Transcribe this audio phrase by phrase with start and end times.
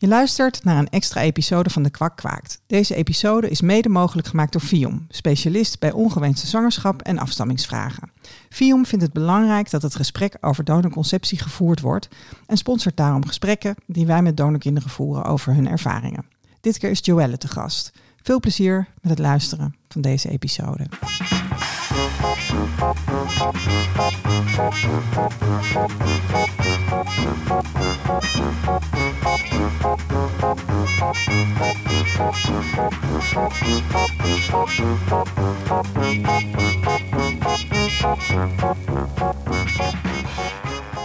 [0.00, 2.60] Je luistert naar een extra episode van De Kwak Kwaakt.
[2.66, 8.10] Deze episode is mede mogelijk gemaakt door Viom, specialist bij ongewenste zwangerschap en afstammingsvragen.
[8.48, 12.08] Viom vindt het belangrijk dat het gesprek over donorconceptie gevoerd wordt
[12.46, 16.24] en sponsort daarom gesprekken die wij met donorkinderen voeren over hun ervaringen.
[16.60, 17.92] Dit keer is Joelle te gast.
[18.22, 20.86] Veel plezier met het luisteren van deze episode.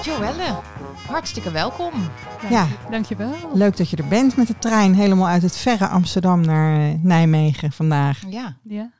[0.03, 0.59] Joelle,
[1.07, 1.93] hartstikke welkom.
[2.49, 3.33] Ja, Dankjewel.
[3.53, 6.93] leuk dat je er bent met de trein helemaal uit het verre Amsterdam naar eh,
[7.03, 8.21] Nijmegen vandaag.
[8.29, 8.57] Ja.
[8.63, 8.91] Ja.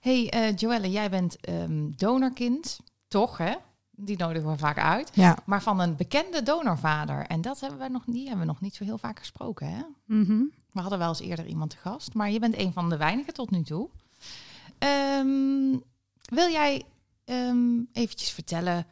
[0.00, 2.78] Hey eh Joelle, jij bent ehm, donorkind,
[3.08, 3.52] toch hè?
[3.96, 5.10] Die nodigen we vaak uit.
[5.12, 7.26] Ja, Maar van een bekende donorvader.
[7.26, 9.82] En dat hebben we nog, die hebben we nog niet zo heel vaak gesproken hè?
[10.06, 10.42] Mhm.
[10.72, 13.34] We hadden wel eens eerder iemand te gast, maar je bent een van de weinigen
[13.34, 13.88] tot nu toe.
[14.78, 15.78] Ehm,
[16.24, 16.82] wil jij
[17.24, 18.86] ehm, eventjes vertellen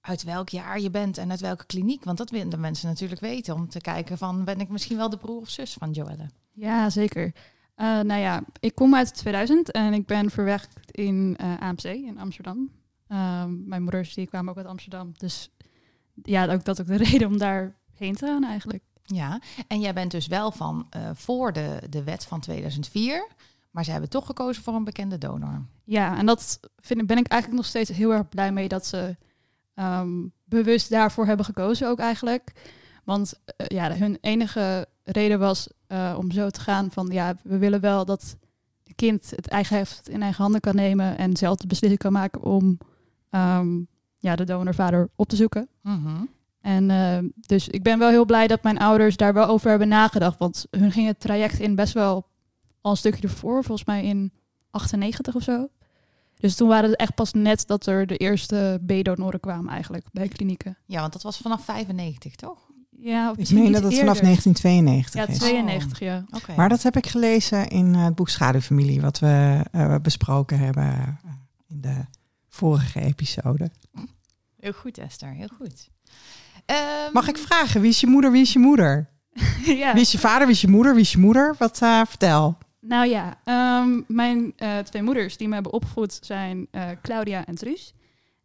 [0.00, 2.04] uit welk jaar je bent en uit welke kliniek?
[2.04, 5.10] Want dat willen de mensen natuurlijk weten om te kijken van ben ik misschien wel
[5.10, 6.30] de broer of zus van Joelle?
[6.52, 7.32] Ja, zeker.
[7.74, 12.18] Eh, nou ja, ik kom uit 2000 en ik ben verwerkt in eh, AMC in
[12.18, 12.70] Amsterdam.
[13.12, 15.12] Ehm, mijn moeders die kwamen ook uit Amsterdam.
[15.16, 15.50] Dus
[16.22, 18.82] ja, ook dat ook de reden om daarheen te gaan eigenlijk.
[19.04, 23.26] Ja, en jij bent dus wel van eh, voor de, de wet van 2004,
[23.70, 25.66] maar ze hebben toch gekozen voor een bekende donor.
[25.84, 28.86] Ja, en dat vind, ik- ben ik eigenlijk nog steeds heel erg blij mee dat
[28.86, 29.16] ze
[29.74, 30.10] ehm,
[30.44, 32.52] bewust daarvoor hebben gekozen ook eigenlijk.
[33.04, 37.58] Want eh, ja, hun enige reden was eh, om zo te gaan van ja, we
[37.58, 38.36] willen wel dat
[38.84, 42.12] het kind het eigen heft in eigen handen kan nemen en zelf de beslissing kan
[42.12, 42.78] maken om
[43.32, 43.80] ehm,
[44.18, 45.68] ja, de donorvader op te zoeken.
[45.82, 46.24] Mhm.
[46.60, 49.88] En eh, dus ik ben wel heel blij dat mijn ouders daar wel over hebben
[49.88, 50.38] nagedacht.
[50.38, 52.26] Want hun ging het traject in best wel
[52.80, 54.32] al een stukje ervoor, volgens mij in
[54.70, 55.68] 98 of zo.
[56.36, 60.28] Dus toen waren het echt pas net dat er de eerste B-donoren kwamen eigenlijk bij
[60.28, 60.76] klinieken.
[60.86, 62.58] Ja, want dat was vanaf 95, toch?
[63.02, 64.22] Ja, ik meen dat het vanaf eerder.
[64.22, 65.38] 1992 Ja, is.
[65.38, 66.24] 92, ja.
[66.30, 66.54] Oké.
[66.56, 70.84] Maar dat heb ik gelezen in eh, het boek Schaduwfamilie, wat we eh, besproken hebben
[70.84, 71.30] eh,
[71.68, 72.04] in de
[72.56, 73.70] vorige episode.
[74.58, 75.88] Heel goed, Esther, heel goed.
[76.66, 79.10] Ehm, Mag ik vragen, wie is je moeder, wie is je moeder?
[79.82, 79.92] ja.
[79.92, 81.54] Wie is je vader, wie is je moeder, wie is je moeder?
[81.58, 82.58] Wat eh, vertel.
[82.80, 87.54] Nou ja, ehm, mijn eh, twee moeders die me hebben opgevoed zijn eh, Claudia en
[87.54, 87.94] Truus.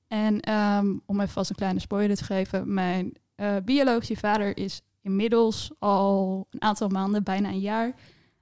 [0.08, 4.82] En ehm, om even vast een kleine spoiler te geven, mijn eh, biologische vader is
[5.02, 7.94] inmiddels al een aantal maanden, bijna een jaar,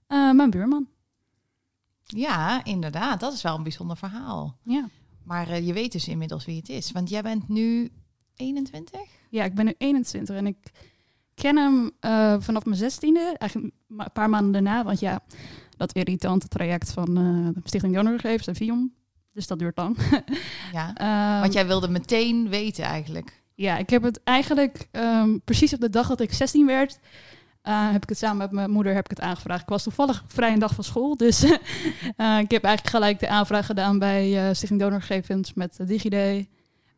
[0.08, 0.88] eh, mijn buurman.
[2.03, 4.58] Ja, inderdaad, dat is wel een bijzonder verhaal.
[4.64, 4.90] Ja.
[5.25, 7.90] Maar eh, je weet dus inmiddels wie het is, want jij bent nu
[8.36, 9.02] 21?
[9.30, 10.58] ja, ik ben nu 21 en ik
[11.34, 15.19] ken hem eh, vanaf mijn zestiende, eigenlijk een paar maanden daarna, want ja,
[15.78, 18.94] dat irritante traject van eh, de Stichting Donorgegevens en Vion,
[19.34, 19.97] dus dat duurt lang.
[20.74, 23.44] Ja, Ehm, want jij wilde meteen weten eigenlijk.
[23.53, 27.00] Ja, ik heb het eigenlijk ehm, precies op de dag dat ik 16 werd,
[27.66, 29.62] eh, heb ik het samen met mijn moeder heb ik het aangevraagd.
[29.62, 33.28] Ik was toevallig vrij een dag van school, dus eh, ik heb eigenlijk gelijk de
[33.28, 36.48] aanvraag gedaan bij eh, Stichting Donorgegevens met DigiD.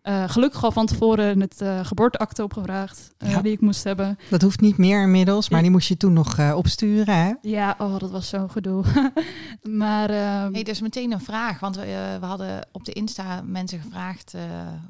[0.02, 3.42] Eh, gelukkig al van tevoren het eh, geboorteakte opgevraagd eh, Ja.
[3.42, 4.18] die ik moest hebben.
[4.30, 7.16] Dat hoeft niet meer inmiddels, maar die moest je toen nog eh, opsturen.
[7.16, 7.34] Hè?
[7.42, 8.84] Ja, oh, dat was zo'n gedoe.
[9.84, 13.80] maar ehm, hey, dus meteen een vraag, want we, we hadden op de Insta mensen
[13.80, 14.42] gevraagd eh,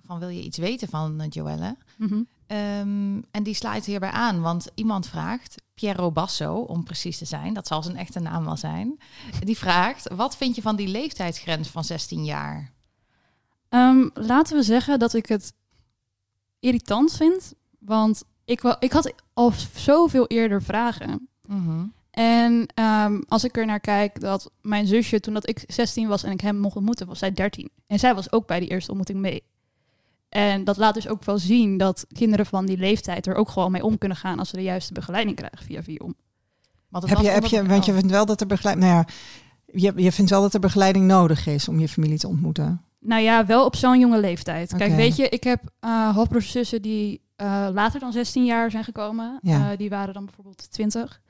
[0.06, 1.76] van wil je iets weten van Joelle?
[1.98, 2.22] mhm.
[2.47, 7.53] Ehm, en die sluit hierbij aan, want iemand vraagt, Piero Basso, om precies te zijn,
[7.53, 9.00] dat zal zijn echte naam wel zijn,
[9.40, 12.72] die vraagt, wat vind je van die leeftijdsgrens van 16 jaar?
[13.69, 15.53] Ehm, laten we zeggen dat ik het
[16.59, 21.28] irritant vind, want ik, ik had al zoveel eerder vragen.
[21.46, 21.85] Mhm.
[22.12, 26.24] En ehm, als ik er naar kijk dat mijn zusje, toen dat ik 16 was
[26.24, 27.69] en ik hem mocht ontmoeten, was zij 13.
[27.88, 29.44] En zij was ook bij die eerste ontmoeting mee.
[30.30, 33.72] En dat laat dus ook wel zien dat kinderen van die leeftijd er ook gewoon
[33.72, 36.16] mee om kunnen gaan als ze de juiste begeleiding krijgen via Viom.
[36.90, 37.97] Want het Heb je, heb je, want je oh.
[37.97, 38.88] vindt wel dat er begeleiding.
[38.88, 39.14] Nou ja,
[39.66, 42.82] je, je vindt wel dat er begeleiding nodig is om je familie te ontmoeten.
[43.00, 44.76] Nou ja, wel op zo'n jonge leeftijd.
[44.76, 48.84] Kijk, weet je, ik heb eh halfbroers zussen die eh, later dan 16 jaar zijn
[48.84, 49.40] gekomen.
[49.41, 49.72] Ja.
[49.72, 51.22] Eh, die waren dan bijvoorbeeld 20.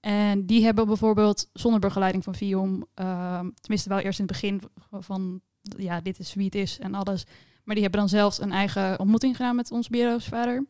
[0.00, 4.62] En die hebben bijvoorbeeld zonder begeleiding van Viom, ehm, tenminste wel eerst in het begin
[4.90, 5.40] van,
[5.76, 7.26] ja, dit is wie het is en alles.
[7.68, 10.66] Maar die hebben dan zelfs een eigen ontmoeting gedaan met ons biologische vader.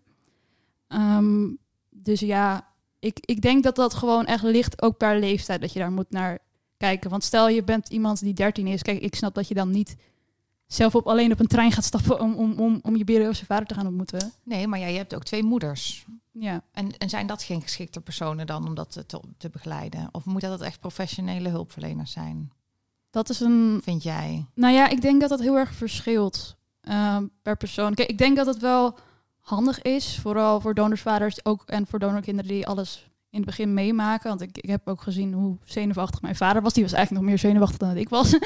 [0.89, 1.49] Ehm,
[1.91, 2.69] dus ja,
[2.99, 6.11] ik, ik denk dat dat gewoon echt ligt ook per leeftijd dat je daar moet
[6.11, 6.39] naar
[6.77, 7.11] kijken.
[7.11, 9.97] Want stel je bent iemand die 13 is, kijk, ik snap dat je dan niet
[10.67, 13.67] zelf op, alleen op een trein gaat stappen om, om, om, om je biologische vader
[13.67, 14.33] te gaan ontmoeten.
[14.43, 16.07] Nee, maar ja, je hebt ook twee moeders.
[16.33, 16.63] Ja.
[16.73, 20.09] En, en zijn dat geen geschikte personen dan om dat te, te begeleiden?
[20.13, 22.53] Of moet dat echt professionele hulpverleners zijn,
[23.11, 23.81] Dat is een.
[23.83, 24.47] vind jij?
[24.55, 26.58] Nou ja, ik denk dat dat heel erg verschilt
[26.89, 27.95] ehm, per persoon.
[27.95, 28.99] Kijk, ik denk dat het wel
[29.41, 34.29] handig is, vooral voor donorsvaders ook en voor donorkinderen die alles in het begin meemaken.
[34.29, 36.73] Want ik, ik heb ook gezien hoe zenuwachtig mijn vader was.
[36.73, 38.33] Die was eigenlijk nog meer zenuwachtig dan ik was.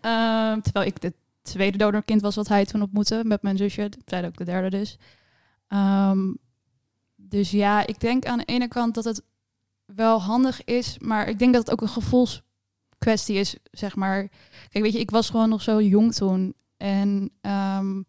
[0.00, 1.12] Ehm, terwijl ik de
[1.42, 3.90] tweede donorkind was wat hij toen ontmoette met mijn zusje.
[4.04, 4.98] Zij ook de derde dus.
[5.68, 6.32] Ehm,
[7.16, 9.22] dus ja, ik denk aan de ene kant dat het
[9.84, 14.28] wel handig is, maar ik denk dat het ook een gevoelskwestie is, zeg maar.
[14.68, 16.54] Kijk, weet je, ik was gewoon nog zo jong toen.
[16.82, 18.02] En ehm,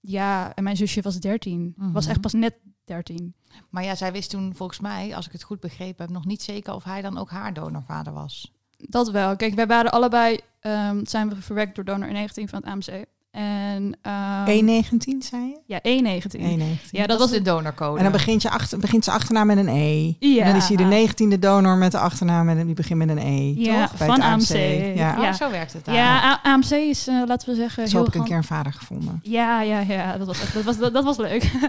[0.00, 1.74] ja, en mijn zusje was 13.
[1.76, 2.10] Was Mhm.
[2.12, 3.34] echt pas net 13.
[3.70, 6.42] Maar ja, zij wist toen volgens mij, als ik het goed begrepen heb, nog niet
[6.42, 8.52] zeker of hij dan ook haar donorvader was.
[8.76, 9.36] Dat wel.
[9.36, 13.04] Kijk, wij waren allebei, ehm, zijn we verwerkt door donor 19 van het AMC.
[13.30, 15.60] En ehm, 119 zei je?
[15.66, 16.40] ja, 119.
[16.40, 16.98] 119.
[16.98, 17.96] Ja, dat, was de donorcode.
[17.96, 20.14] En dan begint, je achter, begint zijn achternaam met een E.
[20.18, 20.42] Ja.
[20.42, 23.08] En dan is hij de negentiende donor met de achternaam met een, die begint met
[23.08, 23.52] een E.
[23.56, 23.98] Ja, toch?
[23.98, 24.50] Bij van het AMC.
[24.50, 24.96] AMC.
[24.96, 25.16] Ja.
[25.16, 25.32] Oh, Ja.
[25.32, 25.94] zo werkt het daar.
[25.94, 28.72] Ja, AMC is, eh, laten we zeggen, Zo heel heb ik een keer een vader
[28.72, 29.20] gevonden.
[29.22, 30.16] Ja, ja, ja.
[30.18, 31.50] Dat was, echt, dat was, dat, dat was leuk.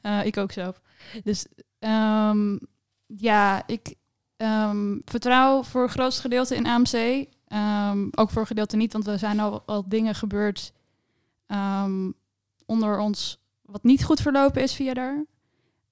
[0.00, 0.80] Eh, ik ook zelf.
[1.24, 1.46] Dus
[1.78, 2.56] ehm,
[3.06, 3.94] ja, ik
[4.36, 7.26] ehm, vertrouw voor het grootste gedeelte in AMC.
[7.48, 10.72] Ehm, ook voor een gedeelte niet, want er zijn al, al dingen gebeurd
[11.46, 12.10] ehm,
[12.66, 15.24] onder ons wat niet goed verlopen is via daar.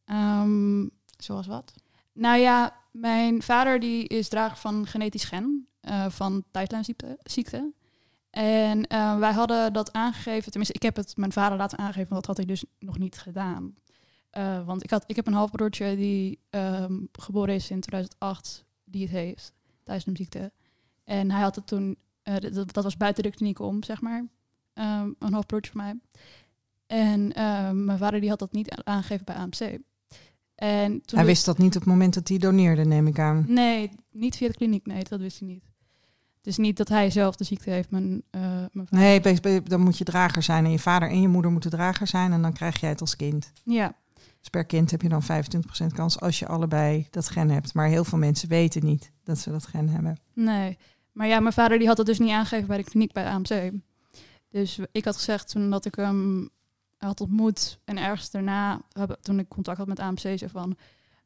[0.04, 1.72] Ehm, Zoals wat?
[2.12, 7.18] nou ja, mijn vader die is drager van genetisch gen eh, van tijdlijnziekte.
[7.22, 7.72] ziekte.
[8.30, 12.26] En eh, wij hadden dat aangegeven, tenminste ik heb het mijn vader laten aangeven, want
[12.26, 13.74] dat had hij dus nog niet gedaan.
[14.30, 19.02] Eh, want ik, had, ik heb een halfbroertje die ehm, geboren is in 2008, die
[19.02, 19.52] het heeft,
[20.12, 20.52] ziekte.
[21.04, 24.24] En hij had het toen, dat, dat was buiten de kliniek om, zeg maar.
[24.74, 25.94] Ehm, een halfbroertje van mij.
[26.86, 29.78] En ehm, mijn vader die had dat niet aangegeven bij AMC.
[30.54, 33.18] En toen Hij de- wist dat niet op het moment dat hij doneerde, neem ik
[33.18, 33.44] aan.
[33.48, 34.86] Nee, niet via de kliniek.
[34.86, 35.64] Nee, dat wist hij niet.
[36.36, 37.90] Het is niet dat hij zelf de ziekte heeft.
[37.90, 38.40] Mijn, eh,
[38.72, 38.98] mijn vader.
[39.42, 40.64] Nee, dan moet je drager zijn.
[40.64, 42.32] En je vader en je moeder moeten drager zijn.
[42.32, 43.52] En dan krijg jij het als kind.
[43.64, 43.94] Ja,
[44.40, 47.74] Dus per kind heb je dan 25% kans als je allebei dat gen hebt.
[47.74, 50.18] Maar heel veel mensen weten niet dat ze dat gen hebben.
[50.34, 50.78] nee.
[51.12, 53.72] Maar ja, mijn vader die had het dus niet aangegeven bij de kliniek bij AMC.
[54.52, 56.48] Dus ik had gezegd toen dat ik hem
[56.98, 58.80] had ontmoet en ergens daarna,
[59.22, 60.76] toen ik contact had met AMC, zei van,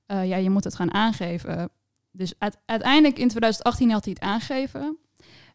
[0.06, 1.70] eh, ja, je moet het gaan aangeven.
[2.10, 4.96] Dus uite- uiteindelijk in 2018 had hij het aangegeven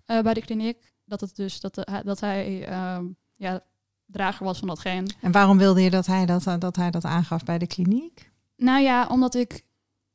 [0.05, 0.93] eh, bij de kliniek.
[1.05, 3.63] Dat het dus dat, de- dat hij ehm, ja,
[4.05, 5.15] drager was van dat gen.
[5.21, 8.31] En waarom wilde je dat hij dat, dat, hij dat aangaf bij de kliniek?
[8.57, 9.63] Nou ja, omdat ik.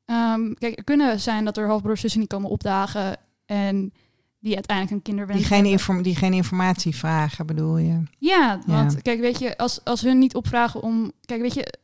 [0.04, 3.16] ehm, kijk, er kunnen zijn dat er halfbroers zussen niet komen opdagen.
[3.44, 3.92] En
[4.46, 8.02] die uiteindelijk een kinderwens Die geen, inform, die geen informatie vragen, bedoel je?
[8.18, 8.98] Ja, want Ja.
[9.00, 11.12] kijk, weet je, als, als hun niet opvragen om.
[11.24, 11.74] Kijk, weet je,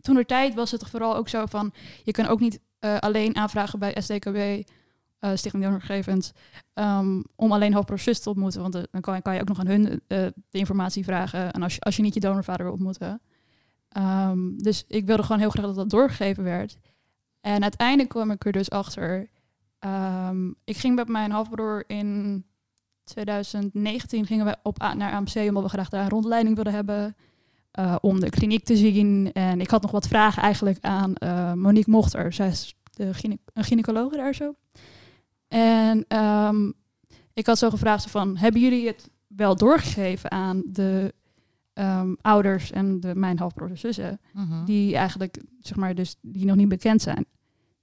[0.00, 1.72] toen er tijd was het vooral ook zo van.
[2.02, 4.36] Je kan ook niet eh, alleen aanvragen bij SDKB,
[5.18, 6.32] eh Stichting Donorgegevens,
[6.74, 8.60] ehm, om alleen zus te ontmoeten.
[8.62, 11.52] Want eh, dan kan, je- kan je ook nog aan hun de informatie vragen.
[11.52, 13.20] En als je, als je niet je donorvader wil ontmoeten.
[13.88, 16.76] Ehm, dus ik wilde gewoon heel graag dat dat doorgegeven werd.
[17.40, 19.28] En uiteindelijk kwam ik er dus achter.
[19.78, 22.44] Ehm, ik ging met mijn halfbroer in
[23.04, 27.16] 2019 gingen we op, naar AMC omdat we graag daar een rondleiding wilden hebben.
[27.70, 29.32] eh, om de kliniek te zien.
[29.32, 32.32] En ik had nog wat vragen eigenlijk aan eh, Monique Mochter.
[32.32, 34.54] Zij is de gyne een gynaecologe daar zo.
[35.48, 36.70] En ehm,
[37.32, 41.14] ik had zo gevraagd van, hebben jullie het wel doorgegeven aan de
[41.72, 44.20] ehm, ouders en de, mijn halfbroer en zussen?
[44.32, 44.64] Mhm.
[44.64, 47.26] die eigenlijk, zeg maar, dus die nog niet bekend zijn.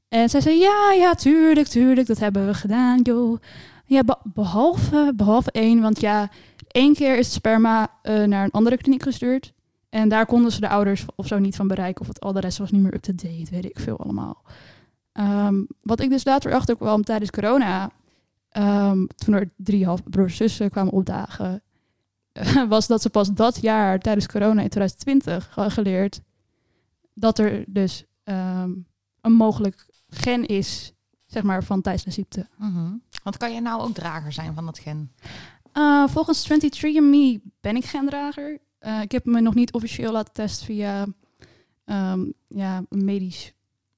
[0.08, 3.40] En zij zei, ja, ja, tuurlijk, tuurlijk, dat hebben we gedaan, joh.
[3.86, 6.30] Ja, be- behalve, behalve één, want ja,
[6.68, 9.54] één keer is sperma eh, naar een andere kliniek gestuurd.
[9.90, 12.02] En daar konden ze de ouders of zo niet van bereiken.
[12.02, 14.44] Of het, al de rest was niet meer up-to-date, weet ik veel allemaal.
[15.12, 17.92] Ehm, wat ik dus later achter kwam tijdens corona,
[18.50, 21.62] ehm, toen er drie halfbroers en zussen kwamen opdagen,
[22.70, 26.22] was dat ze pas dat jaar, tijdens corona in 2020, hadden geleerd
[27.14, 28.72] dat er dus ehm,
[29.22, 29.86] een mogelijk
[30.18, 30.94] gen is,
[31.26, 32.48] zeg maar, van ziekte.
[32.58, 32.94] Mhm.
[33.24, 35.12] Want kan je nou ook drager zijn van dat gen?
[35.74, 38.60] Uh, volgens 23andMe ben ik gendrager.
[38.80, 41.06] Uh, ik heb me nog niet officieel laten testen via
[41.86, 43.54] ehm, ja, een medisch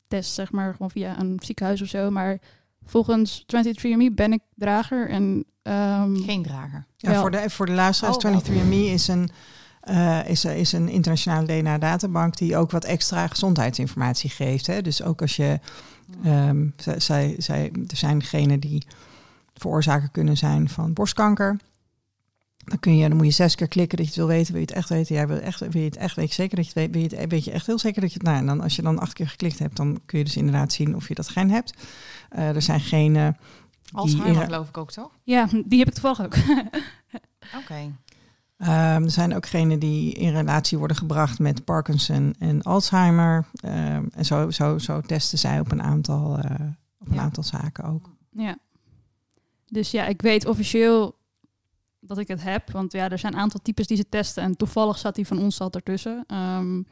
[0.08, 2.10] test, zeg maar, gewoon via een ziekenhuis of zo.
[2.12, 2.40] Maar
[2.86, 6.86] volgens 23andMe ben ik drager en ehm, Geen drager.
[6.98, 7.22] Ja, Wel.
[7.22, 8.42] voor, de, voor de luisteraars, Oh, wel.
[8.42, 9.30] 23andMe is een,
[9.82, 14.68] eh, is, is een internationale DNA-databank die ook wat extra gezondheidsinformatie geeft.
[14.68, 14.82] Hè?
[14.82, 15.60] Dus ook als je,
[16.24, 18.84] ehm, zij, zij, zij, er zijn degenen die
[19.54, 21.58] veroorzaker kunnen zijn van borstkanker.
[22.58, 24.52] Dan, kun je, dan moet je zes keer klikken dat je het wil weten.
[24.52, 25.16] Wil je het echt weten?
[25.16, 26.92] Jij wil, echt, wil je het echt weet je zeker dat je het weet?
[26.92, 28.28] Wil je het, weet je echt heel zeker dat je het...
[28.28, 30.74] Nou, en dan, als je dan acht keer geklikt hebt, dan kun je dus inderdaad
[30.74, 31.74] zien of je dat geen hebt.
[32.36, 33.16] Uh, er zijn geen...
[33.16, 33.28] Uh,
[33.92, 35.12] Alzheimer geloof ik ook, toch?
[35.24, 36.36] Ja, die heb ik toevallig ook.
[37.62, 37.92] Oké.
[38.60, 38.68] Um,
[39.04, 43.46] er zijn ook genen die in relatie worden gebracht met Parkinson en Alzheimer.
[43.66, 46.44] Um, en zo, zo, zo testen zij op een aantal, uh,
[47.00, 47.22] op een ja.
[47.22, 48.10] aantal zaken ook.
[48.32, 48.58] Ja.
[49.66, 51.16] Dus ja, ik weet officieel
[52.00, 52.72] dat ik het heb.
[52.72, 54.44] Want ja, er zijn een aantal types die ze testen.
[54.44, 56.26] En toevallig zat die van ons zat ertussen.
[56.34, 56.88] Um,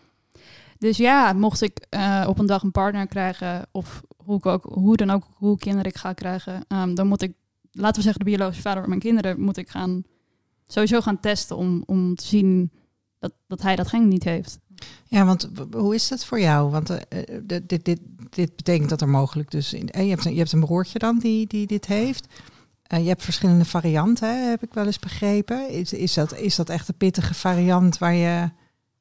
[0.77, 4.63] dus ja, mocht ik uh, op een dag een partner krijgen, of hoe, ik ook,
[4.63, 7.33] hoe dan ook, hoe kinderen ik ga krijgen, um, dan moet ik,
[7.71, 10.03] laten we zeggen, de biologische vader van mijn kinderen, moet ik gaan,
[10.67, 12.71] sowieso gaan testen om, om te zien
[13.19, 14.59] dat, dat hij dat gen niet heeft.
[15.07, 16.71] Ja, want hoe is dat voor jou?
[16.71, 16.97] Want uh,
[17.43, 19.73] dit, dit, dit, dit betekent dat er mogelijk dus...
[19.73, 22.27] In, je, hebt een, je hebt een broertje dan die, die dit heeft.
[22.93, 25.69] Uh, je hebt verschillende varianten, heb ik wel eens begrepen.
[25.69, 28.49] Is, is, dat, is dat echt een pittige variant waar je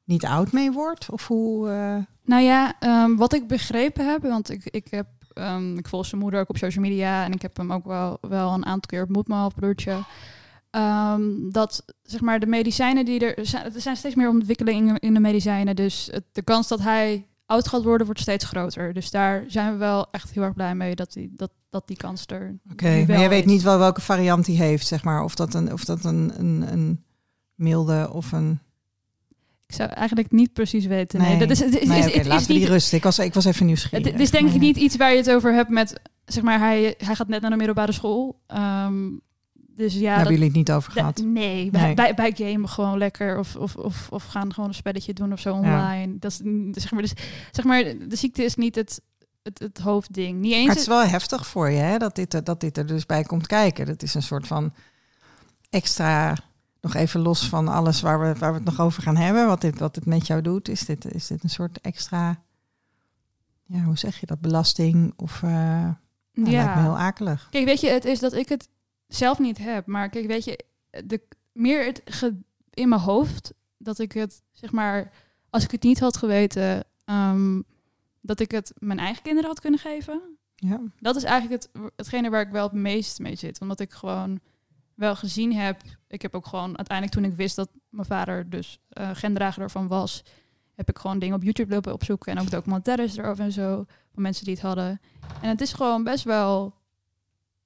[0.03, 1.09] niet oud mee wordt?
[1.09, 1.69] Of hoe...
[1.69, 1.97] Uh...
[2.23, 5.07] Nou ja, um, wat ik begrepen heb, want ik, ik heb...
[5.33, 8.17] Um, ik volg zijn moeder ook op social media en ik heb hem ook wel,
[8.21, 10.03] wel een aantal keer ontmoet, mijn halfbroertje.
[10.77, 15.13] Um, dat zeg maar de medicijnen die er zijn, er zijn steeds meer ontwikkelingen in
[15.13, 15.75] de medicijnen.
[15.75, 18.93] Dus het, de kans dat hij oud gaat worden wordt steeds groter.
[18.93, 21.97] Dus daar zijn we wel echt heel erg blij mee dat die, dat, dat die
[21.97, 22.59] kans er.
[22.71, 25.23] Oké, okay, maar je weet niet wel welke variant hij heeft, zeg maar.
[25.23, 27.03] Of dat een, of dat een, een, een
[27.55, 28.59] milde of een.
[29.67, 31.19] Ik zou eigenlijk niet precies weten.
[31.19, 32.97] Nee, nee dat is, is, is, nee, okay, is, laten we die rusten.
[32.97, 34.11] Ik was, ik was even nieuwsgierig.
[34.11, 36.95] Het is denk ik niet iets waar je het over hebt met, zeg maar, hij,
[36.97, 38.39] hij gaat net naar de middelbare school.
[38.47, 39.21] Um,
[39.75, 41.17] dus ja, hebben jullie het niet over gehad?
[41.17, 41.93] Nee, bij, nee.
[41.93, 43.39] Bij, bij gamen gewoon lekker.
[43.39, 46.11] Of, of, of, of gaan gewoon een spelletje doen of zo online.
[46.11, 46.17] Ja.
[46.19, 46.37] Dat is,
[46.81, 47.13] zeg, maar, dus,
[47.51, 49.01] zeg maar, de ziekte is niet het,
[49.43, 50.39] het, het hoofdding.
[50.39, 51.97] Niet eens maar het is wel heftig voor je, hè?
[51.97, 53.85] Dat, dit, dat dit er dus bij komt kijken.
[53.85, 54.73] Dat is een soort van
[55.69, 56.37] extra...
[56.81, 59.47] Nog even los van alles waar we, waar we het nog over gaan hebben.
[59.47, 60.69] Wat dit, wat het met jou doet.
[60.69, 62.41] Is dit, is dit een soort extra...
[63.63, 64.41] Ja, hoe zeg je dat?
[64.41, 65.13] Belasting?
[65.15, 65.41] Of...
[65.41, 65.95] Uh, ja.
[66.33, 67.47] lijkt me heel akelig.
[67.49, 68.67] Kijk, weet je, het is dat ik het
[69.07, 69.85] zelf niet heb.
[69.85, 70.65] Maar kijk, weet je,
[71.05, 71.21] de,
[71.51, 72.31] meer het
[72.69, 75.11] in mijn hoofd dat ik het, zeg maar,
[75.49, 77.63] als ik het niet had geweten, um,
[78.21, 80.21] dat ik het mijn eigen kinderen had kunnen geven.
[80.55, 80.81] Ja.
[80.99, 83.61] Dat is eigenlijk het, hetgene waar ik wel het meest mee zit.
[83.61, 84.39] Omdat ik gewoon
[84.93, 85.81] wel gezien heb.
[86.07, 89.87] Ik heb ook gewoon uiteindelijk toen ik wist dat mijn vader dus uh, gendrager ervan
[89.87, 90.23] was,
[90.75, 94.21] heb ik gewoon dingen op YouTube lopen opzoeken en ook documentaires erover en zo van
[94.21, 95.01] mensen die het hadden.
[95.41, 96.73] En het is gewoon best wel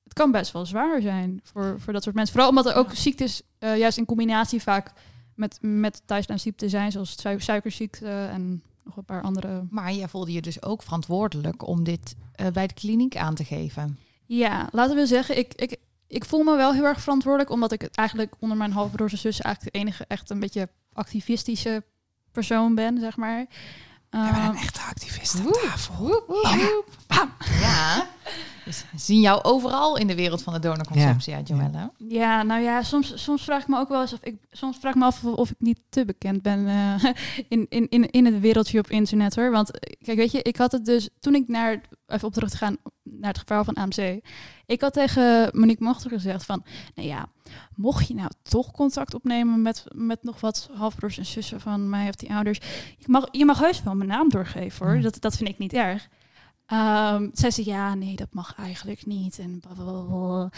[0.09, 2.33] het kan best wel zwaar zijn voor, voor dat soort mensen.
[2.33, 4.91] Vooral omdat er ook ziektes, uh, juist in combinatie vaak
[5.35, 6.01] met, met
[6.35, 9.67] ziekte zijn, zoals su suikerziekte en nog een paar andere.
[9.69, 13.43] Maar jij voelde je dus ook verantwoordelijk om dit uh, bij de kliniek aan te
[13.43, 13.97] geven.
[14.25, 17.81] Ja, laten we zeggen, ik, ik, ik voel me wel heel erg verantwoordelijk, omdat ik
[17.81, 21.83] het eigenlijk onder mijn halfbroers en zus eigenlijk de enige echt een beetje activistische
[22.31, 23.45] persoon ben, zeg maar.
[24.09, 25.95] We hebben een echte activist aan tafel.
[25.97, 26.85] Woep, woep, woep.
[27.07, 27.31] Bam.
[27.61, 28.07] Ja.
[28.69, 31.41] Dus zien jou overal in de wereld van de donorconceptie, ja.
[31.41, 31.91] Joelle.
[31.97, 34.93] Ja, nou ja, soms, soms vraag ik me ook wel eens of ik soms vraag
[34.93, 37.03] ik me af of, ik niet te bekend ben uh,
[37.49, 39.51] in, in, in, in het wereldje op internet hoor.
[39.51, 39.71] Want
[40.01, 42.77] kijk, weet je, ik had het dus toen ik naar even op terug te gaan
[43.03, 44.19] naar het geval van AMC.
[44.65, 46.63] Ik had tegen Monique Mochter gezegd van,
[46.95, 47.29] nou ja,
[47.75, 52.07] mocht je nou toch contact opnemen met, met nog wat halfbroers en zussen van mij
[52.07, 52.59] of die ouders,
[52.97, 55.01] je mag, je mag heus wel mijn naam doorgeven hoor.
[55.01, 56.09] Dat, dat vind ik niet erg.
[56.73, 59.39] Um, zij zei ja, nee, dat mag eigenlijk niet.
[59.39, 60.49] En blablabla.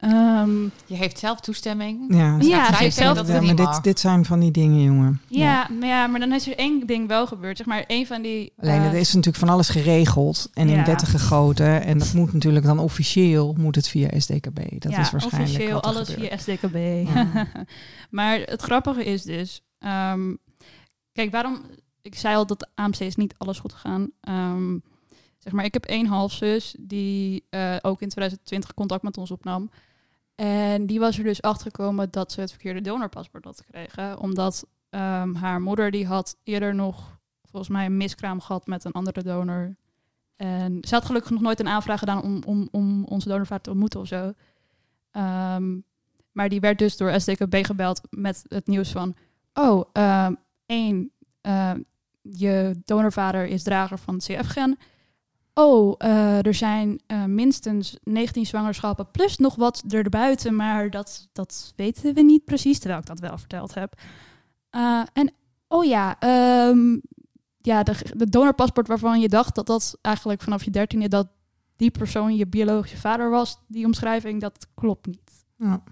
[0.00, 2.14] Um, je heeft zelf toestemming.
[2.14, 5.20] Ja, ja ze heeft zelf ja, maar dit, dit zijn van die dingen, jongen.
[5.28, 7.56] Ja, ja, Maar, ja, maar dan is er één ding wel gebeurd.
[7.56, 8.52] Zeg maar, één van die.
[8.56, 11.82] Alleen uh, er is natuurlijk van alles geregeld en in wetten gegoten.
[11.82, 14.80] En dat moet natuurlijk dan officieel moet het via SDKB.
[14.80, 15.54] Dat ja, is waarschijnlijk.
[15.54, 17.08] Officieel alles via SDKB.
[18.10, 19.62] maar het grappige is dus.
[19.78, 20.38] Um,
[21.12, 21.60] kijk, waarom.
[22.02, 24.10] Ik zei al dat de AMC is niet alles goed gegaan.
[24.28, 24.82] Um,
[25.46, 29.70] Zeg maar, ik heb één halfzus die uh, ook in 2020 contact met ons opnam.
[30.34, 34.18] En die was er dus achter gekomen dat ze het verkeerde donorpaspoort had gekregen.
[34.18, 38.92] Omdat um, haar moeder die had eerder nog volgens mij een miskraam gehad met een
[38.92, 39.76] andere donor.
[40.36, 43.70] En ze had gelukkig nog nooit een aanvraag gedaan om, om, om onze donorvader te
[43.70, 44.32] ontmoeten of zo.
[45.12, 45.84] Um,
[46.32, 49.16] maar die werd dus door SDKB gebeld met het nieuws van...
[49.54, 50.36] Oh, um,
[50.66, 51.10] één,
[52.22, 54.78] je donorvader is drager van CF-gen
[55.58, 61.72] oh, uh, er zijn uh, minstens 19 zwangerschappen plus nog wat erbuiten, maar dat, dat
[61.76, 64.00] weten we niet precies, terwijl ik dat wel verteld heb.
[64.70, 65.32] Uh, en
[65.68, 66.16] oh ja,
[66.68, 67.02] um,
[67.58, 71.28] ja de, de donorpaspoort waarvan je dacht dat dat eigenlijk vanaf je dertiende dat
[71.76, 75.44] die persoon je biologische vader was, die omschrijving, dat klopt niet.
[75.58, 75.82] Ja.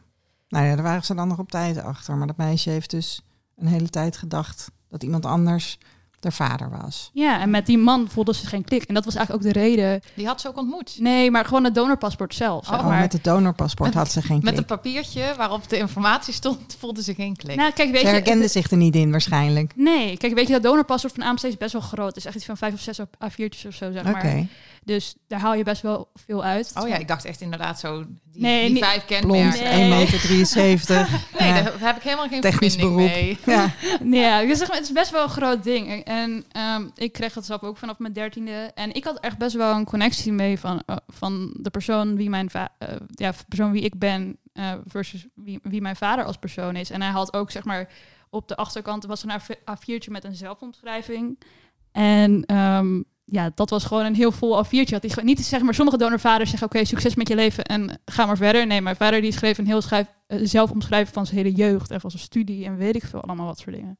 [0.48, 2.16] Nou ja, daar waren ze dan nog op tijd achter.
[2.16, 3.22] Maar dat meisje heeft dus
[3.56, 5.78] een hele tijd gedacht dat iemand anders
[6.24, 7.10] haar vader was.
[7.12, 8.82] Ja, en met die man voelde ze geen klik.
[8.82, 10.00] En dat was eigenlijk ook de reden.
[10.14, 10.96] Die had ze ook ontmoet.
[10.98, 12.64] Nee, maar gewoon het donorpaspoort zelf.
[12.66, 13.00] Zeg Oh, Oh, maar.
[13.00, 14.56] met het donorpaspoort Met- had ze geen Met klik.
[14.58, 17.56] een papiertje waarop de informatie stond, voelde ze geen klik.
[17.56, 18.12] Nou, kijk, weet Ze je...
[18.12, 19.72] herkende het- zich er niet in waarschijnlijk.
[19.76, 22.06] Nee, kijk, weet je, dat donorpaspoort van AMC is best wel groot.
[22.08, 24.10] Het is echt iets van vijf of zes op A4'tjes of zo, zeg Oké.
[24.12, 24.46] maar.
[24.84, 26.72] Dus daar haal je best wel veel uit.
[26.80, 29.62] oh ja, ik dacht echt inderdaad zo, die, Nee, die vijf Blond, kenmerken.
[29.62, 29.72] Nee.
[29.72, 31.08] 1 meter 73.
[31.38, 31.62] Nee, Ja.
[31.62, 33.22] daar heb ik helemaal geen Technisch verbinding beroep.
[33.22, 33.38] mee.
[34.12, 34.42] Ja.
[34.44, 36.04] Ja, zeg maar, het is best wel een groot ding.
[36.04, 38.70] En- ehm, ik kreeg het zelf ook vanaf mijn dertiende.
[38.74, 42.30] En ik had echt best wel een connectie mee van, eh, van de persoon wie
[42.30, 46.36] mijn va- eh, ja, persoon wie ik ben eh, versus wie, wie mijn vader als
[46.36, 46.90] persoon is.
[46.90, 47.88] En hij had ook zeg maar
[48.30, 51.38] op de achterkant was er een A4'tje met een zelfomschrijving.
[51.92, 54.92] En ehm, ja, dat was gewoon een heel vol A4'tje.
[54.92, 58.26] Had hij niet zeg maar sommige donorvaders zeggen oké succes met je leven en ga
[58.26, 58.66] maar verder.
[58.66, 62.00] Nee, mijn vader die schreef een heel schrijf, eh, zelfomschrijving van zijn hele jeugd en
[62.00, 63.98] van zijn studie en weet ik veel allemaal wat soort dingen.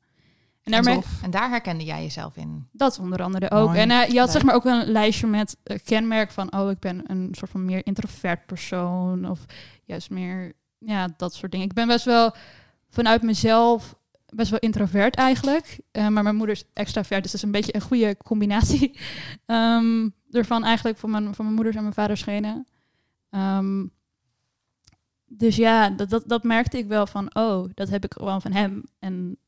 [0.63, 1.01] En daarmee.
[1.23, 2.69] En daar herkende jij jezelf in.
[2.73, 3.67] dat onder andere ook.
[3.69, 3.81] Mooi.
[3.81, 6.79] En eh, je had zeg maar ook een lijstje met eh, kenmerk van, oh, ik
[6.79, 9.31] ben een soort van meer introvert persoon.
[9.31, 9.41] Of
[9.85, 11.67] juist meer, ja, dat soort dingen.
[11.67, 12.35] Ik ben best wel
[12.91, 13.95] vanuit mezelf
[14.35, 15.81] best wel introvert eigenlijk.
[15.91, 18.99] Eh, maar mijn moeder is extravert, dus dat is een beetje een goede combinatie
[19.47, 22.67] ehm, ervan eigenlijk van mijn, van mijn moeders en mijn vaders genen.
[23.31, 23.87] Ehm,
[25.27, 28.53] dus ja, dat, dat, dat merkte ik wel van, oh, dat heb ik gewoon van
[28.53, 28.83] hem.
[28.99, 29.39] En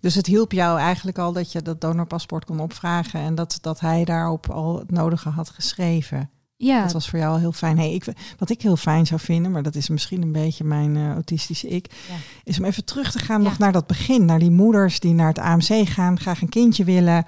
[0.00, 3.80] Dus het hielp jou eigenlijk al dat je dat donorpaspoort kon opvragen en dat, dat
[3.80, 6.30] hij daarop al het nodige had geschreven.
[6.66, 7.78] Ja, Dat was voor jou al heel fijn.
[7.78, 8.04] Hey, ik,
[8.38, 11.68] wat ik heel fijn zou vinden, maar dat is misschien een beetje mijn eh, autistische
[11.68, 12.14] ik, Ja.
[12.44, 13.48] is om even terug te gaan Ja.
[13.48, 14.24] nog naar dat begin.
[14.24, 17.24] Naar die moeders die naar het AMC gaan, graag een kindje willen.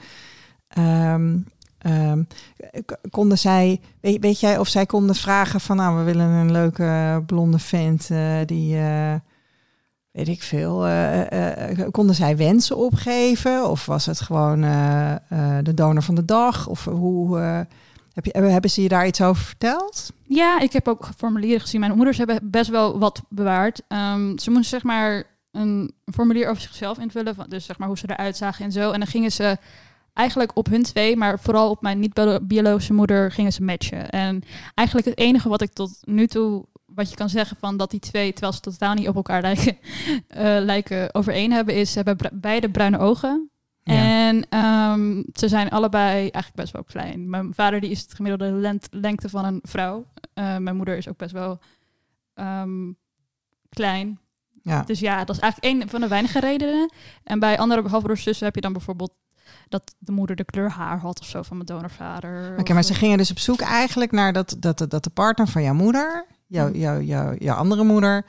[0.69, 1.38] Ehm,
[1.79, 2.23] ehm,
[3.11, 7.23] konden zij, weet, weet jij of zij konden vragen van, nou, we willen een leuke
[7.26, 9.14] blonde vent eh, die, eh,
[10.11, 10.87] weet ik veel,
[11.91, 13.71] konden zij wensen opgeven?
[13.71, 14.61] Of was het gewoon
[15.62, 16.67] de donor van de dag?
[16.67, 17.67] Of hoe,
[18.14, 20.12] heb je, hebben ze je daar iets over verteld?
[20.23, 21.80] Ja, ik heb ook formulieren gezien.
[21.80, 23.83] Mijn moeders hebben best wel wat bewaard.
[23.88, 27.35] Ehm, ze moesten zeg maar een formulier over zichzelf invullen.
[27.35, 28.90] Van, dus zeg maar hoe ze eruit zagen en zo.
[28.90, 29.57] En dan gingen ze
[30.12, 34.11] eigenlijk op hun twee, maar vooral op mijn niet-biologische moeder gingen ze matchen.
[34.11, 34.42] En
[34.74, 38.00] eigenlijk het enige wat ik tot nu toe, wat je kan zeggen van dat die
[38.00, 39.79] twee, terwijl ze totaal niet op elkaar lijken,
[40.29, 43.50] eh, lijken overeen hebben, is ze hebben beide bruine ogen.
[43.85, 47.31] En ehm, ze zijn allebei eigenlijk best wel klein.
[47.31, 50.07] Mijn vader die is het gemiddelde lent- lengte van een vrouw.
[50.35, 51.59] Eh, mijn moeder is ook best wel
[52.35, 52.92] ehm,
[53.68, 54.18] klein.
[54.62, 54.83] ja.
[54.83, 56.92] Dus ja, dat is eigenlijk een van de weinige redenen.
[57.25, 59.12] En bij andere halfbroers zussen heb je dan bijvoorbeeld
[59.68, 62.59] dat de moeder de kleur haar had of zo van mijn donorvader.
[62.59, 65.62] Oké, maar ze gingen dus op zoek eigenlijk naar dat, dat, dat de partner van
[65.62, 68.25] jouw moeder, jouw, jouw, jouw, jouw andere moeder,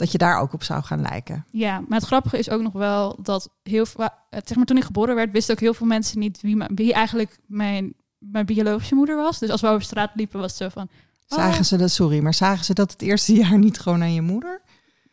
[0.00, 1.44] dat je daar ook op zou gaan lijken.
[1.50, 4.84] Ja, maar het grappige is ook nog wel dat heel veel, zeg maar toen ik
[4.84, 9.16] geboren werd, wisten ook heel veel mensen niet wie, wie eigenlijk mijn, mijn biologische moeder
[9.16, 9.38] was.
[9.38, 10.88] Dus als we over straat liepen, was het zo van.
[11.28, 14.14] oh, Zagen ze dat, sorry, maar zagen ze dat het eerste jaar niet gewoon aan
[14.14, 14.62] je moeder?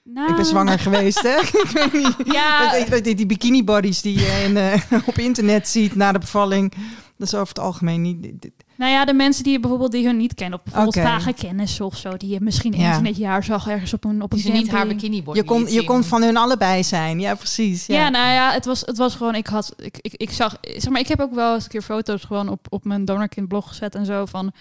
[0.03, 1.37] nou, Ik ben zwanger geweest, hè?
[1.63, 2.15] ik weet niet.
[2.33, 6.73] Ja, die bikini bodies die je in, eh, op internet ziet na de bevalling,
[7.17, 8.49] dat is over het algemeen niet.
[8.77, 11.05] Nou ja, de mensen die je bijvoorbeeld die hun niet kennen, of bijvoorbeeld Oké.
[11.05, 12.87] vage kennis of zo, die je misschien Ja.
[12.89, 15.43] eens in het jaar zag ergens op een op een niet haar bikini body Je
[15.43, 15.85] kon, je zien.
[15.85, 17.85] kon van hun allebei zijn, ja precies.
[17.85, 17.95] Ja.
[17.95, 18.09] Ja.
[18.09, 20.99] nou ja, het was, het was gewoon, ik had, ik, ik, ik zag, zeg maar,
[20.99, 23.95] ik heb ook wel eens een keer foto's gewoon op, op mijn Donorkind blog gezet
[23.95, 24.51] en zo van,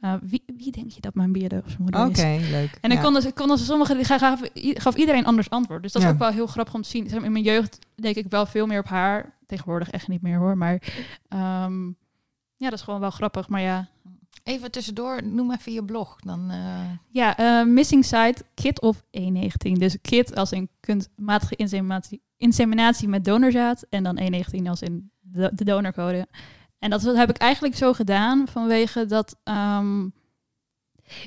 [0.00, 2.48] eh, wie, wie denk je dat mijn biologische moeder Oké, is?
[2.50, 2.78] leuk.
[2.80, 3.02] En ik ja.
[3.02, 5.82] kon dus, ik kon dus sommige, die gaf, gaf iedereen anders antwoord.
[5.82, 6.14] Dus dat is Ja.
[6.14, 7.06] ook wel heel grappig om te zien.
[7.24, 9.38] In mijn jeugd denk ik wel veel meer op haar.
[9.46, 10.82] Tegenwoordig echt niet meer hoor, maar
[11.28, 11.72] ehm,
[12.60, 13.48] ja, dat is gewoon wel grappig.
[13.48, 13.88] Maar ja,
[14.42, 16.20] Even tussendoor, noem even je blog.
[16.20, 19.72] Dan, eh, Ja, eh, missing site kit of E19.
[19.72, 23.86] Dus kit als in kunstmatige inseminatie, inseminatie met donorzaad.
[23.90, 26.26] En dan E19 als in de, de donorcode.
[26.78, 29.36] En dat heb ik eigenlijk zo gedaan vanwege dat...
[29.44, 30.08] ehm,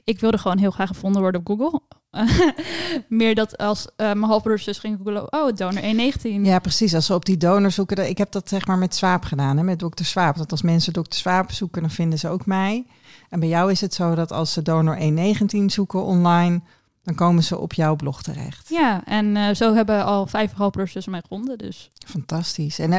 [0.04, 1.82] ik wilde gewoon heel graag gevonden worden op Google.
[3.08, 5.34] Meer dat als eh, mijn halfbroers dus ging googlen...
[5.34, 6.41] Oh, donor E19.
[6.41, 6.95] Ja, precies.
[6.95, 8.10] Als ze op die donor zoeken.
[8.10, 10.38] Ik heb dat zeg maar met Swaap gedaan, hè, met dokter Swaap.
[10.38, 12.86] Dat als mensen dokter Swaap zoeken, dan vinden ze ook mij.
[13.30, 16.62] En bij jou is het zo dat als ze donor 119 zoeken online,
[17.04, 18.70] dan komen ze op jouw blog terecht.
[18.70, 21.58] Ja, en eh, zo hebben al vijf halfbroers dus mij gevonden.
[21.58, 21.89] Dus.
[22.06, 22.80] Fantastisch.
[22.80, 22.92] En,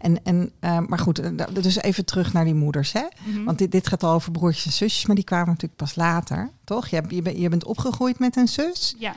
[0.00, 2.92] en, en, eh, maar goed, eh, dus even terug naar die moeders.
[2.92, 3.04] Hè?
[3.44, 6.50] Want dit, dit gaat al over broertjes en zusjes, maar die kwamen natuurlijk pas later,
[6.64, 6.88] toch?
[6.88, 9.14] Je, hebt, je, bent, je bent opgegroeid met een zus ja,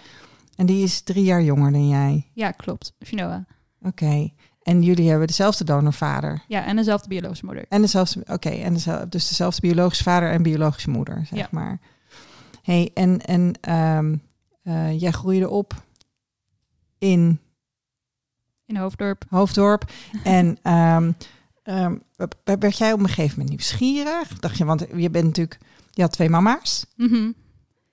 [0.56, 2.30] en die is drie jaar jonger dan jij.
[2.34, 2.94] ja, klopt.
[3.06, 3.46] Shinoa.
[3.82, 4.30] Oké.
[4.64, 6.44] En jullie hebben dezelfde donorvader.
[6.48, 7.66] Ja, en dezelfde biologische moeder.
[7.70, 11.48] En dezelfde, oké, en dezelfde, dus dezelfde biologische vader en biologische moeder, zeg Ja.
[11.52, 11.80] maar.
[12.62, 14.16] Hey, en, en ehm,
[14.64, 15.74] eh, jij groeide op
[16.98, 17.40] in
[18.66, 19.24] In Hoofddorp.
[19.30, 19.92] Hoofddorp.
[20.24, 21.12] en ehm,
[21.64, 21.96] ehm,
[22.44, 24.40] werd jij op een gegeven moment nieuwsgierig?
[24.40, 25.58] Dacht je, want je bent natuurlijk,
[25.92, 26.86] je had twee mama's.
[26.96, 27.32] Mhm.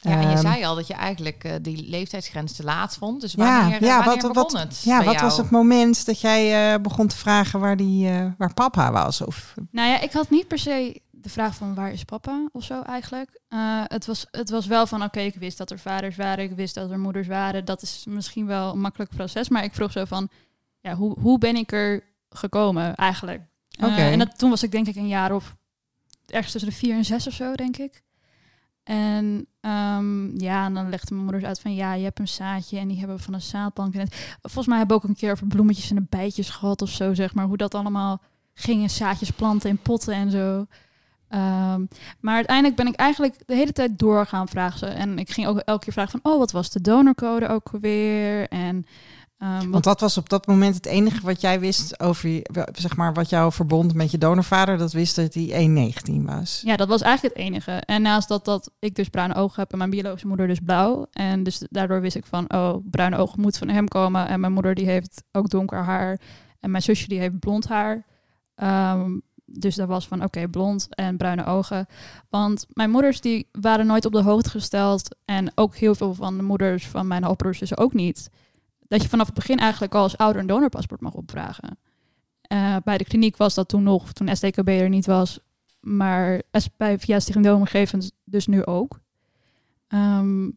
[0.03, 3.21] Ja, en je Ehm, zei al dat je eigenlijk eh, die leeftijdsgrens te laat vond.
[3.21, 5.25] Dus Ja, wanneer, ja, wanneer wat- begon wat- het Ja, wat jou?
[5.27, 9.21] was het moment dat jij eh, begon te vragen waar, die, waar papa was?
[9.21, 12.65] Of, Nou ja, ik had niet per se de vraag van waar is papa of
[12.65, 13.41] zo eigenlijk.
[13.49, 16.57] Eh, het, was, het was wel van oké, ik wist dat er vaders waren, ik
[16.57, 17.65] wist dat er moeders waren.
[17.65, 20.29] Dat is misschien wel een makkelijk proces, maar ik vroeg zo van,
[20.81, 23.43] ja, hoe, hoe ben ik er gekomen eigenlijk?
[23.83, 24.01] Oké.
[24.01, 25.57] en dat, toen was ik denk ik een jaar of
[26.27, 28.03] ergens tussen de vier en zes of zo, denk ik.
[28.83, 32.79] En ehm, ja, en dan legde mijn moeder uit van ja, je hebt een zaadje
[32.79, 33.95] en die hebben we van een zaadbank.
[33.95, 36.83] En het, volgens mij hebben we ook een keer over bloemetjes en de bijtjes gehad
[36.83, 37.47] of zo, zeg maar.
[37.47, 38.23] Hoe dat allemaal
[38.55, 40.67] ging en zaadjes planten in potten en zo.
[41.31, 41.85] Ehm,
[42.21, 44.95] maar uiteindelijk ben ik eigenlijk de hele tijd door gaan vragen.
[44.95, 48.49] En ik ging ook elke keer vragen van, oh, wat was de donorcode ook weer?
[48.49, 48.87] En
[49.39, 52.97] ehm, want dat was op dat moment het enige wat jij wist over, je- zeg
[52.97, 54.79] maar, wat jou verbond met je donorvader.
[54.79, 56.61] Dat wist dat hij 1,19 was.
[56.65, 57.71] Ja, dat was eigenlijk het enige.
[57.73, 61.07] En naast dat, dat ik dus bruine ogen heb en mijn biologische moeder dus blauw.
[61.13, 64.29] En dus daardoor wist ik van, oh, bruine ogen moet van hem komen.
[64.29, 66.21] En mijn moeder die heeft ook donker haar.
[66.61, 68.07] En mijn zusje die heeft blond haar.
[68.55, 69.19] Ehm,
[69.53, 71.87] dus dat was van, oké, blond en bruine ogen.
[72.29, 75.17] Want mijn moeders die waren nooit op de hoogte gesteld.
[75.25, 78.31] En ook heel veel van de moeders van mijn halfbroers dus ook niet.
[78.89, 81.79] Dat je vanaf het begin eigenlijk al als ouder een donorpaspoort mag opvragen.
[82.41, 85.39] Eh, bij de kliniek was dat toen nog, toen SDKB er niet was,
[85.81, 86.43] maar
[86.77, 89.01] bij via Stichting dus nu ook.
[89.89, 90.51] Ehm,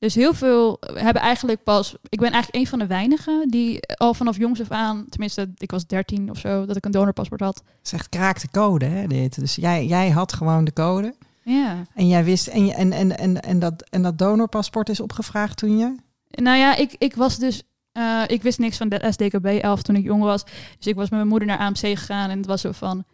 [0.00, 1.94] dus heel veel hebben eigenlijk pas...
[2.08, 5.06] Ik ben eigenlijk een van de weinigen die al vanaf jongs af aan...
[5.08, 7.62] Tenminste, ik was 13 of zo, dat ik een donorpaspoort had.
[7.92, 9.40] Echt kraakte code, hè, dit.
[9.40, 11.14] Dus jij, jij had gewoon de code.
[11.44, 11.76] Ja.
[11.94, 15.56] En jij wist, en, je- en, en, en, en, dat, en dat donorpaspoort is opgevraagd
[15.56, 15.94] toen je?
[16.28, 17.62] Nou ja, ik, ik was dus...
[17.92, 20.44] eh, ik wist niks van de SDKB 11 toen ik jong was.
[20.78, 23.04] Dus ik was met mijn moeder naar AMC gegaan en het was zo van...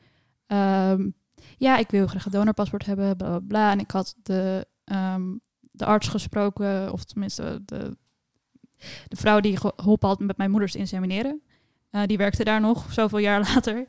[0.46, 1.08] ehm,
[1.58, 3.70] ja, ik wil graag een donorpaspoort hebben, bla bla bla.
[3.70, 5.22] En ik had de, ehm,
[5.76, 7.96] de arts gesproken, of tenminste de,
[9.08, 11.42] de vrouw die geholpen had met mijn moeders insemineren.
[11.90, 13.86] Eh, die werkte daar nog, zoveel jaar later.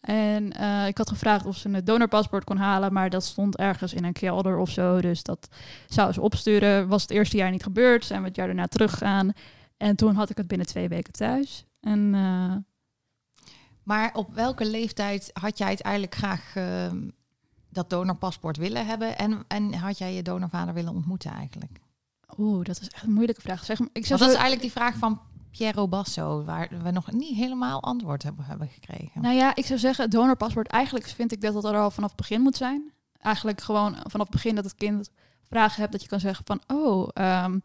[0.00, 3.94] En eh, ik had gevraagd of ze een donorpaspoort kon halen, maar dat stond ergens
[3.94, 5.00] in een kelder of zo.
[5.00, 5.48] Dus dat
[5.86, 6.88] zou ze opsturen.
[6.88, 9.32] Was het eerste jaar niet gebeurd, zijn we het jaar daarna teruggegaan.
[9.76, 11.64] En toen had ik het binnen twee weken thuis.
[11.80, 12.56] En eh,
[13.82, 17.08] Maar op welke leeftijd had jij het eigenlijk graag ehm,
[17.70, 19.18] dat donorpaspoort willen hebben?
[19.18, 21.80] En, en had jij je donorvader willen ontmoeten eigenlijk?
[22.38, 23.64] oeh, dat is echt een moeilijke vraag.
[23.64, 27.12] Zeg, ik Want zou dat is eigenlijk die vraag van Piero Basso, waar we nog
[27.12, 29.22] niet helemaal antwoord hebben, hebben gekregen.
[29.22, 32.08] Nou ja, ik zou zeggen, het donorpaspoort, eigenlijk vind ik dat dat er al vanaf
[32.08, 32.92] het begin moet zijn.
[33.18, 35.10] Eigenlijk gewoon vanaf het begin dat het kind
[35.42, 37.58] vragen hebt, dat je kan zeggen van, oh, ehm,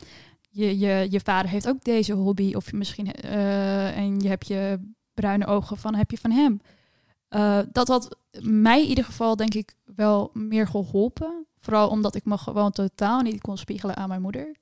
[0.49, 4.79] je, je, je vader heeft ook deze hobby, of misschien, eh, en je hebt je
[5.13, 6.61] bruine ogen van, heb je van hem?
[7.35, 11.45] Eh, dat had mij in ieder geval, denk ik, wel meer geholpen.
[11.59, 14.55] Vooral omdat ik me gewoon totaal niet kon spiegelen aan mijn moeder.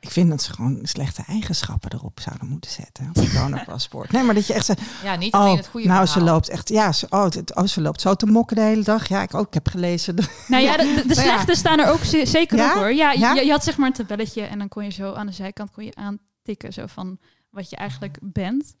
[0.00, 3.08] Ik vind dat ze gewoon slechte eigenschappen erop zouden moeten zetten.
[3.08, 4.12] Op het donorpaspoort.
[4.12, 6.48] Nee, maar dat je echt zegt, ja, niet alleen oh, het goede nou ze loopt
[6.48, 9.08] echt, ja, ze, oh, het- oh, ze loopt zo te mokken de hele dag.
[9.08, 10.14] Ja, ik ook, ik heb gelezen.
[10.48, 11.32] Nou ja, de, de, de Maar ja.
[11.32, 12.68] slechte staan er ook ze- zeker Ja?
[12.68, 12.92] op hoor.
[12.92, 13.32] Ja, Ja?
[13.34, 15.70] Je, je had zeg maar een tabelletje en dan kon je zo aan de zijkant
[15.70, 17.18] kon je aantikken zo van
[17.50, 18.74] wat je eigenlijk bent.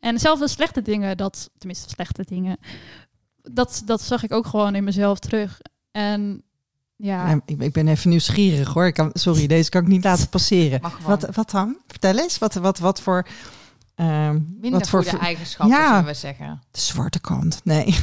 [0.00, 2.56] En zelfs de slechte dingen, dat, tenminste slechte dingen,
[3.42, 5.60] dat, dat zag ik ook gewoon in mezelf terug.
[5.92, 6.42] En
[6.96, 8.86] ja, ik, ik ben even nieuwsgierig hoor.
[8.86, 10.80] Ik kan, sorry, deze kan ik niet laten passeren.
[11.04, 11.76] Wat, wat dan?
[11.86, 12.38] Vertel eens.
[12.38, 13.26] Wat, wat, wat voor...
[13.94, 15.88] ehm, minder wat voor goede eigenschappen, Ja.
[15.88, 16.62] zullen we zeggen.
[16.70, 17.60] de zwarte kant.
[17.64, 17.86] Nee.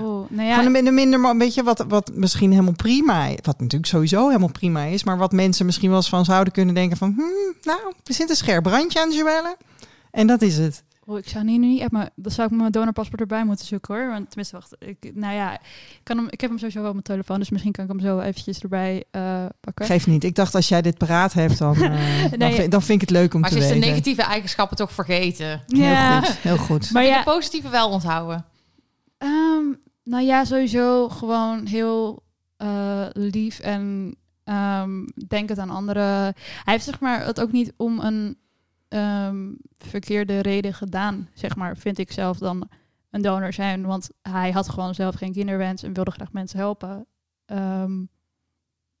[0.00, 3.24] oh, nou ja, Gewoon een, een minder, maar weet je, wat, wat misschien helemaal prima
[3.26, 3.38] is.
[3.42, 5.04] Wat natuurlijk sowieso helemaal prima is.
[5.04, 7.12] Maar wat mensen misschien wel eens van zouden kunnen denken van...
[7.16, 9.56] Hmm, nou, er zit een scherp randje aan Joelle.
[10.10, 10.82] En dat is het.
[11.12, 13.66] Oh, ik zou niet, nu niet echt, maar dan zou ik mijn donorpaspoort erbij moeten
[13.66, 14.08] zoeken hoor.
[14.08, 16.94] Want tenminste, wacht, ik, nou ja, ik, kan hem, ik heb hem sowieso wel op
[16.94, 19.86] mijn telefoon, dus misschien kan ik hem zo eventjes erbij eh, pakken.
[19.86, 20.24] Geef niet.
[20.24, 23.18] Ik dacht als jij dit paraat hebt, dan, eh, dan, vind, dan vind ik het
[23.18, 23.88] leuk om Maar te ze is de weten.
[23.88, 25.62] negatieve eigenschappen toch vergeten.
[25.66, 26.10] Ja.
[26.10, 26.90] Heel goed, heel goed.
[26.90, 28.44] Maar en ja, de positieve wel onthouden.
[29.18, 29.64] Ehm,
[30.04, 32.22] nou ja, sowieso gewoon heel
[32.56, 36.04] eh, lief en ehm denkend aan anderen.
[36.04, 38.36] Hij heeft zeg maar het ook niet om een
[38.92, 42.68] ehm, verkeerde reden gedaan, zeg maar, vind ik zelf dan
[43.10, 43.86] een donor zijn.
[43.86, 47.06] Want hij had gewoon zelf geen kinderwens en wilde graag mensen helpen.
[47.44, 48.04] Ehm,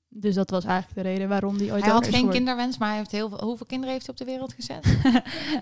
[0.08, 2.34] dus dat was eigenlijk de reden waarom hij ooit Hij had geen geworden.
[2.34, 4.86] kinderwens, maar hij heeft heel veel, hoeveel kinderen heeft hij op de wereld gezet?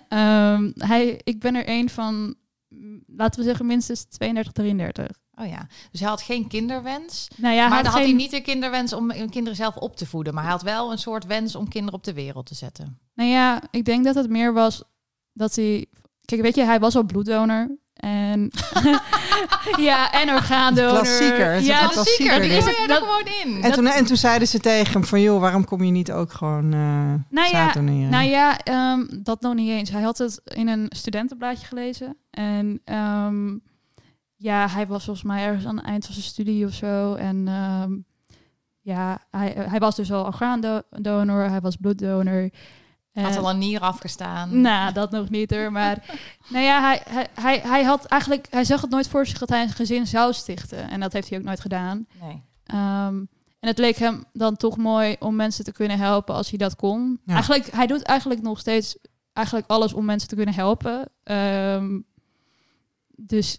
[0.08, 2.34] Ehm, hij, ik ben er een van,
[3.06, 5.19] laten we zeggen, minstens 32, 33.
[5.34, 7.28] Oh ja, dus hij had geen kinderwens.
[7.36, 9.96] Nou ja, maar hij dan had had hij niet de kinderwens om kinderen zelf op
[9.96, 10.34] te voeden.
[10.34, 12.98] Maar hij had wel een soort wens om kinderen op de wereld te zetten.
[13.14, 14.82] Nou ja, ik denk dat het meer was
[15.32, 15.86] dat hij...
[16.24, 17.78] Kijk, weet je, hij was al bloeddonor.
[17.94, 18.50] En
[19.88, 20.90] ja, en orgaandonor.
[20.90, 22.50] Klassieker, het Ja, dat klassieker dit.
[22.50, 23.62] is Gooi jij er Dat, gewoon in.
[23.62, 26.32] En toen, en toen zeiden ze tegen hem van, joh, waarom kom je niet ook
[26.32, 29.90] gewoon eh Nou ja, nou ja, ehm, dat nog niet eens.
[29.90, 32.16] Hij had het in een studentenblaadje gelezen.
[32.30, 33.56] En ehm,
[34.42, 37.14] ja, hij was volgens mij ergens aan het eind van zijn studie of zo.
[37.14, 37.92] En ehm,
[38.81, 42.50] ja, hij, hij was dus al orgaandonor, hij was bloeddonor.
[43.12, 44.61] had En- al een nier afgestaan.
[44.61, 45.72] Nou, dat nog niet hoor.
[45.72, 46.05] Maar
[46.53, 49.48] nou ja, hij, hij, hij, hij had eigenlijk, hij zag het nooit voor zich dat
[49.48, 50.90] hij een gezin zou stichten.
[50.90, 52.07] En dat heeft hij ook nooit gedaan.
[52.20, 52.42] Nee.
[52.64, 53.16] Ehm,
[53.61, 56.76] en het leek hem dan toch mooi om mensen te kunnen helpen als hij dat
[56.76, 57.20] kon.
[57.24, 57.33] Ja.
[57.35, 58.96] Eigenlijk, hij doet eigenlijk nog steeds
[59.33, 61.09] eigenlijk alles om mensen te kunnen helpen.
[61.22, 62.00] Ehm,
[63.16, 63.59] dus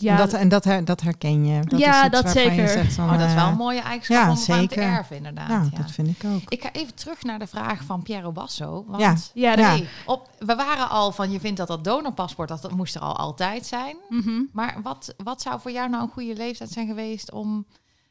[0.00, 1.60] ja, en dat, en dat, her- dat herken je.
[1.64, 2.68] Dat Ja, is dat je zeker.
[2.68, 4.82] zegt van, Oh, dat is wel eh, een mooie eigenschap ja, om van te zeker.
[4.82, 5.48] erven, inderdaad.
[5.48, 5.78] Ja, ja.
[5.82, 6.40] dat vind ik ook.
[6.48, 8.84] Ik ga even terug naar de vraag van Piero Basso.
[8.86, 9.14] Want Ja.
[9.34, 9.72] ja, Ja.
[9.74, 13.00] nee, op, we waren al van, je vindt dat dat donorpaspoort, dat, dat moest er
[13.00, 13.96] al altijd zijn.
[14.08, 14.42] mhm.
[14.52, 17.66] Maar wat, wat zou voor jou nou een goede leeftijd zijn geweest om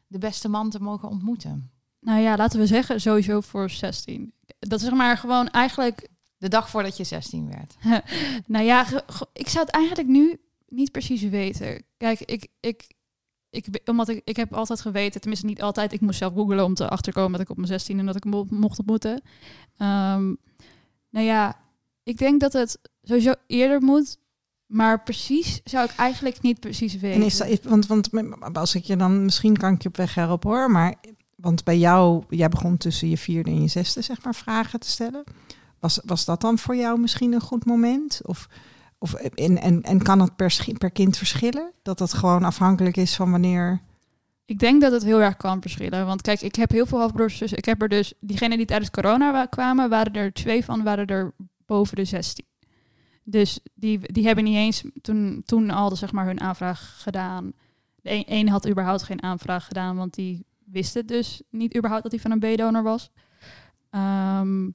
[0.08, 1.71] de beste man te mogen ontmoeten?
[2.02, 4.34] Nou ja, laten we zeggen sowieso voor 16.
[4.60, 7.76] Dat is zeg maar gewoon eigenlijk De dag voordat je 16 werd.
[8.45, 8.86] Nou ja,
[9.34, 11.84] ik zou het eigenlijk nu niet precies weten.
[11.98, 12.88] Kijk, ik, ik,
[13.50, 16.74] ik, omdat ik, ik heb altijd geweten, tenminste niet altijd, ik moest zelf googlen om
[16.74, 19.22] te achterkomen dat ik op mijn 16 en dat ik mo- mocht ontmoeten.
[19.78, 20.34] Ehm,
[21.10, 21.60] nou ja,
[22.04, 24.18] ik denk dat het sowieso eerder moet,
[24.66, 27.20] maar precies zou ik eigenlijk niet precies weten.
[27.22, 29.98] En is dat, is- want, want als ik je dan, misschien kan ik je op
[29.98, 30.96] weg helpen hoor, maar
[31.36, 34.90] want bij jou, jij begon tussen je vierde en je zesde, zeg maar, vragen te
[34.90, 35.24] stellen.
[35.80, 38.20] Was, was dat dan voor jou misschien een goed moment?
[38.24, 38.48] Of,
[38.98, 41.72] of, en, en, en kan het per, per kind verschillen?
[41.82, 43.82] Dat dat gewoon afhankelijk is van wanneer.
[44.46, 46.06] Ik denk dat het heel erg kan verschillen.
[46.06, 47.42] Want kijk, ik heb heel veel halfbroers.
[47.42, 51.06] Ik heb er dus, diegenen die tijdens corona wa- kwamen, waren er twee van, waren
[51.08, 51.34] er
[51.66, 52.46] boven de 16.
[53.24, 57.54] Dus die, die hebben niet eens toen, toen al zeg maar, hun aanvraag gedaan.
[58.02, 62.12] De een had überhaupt geen aanvraag gedaan, want die wist het dus niet überhaupt dat
[62.12, 63.12] hij van een B-donor was.
[63.90, 64.70] Ehm,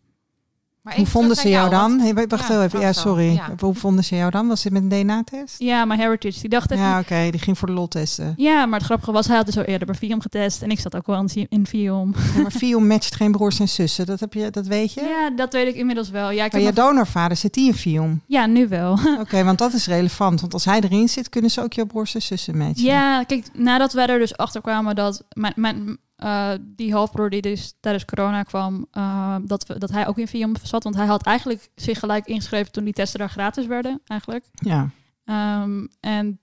[0.82, 1.80] Maar Hoe vonden ze jou dan?
[1.98, 2.80] want- Hey, wacht Ja, heel even.
[2.80, 3.32] Ja, sorry.
[3.32, 3.54] Ja.
[3.58, 4.48] Hoe vonden ze jou dan?
[4.48, 5.54] Was het met een DNA-test?
[5.58, 6.84] ja, maar Heritage, die dacht even...
[6.84, 6.98] Ja, Ja.
[7.00, 7.30] oké.
[7.30, 8.34] Die ging voor de lot testen.
[8.38, 10.62] maar het grappige was, hij had dus al eerder bij Vium getest.
[10.62, 12.14] En ik zat ook wel in, in Vium.
[12.34, 14.06] Ja, maar Fion matcht geen broers en zussen.
[14.06, 15.00] Dat, heb je, dat weet je?
[15.00, 16.30] Ja, dat weet ik inmiddels wel.
[16.30, 18.20] Ja, ik Maar je nog- donorvader zit die in Fion?
[18.26, 18.98] ja nu wel.
[19.20, 20.40] Oké, want dat is relevant.
[20.40, 22.84] Want als hij erin zit, kunnen ze ook jouw broers en zussen matchen.
[22.84, 27.42] Ja, kijk, nadat wij er dus achter kwamen dat mijn, mijn, eh, die halfbroer die
[27.42, 30.82] dus tijdens corona kwam, eh, dat, we, dat hij ook in Vium zat.
[30.82, 34.44] Want hij had eigenlijk zich gelijk ingeschreven toen die testen daar gratis werden, eigenlijk.
[34.52, 34.90] Ja.
[35.24, 36.40] Ehm, en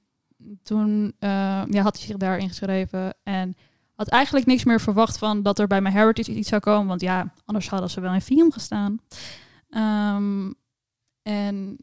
[0.63, 1.29] toen eh,
[1.69, 3.57] ja, had hij zich daar ingeschreven en
[3.95, 6.87] had eigenlijk niks meer verwacht van dat er bij mijn Heritage iets zou komen.
[6.87, 8.99] Want ja, anders hadden ze wel in Vium gestaan.
[9.69, 10.51] Ehm,
[11.21, 11.77] en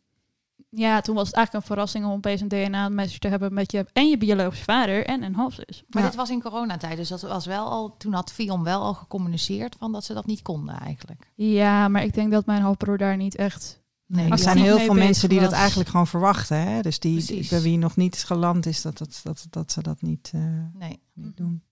[0.79, 3.87] ja, toen was het eigenlijk een verrassing om opeens een DNA-match te hebben met je
[3.93, 5.85] en je biologische vader en een halfzus.
[5.89, 6.09] Maar Ja.
[6.09, 9.77] dit was in coronatijd, dus dat was wel al, toen had Fion wel al gecommuniceerd
[9.79, 11.31] van dat ze dat niet konden eigenlijk.
[11.35, 13.85] Ja, maar ik denk dat mijn halfbroer daar niet echt...
[14.07, 16.61] Nee, Er zijn heel veel mensen die dat eigenlijk gewoon verwachten.
[16.61, 16.81] Hè?
[16.83, 17.49] Dus die, Precies.
[17.49, 20.41] bij wie nog niet is geland is, dat, dat, dat, dat ze dat niet, eh,
[20.73, 21.01] Nee.
[21.15, 21.62] niet doen.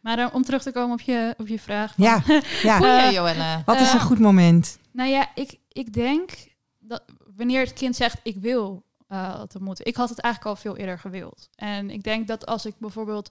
[0.00, 1.94] Maar eh, om terug te komen op je, op je vraag.
[1.94, 2.22] van- Ja,
[2.62, 2.76] ja.
[2.82, 3.62] Goeie, Eh, Joelle.
[3.64, 4.78] Wat is eh, een goed moment?
[4.92, 6.30] Nou ja, ik, ik denk
[6.78, 7.02] dat
[7.36, 9.86] wanneer het kind zegt ik wil eh te moeten.
[9.86, 11.48] Ik had het eigenlijk al veel eerder gewild.
[11.54, 13.30] En ik denk dat als ik bijvoorbeeld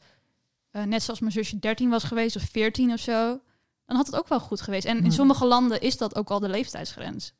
[0.72, 3.40] eh, net zoals mijn zusje 13 was geweest of 14 of zo,
[3.86, 4.86] dan had het ook wel goed geweest.
[4.86, 5.12] En in Hmm.
[5.12, 7.34] sommige landen is dat ook al de leeftijdsgrens.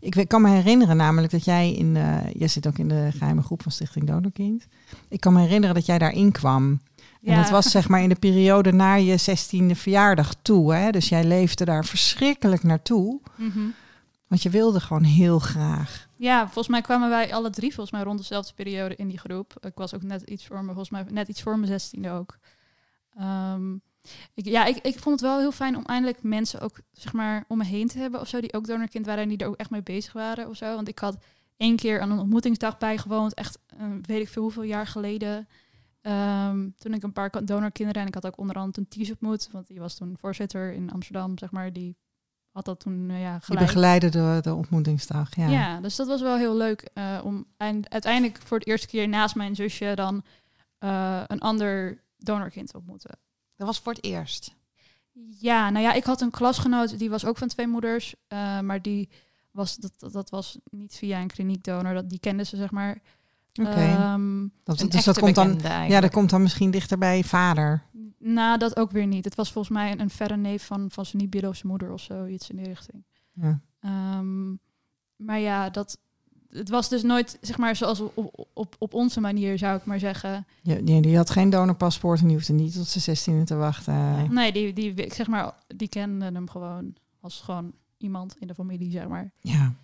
[0.00, 1.96] Ik kan me herinneren namelijk dat jij in...
[1.96, 4.66] eh jij zit ook in de geheime groep van Stichting Donorkind.
[5.08, 6.80] Ik kan me herinneren dat jij daarin kwam.
[7.22, 7.36] En Ja.
[7.42, 10.74] dat was zeg maar in de periode na je 16e verjaardag toe.
[10.74, 10.90] Hè?
[10.90, 13.20] Dus jij leefde daar verschrikkelijk naartoe.
[13.36, 13.58] Mhm.
[14.28, 16.08] Want je wilde gewoon heel graag.
[16.16, 19.56] Ja, volgens mij kwamen wij alle drie volgens mij rond dezelfde periode in die groep.
[19.60, 22.38] Ik was ook net iets voor me, volgens mij net iets voor mijn zestiende ook.
[23.14, 23.76] Ehm,
[24.34, 27.58] ja, ik, ik vond het wel heel fijn om eindelijk mensen ook zeg maar om
[27.58, 29.70] me heen te hebben of zo die ook donorkind waren en die er ook echt
[29.70, 30.74] mee bezig waren of zo.
[30.74, 31.16] Want ik had
[31.56, 35.48] één keer aan een ontmoetingsdag bijgewoond, echt eh, weet ik veel hoeveel jaar geleden.
[36.00, 39.48] Ehm, toen ik een paar donorkinderen en ik had ook onder andere een Ties ontmoet,
[39.52, 41.72] want die was toen voorzitter in Amsterdam, zeg maar.
[41.72, 41.96] Die
[42.58, 43.66] had dat toen eh, ja, Je gelijk.
[43.66, 45.36] begeleidde de, de ontmoetingsdag.
[45.36, 45.46] Ja.
[45.48, 45.80] Ja.
[45.80, 49.34] dus dat was wel heel leuk eh, om eind- uiteindelijk voor het eerste keer naast
[49.34, 50.22] mijn zusje dan
[50.78, 53.18] eh, een ander donorkind te ontmoeten.
[53.56, 54.56] Dat was voor het eerst.
[55.40, 58.82] Ja, nou ja, ik had een klasgenoot die was ook van twee moeders, eh, maar
[58.82, 59.08] die
[59.50, 62.98] was dat, dat, was niet via een kliniekdonor, dat die kenden ze zeg maar.
[63.60, 63.70] Oké.
[63.70, 67.24] Ehm, Dat, Een dus dat echte komt dan, ja, dat komt dan misschien dichter bij
[67.24, 67.82] vader.
[68.18, 69.24] Nou, dat ook weer niet.
[69.24, 72.26] Het was volgens mij een, een verre neef van, van zijn niet-biologische moeder of zo,
[72.26, 73.04] iets in die richting.
[73.32, 73.60] Ja.
[73.80, 74.50] Ehm,
[75.16, 75.98] maar ja, dat,
[76.50, 79.98] het was dus nooit, zeg maar, zoals op, op, op, onze manier, zou ik maar
[79.98, 80.46] zeggen.
[80.62, 84.34] Ja, die, die had geen donorpaspoort en die hoefde niet tot zijn zestiende te wachten.
[84.34, 84.52] Nee.
[84.52, 88.90] Die, die, ik zeg maar, die kenden hem gewoon als gewoon iemand in de familie,
[88.90, 89.32] zeg maar.
[89.40, 89.74] Ja.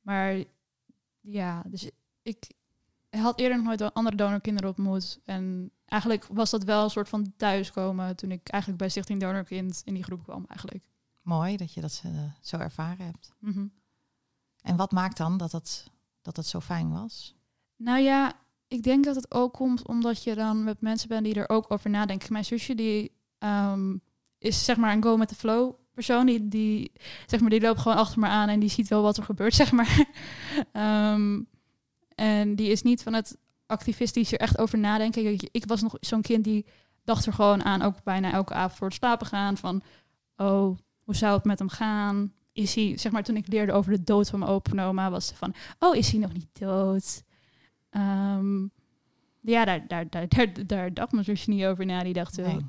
[0.00, 0.44] Maar
[1.20, 1.90] ja, dus
[2.22, 2.50] ik
[3.10, 5.20] had eerder nog nooit andere donorkinderen ontmoet.
[5.24, 9.82] En eigenlijk was dat wel een soort van thuiskomen toen ik eigenlijk bij Stichting Donorkind
[9.84, 10.84] in die groep kwam eigenlijk.
[11.22, 13.32] Mooi dat je dat eh, zo ervaren hebt.
[13.38, 13.66] Mhm.
[14.62, 15.90] En wat maakt dan dat het,
[16.22, 17.34] dat het zo fijn was?
[17.76, 18.32] Nou ja,
[18.68, 21.70] ik denk dat het ook komt omdat je dan met mensen bent die er ook
[21.70, 22.32] over nadenken.
[22.32, 23.96] Mijn zusje die ehm,
[24.38, 26.26] is zeg maar een go met the flow persoon.
[26.26, 26.92] Die, die,
[27.26, 29.54] zeg maar, die loopt gewoon achter me aan en die ziet wel wat er gebeurt,
[29.62, 30.06] zeg maar.
[30.72, 31.42] Ehm,
[32.14, 33.38] en die is niet van het
[33.74, 35.32] activistisch er echt over nadenken.
[35.32, 36.66] Ik, ik was nog zo'n kind die
[37.04, 39.82] dacht er gewoon aan, ook bijna elke avond voor het slapen gaan, van
[40.36, 42.32] oh, hoe zou het met hem gaan?
[42.52, 45.34] Is hij, zeg maar, toen ik leerde over de dood van mijn opa was ze
[45.34, 47.22] van, oh, is hij nog niet dood?
[47.90, 48.62] Ehm,
[49.40, 52.02] ja, daar, daar, daar, daar, daar dacht mijn zusje niet over na.
[52.02, 52.60] Die dacht, eh, Nee.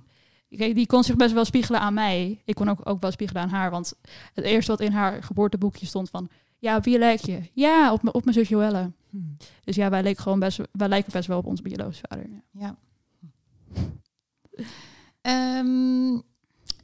[0.49, 2.41] Kijk, die kon zich best wel spiegelen aan mij.
[2.45, 3.71] Ik kon ook, ook wel spiegelen aan haar.
[3.71, 3.93] Want
[4.33, 6.29] het eerste wat in haar geboorteboekje stond van...
[6.65, 7.39] Ja, op wie lijk je?
[7.53, 8.91] Ja, op, mijn- op mijn zus Joelle.
[9.09, 9.17] Hm.
[9.63, 12.25] Dus ja, wij, leken gewoon best, wij lijken best wel op onze biologische vader.
[12.29, 12.41] Ja.
[12.51, 12.77] Ja.
[15.21, 16.19] Ehm,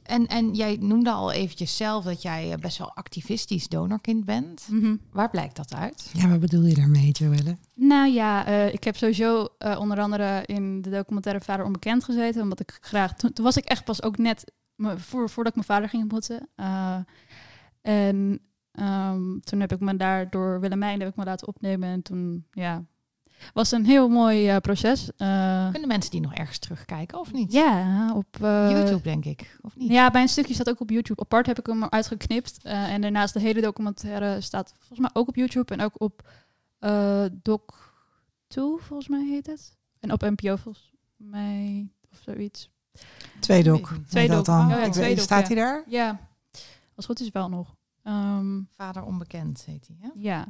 [0.02, 4.66] en, en jij noemde al eventjes zelf dat jij eh, best wel activistisch donorkind bent.
[4.70, 4.96] Mhm.
[5.12, 6.10] Waar blijkt dat uit?
[6.12, 7.56] ja, wat bedoel je daarmee, Joelle?
[7.74, 12.42] Nou ja, eh, ik heb sowieso eh, onder andere in de documentaire Vader Onbekend gezeten.
[12.42, 13.14] Omdat ik graag...
[13.14, 14.52] Toen, toen was ik echt pas ook net...
[14.74, 16.48] me- Voor, voordat ik mijn vader ging ontmoeten.
[16.54, 16.96] Eh,
[17.82, 18.40] en
[18.72, 21.88] ehm, toen heb ik me daar door Willemijn heb ik me laten opnemen.
[21.88, 22.84] En toen, ja...
[23.54, 25.10] Was een heel mooi eh, proces.
[25.16, 27.52] Eh, Kunnen mensen die nog ergens terugkijken of niet?
[27.52, 28.26] ja, op...
[28.40, 29.90] eh, YouTube denk ik, of niet?
[29.90, 31.20] Ja, bij een stukje staat ook op YouTube.
[31.20, 32.58] Apart heb ik hem uitgeknipt.
[32.62, 35.74] Eh, en daarnaast de hele documentaire staat volgens mij ook op YouTube.
[35.74, 36.28] En ook op
[36.78, 37.60] eh Doc
[38.46, 39.76] 2, volgens mij heet het.
[40.00, 42.70] En op NPO volgens mij, of zoiets.
[43.40, 43.92] Twee dok.
[44.08, 44.38] Twee dan.
[44.38, 45.54] Oh ja, twee staat ja.
[45.54, 45.84] hij daar?
[45.86, 46.08] Ja,
[46.50, 46.60] als
[46.94, 47.74] het goed is wel nog.
[48.02, 50.08] Ehm, Vader onbekend heet hij, hè?
[50.14, 50.46] ja.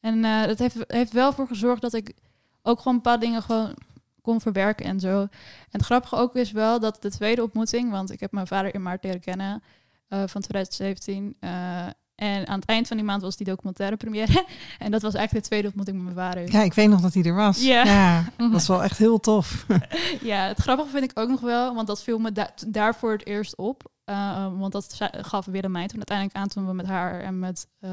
[0.00, 2.14] En eh, dat heeft, heeft wel voor gezorgd dat ik
[2.62, 3.74] ook gewoon bepaalde dingen gewoon
[4.22, 5.20] kon verwerken en zo.
[5.20, 5.28] En
[5.70, 8.82] het grappige ook is wel dat de tweede ontmoeting, want ik heb mijn vader in
[8.82, 9.62] maart leren kennen
[10.08, 11.36] eh, van 2017.
[11.40, 11.86] eh,
[12.16, 14.44] en aan het eind van die maand was die documentaire première.
[14.78, 16.52] en dat was eigenlijk de tweede ontmoeting met mijn vader.
[16.52, 17.62] Ja, ik weet nog dat hij er was.
[17.62, 17.84] Ja.
[17.84, 19.66] ja dat is wel echt heel tof.
[20.20, 23.26] Ja, het grappige vind ik ook nog wel, want dat viel me da daarvoor het
[23.26, 23.90] eerst op.
[24.06, 27.90] Uh, want dat gaf Willemijn toen uiteindelijk aan toen we met haar en met uh,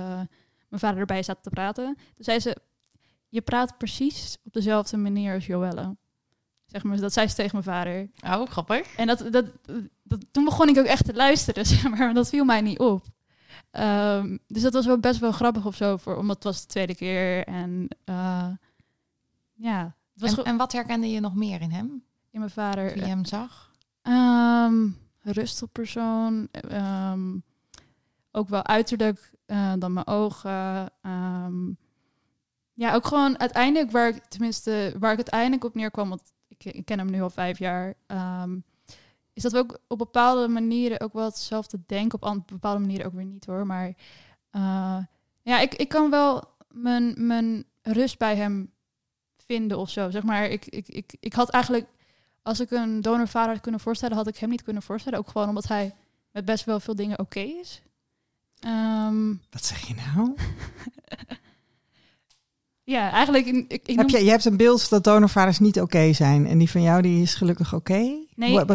[0.68, 1.96] mijn vader erbij zaten te praten.
[1.96, 2.58] Toen zei ze,
[3.30, 5.96] je praat precies op dezelfde manier als Joelle.
[6.66, 8.10] Zeg maar, dat zei ze tegen mijn vader.
[8.26, 8.96] Oh, grappig.
[8.96, 9.46] En dat, dat,
[10.04, 12.80] dat, toen begon ik ook echt te luisteren, zeg maar, maar dat viel mij niet
[12.80, 13.06] op.
[13.72, 16.68] Um, dus dat was wel best wel grappig of zo, voor, omdat het was de
[16.68, 17.48] tweede keer.
[17.48, 18.48] En uh,
[19.54, 19.96] ja.
[20.14, 22.04] Het was en, en, wat herkende je nog meer in hem?
[22.30, 22.94] In mijn vader.
[22.94, 23.72] Wie je hem zag?
[24.04, 26.48] Um, rustig persoon.
[26.72, 27.44] Um,
[28.32, 30.92] ook wel uiterlijk uh, dan mijn ogen.
[31.02, 31.78] Um,
[32.74, 36.98] ja, ook gewoon uiteindelijk waar ik, tenminste, waar ik uiteindelijk op neerkwam, want ik, ken
[36.98, 38.64] hem nu al vijf jaar, um,
[39.34, 43.14] is dat we ook op bepaalde manieren ook wel hetzelfde denken, op bepaalde manieren ook
[43.14, 43.66] weer niet hoor.
[43.66, 43.88] Maar
[44.52, 44.98] uh,
[45.42, 48.72] ja, ik, ik kan wel mijn, mijn rust bij hem
[49.34, 50.10] vinden of zo.
[50.10, 51.88] Zeg maar, ik, ik, ik, ik had eigenlijk,
[52.44, 55.20] als ik een donorvader had kunnen voorstellen, had ik hem niet kunnen voorstellen.
[55.20, 55.96] Ook gewoon omdat hij
[56.32, 57.82] met best wel veel dingen oké okay is.
[58.66, 60.36] Um, Wat zeg je nou?
[62.86, 63.46] Ja, eigenlijk.
[63.46, 64.10] Ik, ik Heb noem...
[64.10, 66.46] je, je hebt een beeld dat donorvaders niet oké okay zijn.
[66.46, 67.92] En die van jou die is gelukkig oké?
[67.92, 68.28] Okay?
[68.36, 68.66] Nee.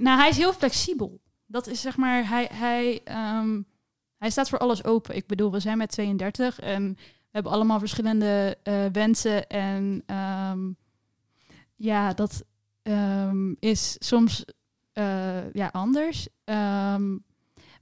[0.00, 1.20] Nou, hij is heel flexibel.
[1.46, 3.00] Dat is zeg maar, hij, hij,
[3.38, 3.66] um,
[4.18, 5.16] hij staat voor alles open.
[5.16, 9.46] Ik bedoel, we zijn met 32 en we hebben allemaal verschillende uh, wensen.
[9.46, 10.02] En
[10.50, 10.76] um,
[11.74, 12.44] ja, dat
[12.88, 14.44] um, is soms
[14.94, 16.28] uh, ja, anders.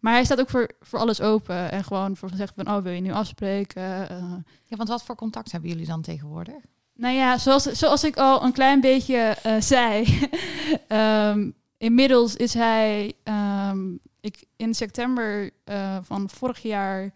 [0.00, 1.70] maar hij staat ook voor, voor alles open.
[1.70, 3.82] En gewoon voor gezegd van, oh, wil je nu afspreken?
[3.82, 6.62] Uh, ja, want wat voor contact hebben jullie dan tegenwoordig?
[6.94, 10.20] Nou ja, zoals, zoals ik al een klein beetje uh, zei.
[10.88, 13.12] um, inmiddels is hij
[13.70, 17.12] um, ik, in september uh, van vorig jaar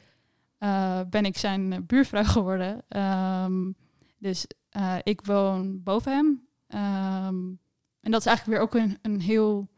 [1.10, 2.82] ben ik zijn buurvrouw geworden.
[3.44, 3.76] Um,
[4.18, 4.46] dus
[5.02, 6.48] ik woon boven hem.
[8.08, 9.68] En dat is eigenlijk weer ook een, een heel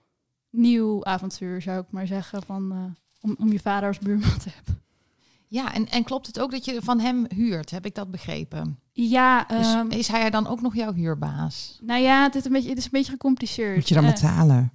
[0.50, 4.82] nieuw avontuur, zou ik maar zeggen, van, om, om je vader als buurman te hebben.
[5.46, 7.70] Ja, en, en klopt het ook dat je van hem huurt?
[7.70, 8.78] Heb ik dat begrepen?
[8.92, 11.78] Ja, Dus ehm, is hij dan ook nog jouw huurbaas?
[11.82, 13.76] nou ja, het is een beetje, het is een beetje gecompliceerd.
[13.76, 14.72] Moet je dan Eh, betalen?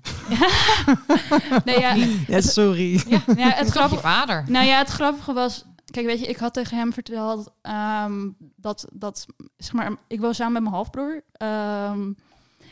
[1.65, 1.93] nee, ja,
[2.35, 3.03] Ja, sorry.
[3.07, 4.43] ja, ja, het grappige, vader?
[4.47, 8.87] nou ja, het grappige was, kijk, weet je, ik had tegen hem verteld ehm, dat,
[8.93, 9.25] dat,
[9.57, 11.23] zeg maar, ik woon samen met mijn halfbroer.
[11.31, 12.11] Ehm,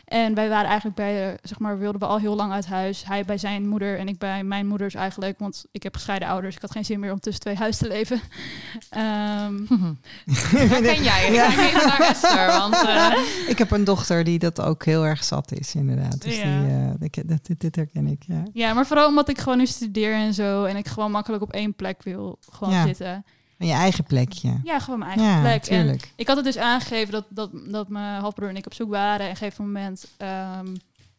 [0.04, 3.04] en wij waren eigenlijk bij, eh, zeg maar, wilden we al heel lang uit huis.
[3.06, 5.38] Hij bij zijn moeder en ik bij mijn moeders eigenlijk.
[5.38, 6.54] Want ik heb gescheiden ouders.
[6.56, 8.20] Ik had geen zin meer om tussen twee huizen te leven.
[8.90, 9.54] Ehm,
[10.56, 11.32] Herken jij?
[11.32, 11.46] Ja.
[11.46, 12.74] Ik ga even naar Esther, want...
[12.88, 13.12] eh,
[13.48, 16.22] Ik heb een dochter die dat ook heel erg zat is, inderdaad.
[16.22, 16.42] Dus Ja.
[16.60, 18.42] die, eh, ik- dat, dit, dit herken ik, ja.
[18.52, 20.64] ja, maar vooral omdat ik gewoon nu studeer en zo.
[20.64, 22.84] En ik gewoon makkelijk op één plek wil gewoon Ja.
[22.86, 23.24] zitten.
[23.66, 24.60] Je eigen plekje.
[24.64, 25.66] Ja, gewoon mijn eigen Ja, plek.
[25.66, 26.12] En tuurlijk.
[26.16, 29.18] ik had het dus aangegeven dat, dat, dat mijn halfbroer en ik op zoek waren.
[29.20, 30.74] En op een gegeven moment, ehm,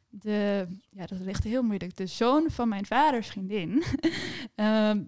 [0.10, 1.96] de, ja, dat ligt heel moeilijk.
[1.98, 3.84] De zoon van mijn vaders vriendin.
[4.56, 5.00] Ehm,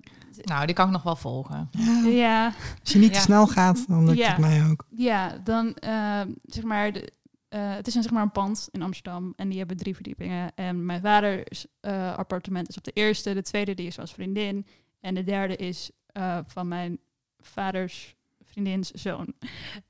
[0.42, 1.70] nou, die kan ik nog wel volgen.
[1.72, 3.16] Ja, ja, als je niet Ja.
[3.16, 4.28] te snel gaat, dan lukt Ja.
[4.30, 4.86] het mij ook.
[4.90, 7.12] ja, dan ehm, zeg maar, de,
[7.50, 10.52] eh, het is een, zeg maar een pand in Amsterdam en die hebben drie verdiepingen.
[10.56, 14.66] En mijn vaders eh, appartement is op de eerste, de tweede die is als vriendin
[15.02, 17.00] en de derde is eh, van mijn
[17.40, 19.34] vaders vriendins zoon.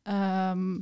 [0.01, 0.79] Ehm,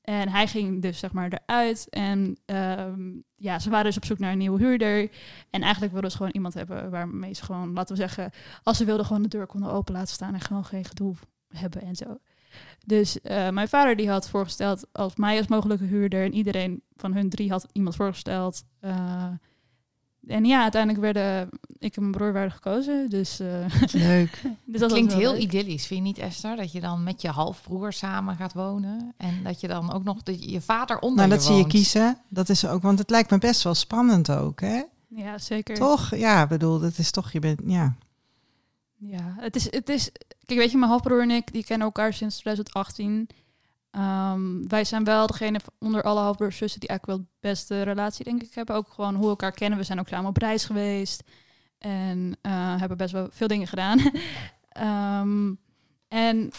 [0.00, 4.18] en hij ging dus zeg maar eruit en ehm, ja, ze waren dus op zoek
[4.18, 5.10] naar een nieuwe huurder.
[5.50, 8.30] En eigenlijk wilden ze gewoon iemand hebben waarmee ze gewoon, laten we zeggen,
[8.62, 11.14] als ze wilden gewoon de deur konden open laten staan en gewoon geen gedoe
[11.48, 12.18] hebben en zo.
[12.86, 17.14] Dus eh, mijn vader die had voorgesteld als mij als mogelijke huurder en iedereen van
[17.14, 18.64] hun drie had iemand voorgesteld.
[18.80, 19.32] Eh,
[20.26, 21.48] en ja, uiteindelijk werden
[21.78, 23.10] ik en mijn broer werden gekozen.
[23.10, 23.48] Dus, eh
[23.92, 24.42] Leuk.
[24.64, 25.42] dus dat Klinkt heel leuk.
[25.42, 26.56] idyllisch, vind je niet Esther?
[26.56, 29.14] Dat je dan met je halfbroer samen gaat wonen.
[29.16, 31.66] En dat je dan ook nog de, je vader onder Nou, je dat zie je
[31.66, 32.18] kiezen.
[32.28, 34.82] Dat is ook, want het lijkt me best wel spannend ook, hè?
[35.08, 35.74] Ja, zeker.
[35.74, 36.14] Toch?
[36.14, 37.96] Ja, ik bedoel, dat is toch, je bent, ja.
[38.96, 40.10] Ja, het is, het is.
[40.46, 43.28] Kijk, weet je, mijn halfbroer en ik die kennen elkaar sinds 2018.
[43.94, 48.24] Ehm, wij zijn wel degene onder alle halfbroers zussen die eigenlijk wel de beste relatie,
[48.24, 48.76] denk ik, hebben.
[48.76, 49.78] Ook gewoon hoe we elkaar kennen.
[49.78, 51.22] We zijn ook samen op reis geweest.
[51.78, 54.00] En eh, hebben best wel veel dingen gedaan.
[54.68, 55.54] Ehm,
[56.08, 56.50] en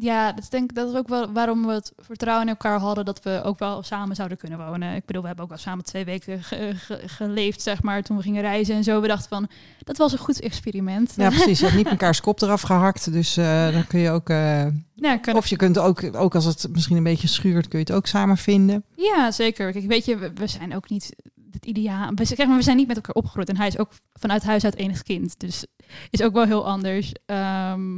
[0.00, 3.04] ja, dat is denk dat is ook wel waarom we het vertrouwen in elkaar hadden
[3.04, 4.94] dat we ook wel samen zouden kunnen wonen.
[4.94, 8.16] Ik bedoel, we hebben ook wel samen twee weken ge- ge- geleefd, zeg maar, toen
[8.16, 9.00] we gingen reizen en zo.
[9.00, 9.48] We dachten van,
[9.84, 11.12] dat was een goed experiment.
[11.16, 11.58] Ja, precies.
[11.58, 13.12] Je hebt niet mekaars kop eraf gehakt.
[13.12, 14.28] Dus eh, dan kun je ook...
[14.30, 17.78] eh, Ja, kan of je kunt ook, ook als het misschien een beetje schuurt, kun
[17.78, 18.84] je het ook samen vinden.
[18.96, 19.72] Ja, zeker.
[19.72, 21.14] Kijk, weet je, we, we zijn ook niet
[21.60, 22.10] het ideaal.
[22.14, 23.48] We, zeg maar, we zijn niet met elkaar opgegroeid.
[23.48, 25.40] En hij is ook vanuit huis uit enig kind.
[25.40, 25.64] Dus
[26.10, 27.12] is ook wel heel anders.
[27.26, 27.94] Ehm,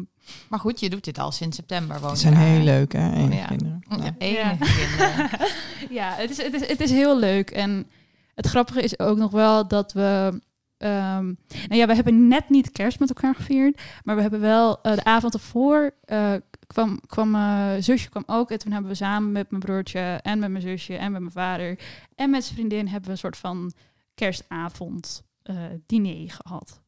[0.48, 2.08] Maar goed, je doet dit al sinds september.
[2.08, 2.42] Het zijn daar.
[2.42, 3.12] heel leuk, hè?
[3.12, 3.46] Enige ja.
[3.46, 3.82] kinderen.
[3.88, 4.14] Ja, Ja.
[4.18, 5.28] enige kinderen.
[5.98, 7.50] ja, het is, het, is, het is heel leuk.
[7.50, 7.86] En
[8.34, 10.40] het grappige is ook nog wel dat we...
[10.78, 11.24] ehm,
[11.68, 13.80] nou ja, we hebben net niet kerst met elkaar gevierd.
[14.04, 15.94] Maar we hebben wel eh, de avond ervoor...
[16.04, 16.32] eh,
[16.72, 18.50] kwam, kwam mijn zusje kwam ook.
[18.50, 21.32] En toen hebben we samen met mijn broertje en met mijn zusje en met mijn
[21.32, 21.78] vader...
[22.14, 23.72] en met zijn vriendin hebben we een soort van
[24.14, 25.56] kerstavond eh,
[25.86, 26.80] diner gehad.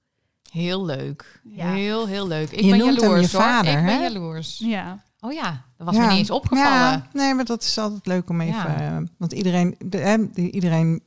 [0.50, 1.40] Heel leuk.
[1.44, 1.72] Ja.
[1.72, 2.50] Heel, heel leuk.
[2.50, 3.46] Ik Je ben noemt hem jaloers je hoor.
[3.46, 4.02] vader, ik ben hè?
[4.02, 4.58] jaloers.
[4.58, 6.70] Ja, Oh ja, dat was me niet eens opgevallen.
[6.70, 8.54] Ja, nee, maar dat is altijd leuk om even...
[8.54, 8.96] Ja.
[8.96, 11.02] eh, want iedereen, de, hè, die- iedereen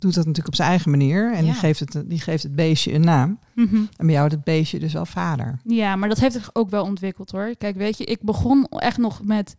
[0.00, 1.32] doet dat natuurlijk op zijn eigen manier.
[1.32, 1.50] En Ja.
[1.50, 3.38] die, geeft het, die geeft het beestje een naam.
[3.54, 3.74] Mhm.
[3.96, 5.58] En bij jou het beestje dus wel vader.
[5.64, 7.56] ja, maar dat heeft zich ook wel ontwikkeld hoor.
[7.58, 9.56] Kijk, weet je, ik begon echt nog met,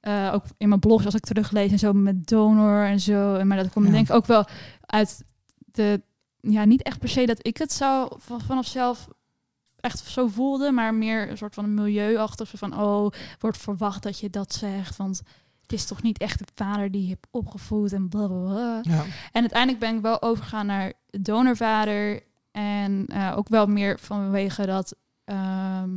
[0.00, 3.34] eh, ook in mijn blogs als ik teruglees en zo, met donor en zo.
[3.34, 3.92] En Maar dat komt Ja.
[3.92, 4.44] denk ik ook wel
[4.86, 5.24] uit
[5.56, 6.02] de,
[6.40, 9.08] ja, niet echt per se dat ik het zou van, vanaf zelf
[9.80, 14.18] echt zo voelde, maar meer een soort van een milieuachtig, van, oh, wordt verwacht dat
[14.18, 15.22] je dat zegt, want
[15.70, 18.80] het is toch niet echt de vader die je hebt opgevoed en blablabla.
[18.82, 19.04] Ja.
[19.32, 22.22] En uiteindelijk ben ik wel overgegaan naar donorvader.
[22.50, 24.94] En eh, ook wel meer vanwege dat,
[25.24, 25.88] ehm,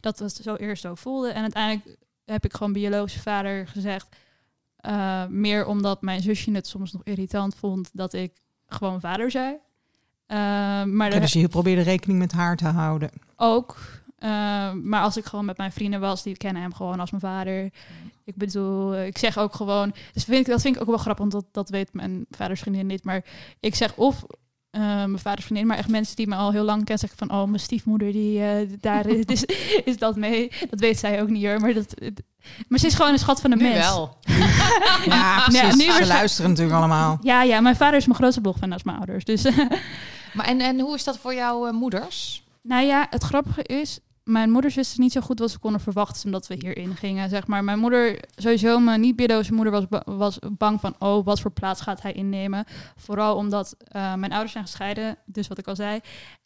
[0.00, 1.34] dat we het zo eerst zo voelden.
[1.34, 4.08] En uiteindelijk heb ik gewoon biologische vader gezegd.
[4.76, 8.32] eh, meer omdat mijn zusje het soms nog irritant vond dat ik
[8.66, 9.56] gewoon vader zei.
[10.26, 10.36] Eh,
[10.84, 13.10] maar Ja, dus je probeerde rekening met haar te houden.
[13.36, 13.76] ook.
[14.82, 17.70] Maar als ik gewoon met mijn vrienden was, die kennen hem gewoon als mijn vader.
[18.26, 19.94] Ik bedoel, eh, ik zeg ook gewoon.
[20.12, 22.60] Dus vind ik, dat vind ik ook wel grappig, want dat, dat weet mijn vaders
[22.60, 23.04] vriendin niet.
[23.04, 23.24] Maar
[23.60, 24.24] ik zeg of
[24.70, 27.38] eh, mijn vaders vriendin, maar echt mensen die me al heel lang kennen, zeggen van,
[27.40, 29.44] oh, mijn stiefmoeder, die eh, daar is,
[29.84, 30.50] is dat mee.
[30.70, 31.60] Dat weet zij ook niet hoor.
[31.60, 32.22] Maar, dat, het-
[32.68, 33.78] maar ze is gewoon een schat van de Nu mens.
[33.86, 34.16] wel.
[35.06, 35.62] Ja, precies.
[35.74, 37.18] nu Ze waarschijn- luisteren natuurlijk allemaal.
[37.22, 39.24] Ja, ja, mijn vader is mijn grootste blogfan als mijn ouders.
[39.24, 39.42] Dus
[40.34, 42.44] Maar en, en hoe is dat voor jouw moeders?
[42.62, 46.24] Nou ja, het grappige is, mijn moeders wisten niet zo goed wat ze konden verwachten
[46.24, 47.28] omdat we hierin gingen.
[47.28, 47.64] Zeg maar.
[47.64, 51.80] Mijn moeder, sowieso mijn niet-biologische moeder, was, ba- was bang van, oh, wat voor plaats
[51.80, 52.64] gaat hij innemen?
[52.96, 56.00] Vooral omdat eh, mijn ouders zijn gescheiden, dus wat ik al zei.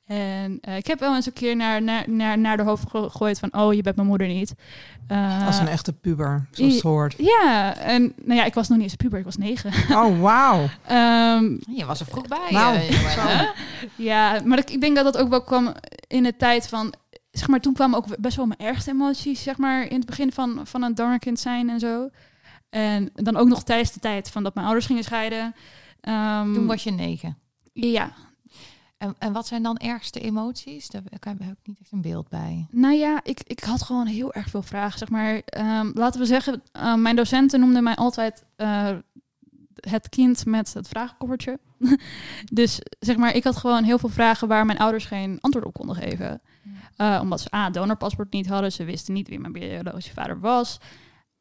[0.06, 3.02] En eh, ik heb wel eens een keer naar, naar, naar, naar de hoofd ge-
[3.10, 4.54] gegooid van, oh, je bent mijn moeder niet.
[5.06, 7.14] Eh, Als een echte puber, zoals het hoort.
[7.18, 9.72] ja, en nou ja, ik was nog niet eens puber, ik was negen.
[9.90, 10.58] Oh, wauw.
[10.86, 11.44] Ehm,
[11.76, 12.48] Je was er vroeg bij.
[12.50, 13.20] Nou, zo.
[13.20, 13.46] hè?
[13.96, 15.74] Ja, maar ik, ik denk dat dat ook wel kwam
[16.06, 16.92] in de tijd van...
[17.30, 20.32] Zeg maar, toen kwamen ook best wel mijn ergste emoties, zeg maar, in het begin
[20.32, 22.10] van, van een donorkind zijn en zo.
[22.70, 25.54] En dan ook nog tijdens de tijd van dat mijn ouders gingen scheiden.
[26.00, 27.38] Ehm, Toen was je negen.
[27.72, 28.12] Ja,
[28.98, 30.88] En, en wat zijn dan ergste emoties?
[30.88, 32.66] Daar heb ik heb ik niet echt een beeld bij.
[32.70, 35.40] nou ja, ik, ik had gewoon heel erg veel vragen, zeg maar.
[35.44, 38.90] Ehm, laten we zeggen, eh, mijn docenten noemden mij altijd eh,
[39.80, 41.58] het kind met het vragenkoffertje.
[42.52, 45.74] dus zeg maar, ik had gewoon heel veel vragen waar mijn ouders geen antwoord op
[45.74, 46.40] konden geven.
[47.00, 48.72] Eh, omdat ze A, donorpaspoort niet hadden.
[48.72, 50.78] Ze wisten niet wie mijn biologische vader was.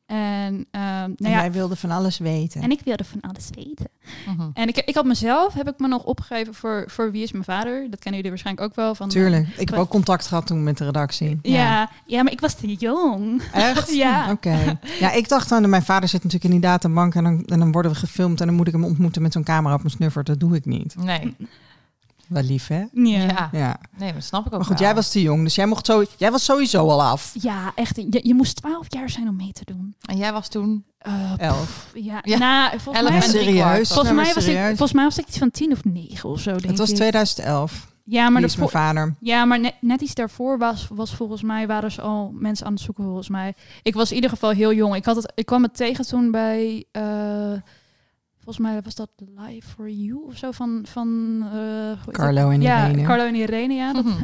[0.06, 2.62] En, ehm, nou En ja, jij wilde van alles weten.
[2.62, 3.88] en ik wilde van alles weten.
[4.28, 4.50] Mhm.
[4.54, 7.44] En ik, ik had mezelf, heb ik me nog opgegeven voor, voor wie is mijn
[7.44, 7.90] vader.
[7.90, 8.96] Dat kennen jullie waarschijnlijk ook wel.
[8.96, 9.48] Van, Tuurlijk.
[9.58, 11.40] Ik heb ook contact gehad toen met de redactie.
[11.42, 13.42] Ja, ja, maar ik was te jong.
[13.54, 13.94] Echt?
[14.04, 14.32] Ja.
[14.32, 14.80] Oké.
[15.00, 17.72] Ja, ik dacht dan, mijn vader zit natuurlijk in die databank en dan, en dan
[17.72, 20.24] worden we gefilmd en dan moet ik hem ontmoeten met zo'n camera op mijn snuffer.
[20.24, 20.96] Dat doe ik niet.
[20.96, 21.36] Nee.
[22.30, 22.84] Wel lief, hè?
[22.94, 23.26] Ja.
[23.26, 23.50] Ja.
[23.52, 23.80] Ja.
[23.98, 24.88] Nee, dat snap ik ook Maar goed, wel.
[24.88, 27.36] jij was te jong, dus jij, mocht zo, jij was sowieso al af.
[27.42, 27.96] Ja, echt.
[27.96, 29.96] Je, je moest 12 jaar zijn om mee te doen.
[30.06, 30.84] En jij was toen...
[31.00, 31.92] Eh, Elf.
[31.94, 32.38] ja, Ja.
[32.38, 33.62] nou, volgens Elf mij, serieus?
[33.64, 33.88] kwart.
[33.88, 36.52] volgens, mij was ik, volgens mij was ik iets van 10 of 9 of zo,
[36.52, 36.96] denk Het was ik.
[36.96, 37.88] 2011.
[38.04, 39.16] Ja, Maar mijn vader.
[39.20, 42.74] ja, maar net, net iets daarvoor was, was volgens mij, waren ze al mensen aan
[42.74, 43.54] het zoeken volgens mij.
[43.84, 44.96] Ik was in ieder geval heel jong.
[44.96, 47.52] Ik, had het, ik kwam het tegen toen bij, eh,
[48.54, 50.82] volgens mij was dat Live for You of zo van...
[50.84, 53.04] van eh, Carlo en ja, Irene.
[53.08, 53.94] Carlo en Irene, ja.
[53.94, 54.22] Dat, Mhm.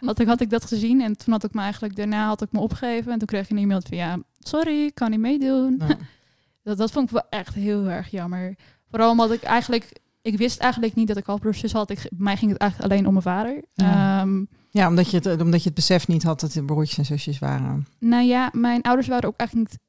[0.08, 2.52] had, ik, had ik dat gezien en toen had ik me eigenlijk, daarna had ik
[2.52, 3.12] me opgegeven.
[3.12, 5.80] En toen kreeg ik een e-mail van, ja, sorry, ik kan niet meedoen.
[6.64, 8.56] Dat, dat vond ik wel echt heel erg jammer.
[8.90, 10.00] Vooral omdat ik eigenlijk...
[10.22, 11.90] Ik wist eigenlijk niet dat ik halfbroers had.
[11.90, 13.62] Ik, mij ging het eigenlijk alleen om mijn vader.
[13.74, 14.20] Ja.
[14.20, 17.04] Ehm, Ja, omdat je, het, omdat je het besef niet had dat het broertjes en
[17.04, 17.86] zusjes waren.
[17.98, 19.80] nou ja, mijn ouders waren ook eigenlijk niet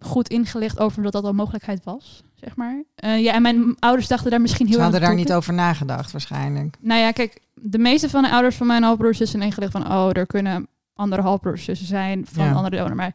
[0.00, 2.82] goed ingelicht over dat dat een mogelijkheid was, zeg maar.
[2.94, 6.12] Eh, ja, en mijn ouders dachten daar misschien heel Ze hadden daar niet over nagedacht,
[6.12, 6.76] waarschijnlijk.
[6.80, 9.86] Nou ja, kijk, de meeste van de ouders van mijn halfbroers zijn ingelicht van...
[9.86, 12.52] oh, er kunnen andere halfbroers tussen zijn van Ja.
[12.52, 12.96] andere donor.
[12.96, 13.14] Maar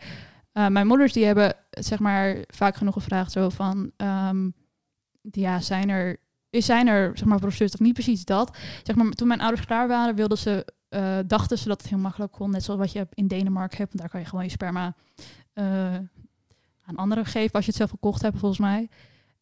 [0.51, 3.91] eh, mijn moeders die hebben zeg maar vaak genoeg gevraagd zo van...
[3.97, 4.49] ehm,
[5.31, 6.17] ja, zijn er,
[6.49, 8.57] is zijn er zeg maar broers of niet precies dat?
[8.83, 11.99] Zeg maar, toen mijn ouders klaar waren, wilden ze, eh, dachten ze dat het heel
[11.99, 12.51] makkelijk kon.
[12.51, 13.89] Net zoals wat je in Denemarken hebt.
[13.89, 14.95] Want daar kan je gewoon je sperma
[16.85, 18.89] aan anderen geven als je het zelf gekocht hebt, volgens mij.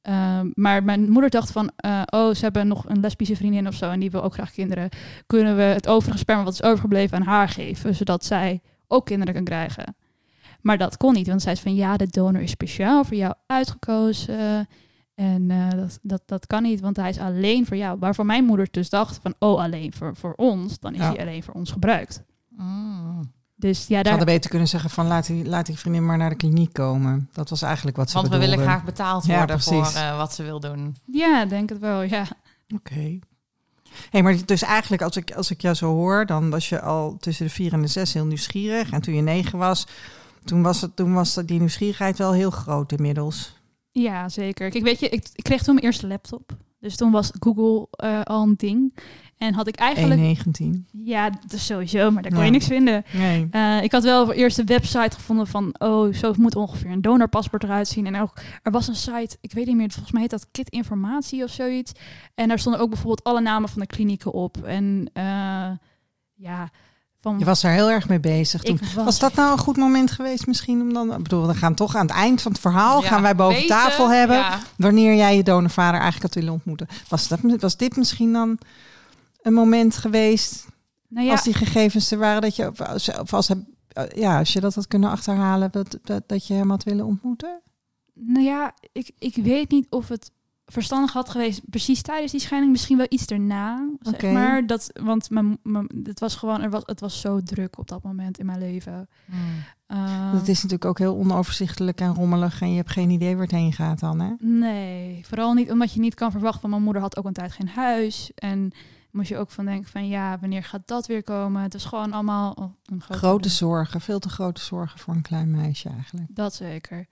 [0.01, 3.73] Ehm, maar mijn moeder dacht van, eh, oh, ze hebben nog een lesbische vriendin of
[3.75, 4.89] zo en die wil ook graag kinderen.
[5.27, 9.33] Kunnen we het overige sperma wat is overgebleven aan haar geven, zodat zij ook kinderen
[9.33, 9.95] kan krijgen?
[10.61, 13.33] Maar dat kon niet, want zij zei van, ja, de donor is speciaal voor jou
[13.47, 14.67] uitgekozen.
[15.15, 17.99] En eh, dat, dat, dat kan niet, want hij is alleen voor jou.
[17.99, 21.07] Waarvoor mijn moeder dus dacht van, oh, alleen voor, voor ons, dan is Ja.
[21.11, 22.23] hij alleen voor ons gebruikt.
[22.49, 23.32] Mm.
[23.55, 26.17] Dus ja, Ze daar, hadden beter kunnen zeggen van laat die, laat die vriendin maar
[26.17, 27.29] naar de kliniek komen.
[27.33, 30.33] Dat was eigenlijk wat ze Want we willen graag betaald Ja, worden voor eh, wat
[30.33, 30.95] ze wil doen.
[31.05, 32.25] ja, denk het wel, ja.
[32.75, 33.19] Oké.
[34.09, 37.17] Hey, maar dus eigenlijk als ik, als ik jou zo hoor, dan was je al
[37.19, 38.91] tussen de vier en de zes heel nieuwsgierig.
[38.91, 39.87] En toen je negen was,
[40.43, 43.55] toen was, het, toen was die nieuwsgierigheid wel heel groot inmiddels.
[43.91, 44.69] Ja, zeker.
[44.69, 46.55] Kijk, weet je, ik, ik kreeg toen mijn eerste laptop.
[46.79, 48.93] Dus toen was Google eh, al een ding.
[49.43, 50.37] En had ik eigenlijk...
[50.63, 50.65] 1,19.
[50.91, 53.05] Ja, dat is sowieso, maar daar kon je niks vinden.
[53.11, 53.47] Nee.
[53.51, 55.75] Eh, ik had wel eerst een website gevonden van...
[55.77, 58.05] oh, zo moet ongeveer een donorpaspoort eruit zien.
[58.05, 59.89] En ook, er was een site, ik weet niet meer...
[59.89, 61.91] volgens mij heet dat Kit Informatie of zoiets.
[62.35, 64.57] En daar stonden ook bijvoorbeeld alle namen van de klinieken op.
[64.57, 65.23] En eh,
[66.33, 66.69] ja...
[67.21, 68.79] Van, Je was daar heel erg mee bezig toen.
[68.95, 71.13] was, Was dat nou een goed moment geweest misschien om dan...
[71.13, 73.01] Ik bedoel, we gaan toch aan het eind van het verhaal...
[73.01, 74.37] Ja, gaan wij boven weten, tafel hebben...
[74.37, 74.59] ja.
[74.77, 76.87] wanneer jij je donorvader eigenlijk had willen ontmoeten.
[77.07, 78.59] Was, dat, was dit misschien dan
[79.43, 80.67] een moment geweest...
[81.07, 82.41] nou ja, als die gegevens er waren...
[82.41, 82.71] dat je,
[83.19, 83.51] of als,
[84.15, 85.71] ja, als je dat had kunnen achterhalen...
[85.71, 87.61] dat, dat, dat je hem had willen ontmoeten?
[88.13, 90.31] Nou ja, ik, ik weet niet of het
[90.65, 92.71] verstandig had geweest precies tijdens die scheiding.
[92.71, 94.67] Misschien wel iets erna, zeg maar.
[94.67, 98.03] Dat, want mijn, mijn, het was gewoon, er was, het was zo druk op dat
[98.03, 99.09] moment in mijn leven.
[99.25, 99.37] Mm.
[99.87, 102.61] Uh, Dat is natuurlijk ook heel onoverzichtelijk en rommelig...
[102.61, 104.33] en je hebt geen idee waar het heen gaat dan, hè?
[104.39, 106.61] Nee, vooral niet omdat je niet kan verwachten.
[106.61, 108.31] Want mijn moeder had ook een tijd geen huis.
[108.35, 108.71] En
[109.13, 111.61] moest je ook van denken van ja, wanneer gaat dat weer komen?
[111.61, 115.51] Het is gewoon allemaal een grote, Grote zorgen, veel te grote zorgen voor een klein
[115.51, 116.35] meisje eigenlijk.
[116.35, 117.07] Dat zeker.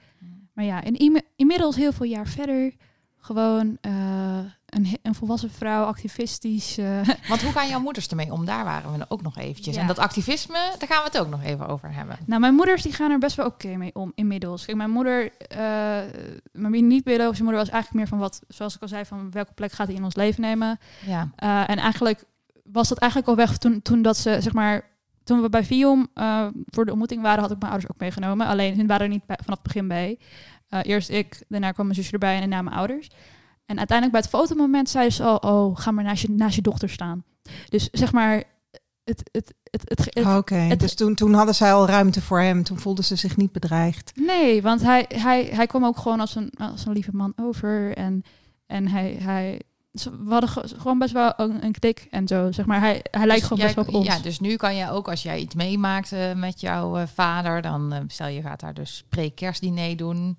[0.54, 2.74] Maar ja, en inmi- inmiddels heel veel jaar verder
[3.24, 6.78] Gewoon eh, een, een volwassen vrouw, activistisch.
[6.78, 8.46] eh, Want hoe gaan jouw moeders ermee om?
[8.46, 9.76] Daar waren we ook nog eventjes.
[9.76, 9.82] Ja.
[9.82, 12.18] En dat activisme, daar gaan we het ook nog even over hebben.
[12.26, 14.66] Nou, mijn moeders die gaan er best wel oké mee om inmiddels.
[14.66, 15.60] Kijk, mijn moeder, eh,
[16.52, 19.72] mijn niet-biologische moeder was eigenlijk meer van wat, zoals ik al zei, van welke plek
[19.72, 20.80] gaat hij in ons leven nemen.
[21.06, 21.30] Ja.
[21.66, 22.24] En eigenlijk
[22.64, 24.90] was dat eigenlijk al weg toen, toen dat ze, zeg maar,
[25.24, 26.08] toen we bij Viom
[26.66, 28.48] voor de ontmoeting waren, had ik mijn ouders ook meegenomen.
[28.48, 30.20] Alleen hun waren er niet bij, vanaf het begin bij.
[30.72, 33.08] Eh, eerst ik, daarna kwam mijn zusje erbij en daarna mijn ouders.
[33.66, 36.62] En uiteindelijk bij het fotomoment zeiden ze al, oh, ga maar naast je, naast je
[36.62, 37.24] dochter staan.
[37.70, 38.44] Dus zeg maar,
[39.04, 42.64] het, het, het, het, het, Oké, dus toen, toen hadden zij al ruimte voor hem.
[42.64, 44.12] Toen voelden ze zich niet bedreigd.
[44.16, 47.96] Nee, want hij, hij, hij kwam ook gewoon als een, als een lieve man over.
[47.98, 48.24] En,
[48.68, 49.62] en hij, hij,
[49.94, 52.52] ze- we hadden ge- gewoon best wel een, een klik en zo.
[52.52, 54.16] Zeg maar, hij, hij lijkt Dus gewoon jij- best wel op ons.
[54.16, 57.94] Ja, dus nu kan je ook, als jij iets meemaakt met jouw eh, vader, dan
[57.94, 60.38] eh, stel je gaat daar dus pre-kerstdiner doen,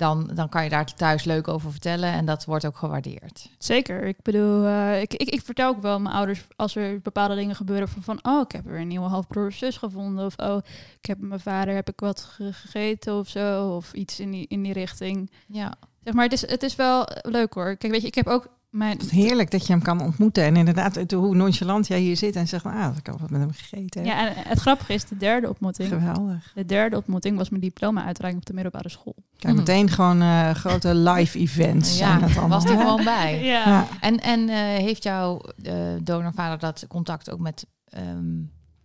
[0.00, 3.50] dan, dan kan je daar thuis leuk over vertellen en dat wordt ook gewaardeerd.
[3.58, 4.02] Zeker.
[4.02, 7.54] Ik bedoel, eh, ik, ik, ik vertel ook wel mijn ouders als er bepaalde dingen
[7.56, 10.26] gebeuren van, van oh, ik heb weer een nieuwe halfbroer of zus gevonden.
[10.26, 10.58] Of oh,
[11.00, 13.76] ik heb mijn vader heb ik wat ge- gegeten of zo.
[13.76, 15.30] Of iets in die, in die richting.
[15.46, 15.74] Ja,
[16.04, 17.76] Zeg maar, het is, het is wel leuk hoor.
[17.76, 18.98] Kijk, weet je, ik heb ook mijn...
[18.98, 20.44] Wat heerlijk dat je hem kan ontmoeten.
[20.44, 23.40] En inderdaad, het- hoe nonchalant jij hier zit en zegt, ah, ik heb wat met
[23.40, 24.04] hem gegeten.
[24.04, 25.88] Ja, en het grappige is, de derde ontmoeting.
[25.88, 26.52] Geweldig.
[26.54, 29.14] De derde ontmoeting was mijn diploma-uitreiking op de middelbare school.
[29.36, 31.98] Kijk, meteen gewoon eh, grote live events.
[31.98, 32.60] ja zijn dat allemaal.
[32.60, 33.44] was er gewoon bij.
[33.44, 33.86] Ja.
[34.00, 38.38] En, en eh, heeft jouw eh, donorvader dat contact ook met ehm,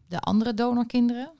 [0.07, 1.31] de andere donorkinderen?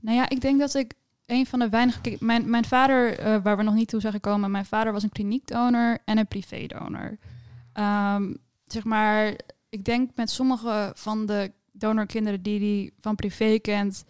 [0.00, 0.94] Nou ja, ik denk dat ik
[1.26, 2.16] een van de weinige...
[2.20, 4.50] Mijn, mijn vader, eh, waar we nog niet toe zijn gekomen...
[4.50, 7.18] Mijn vader was een kliniekdonor en een privédonor.
[7.72, 8.32] Ehm
[8.64, 9.36] zeg maar,
[9.68, 14.04] ik denk met sommige van de donorkinderen die hij van privé kent...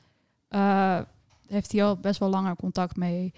[0.48, 1.00] eh,
[1.46, 3.32] heeft hij al best wel langer contact mee.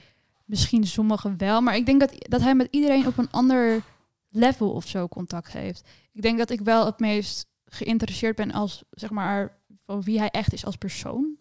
[0.44, 1.60] Misschien sommigen wel.
[1.60, 3.82] Maar ik denk dat, dat hij met iedereen op een ander
[4.30, 5.88] level of zo contact heeft.
[6.12, 10.30] Ik denk dat ik wel het meest geïnteresseerd ben als, zeg maar, van wie hij
[10.30, 11.36] echt is als persoon.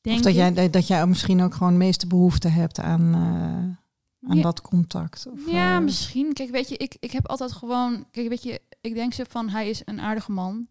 [0.00, 0.54] Denk Of dat ik.
[0.54, 3.85] jij, dat jij misschien ook gewoon de meeste behoefte hebt aan, eh,
[4.28, 4.42] aan Ja.
[4.42, 5.26] dat contact.
[5.26, 6.32] Of, Ja, eh, misschien.
[6.32, 8.06] Kijk, weet je, ik, ik heb altijd gewoon...
[8.10, 10.66] Kijk, weet je, ik denk ze van, hij is een aardige man.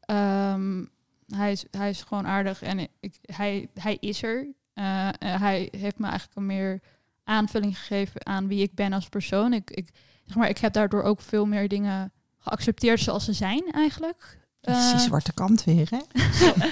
[0.00, 0.84] Ehm,
[1.28, 4.46] hij, is, hij is gewoon aardig en ik, hij, hij is er.
[4.74, 6.80] Eh, eh, hij heeft me eigenlijk een meer
[7.24, 9.52] aanvulling gegeven aan wie ik ben als persoon.
[9.52, 9.88] Ik, ik,
[10.26, 14.38] zeg maar, ik heb daardoor ook veel meer dingen geaccepteerd zoals ze zijn eigenlijk.
[14.60, 16.20] dat is die zwarte kant weer, hè?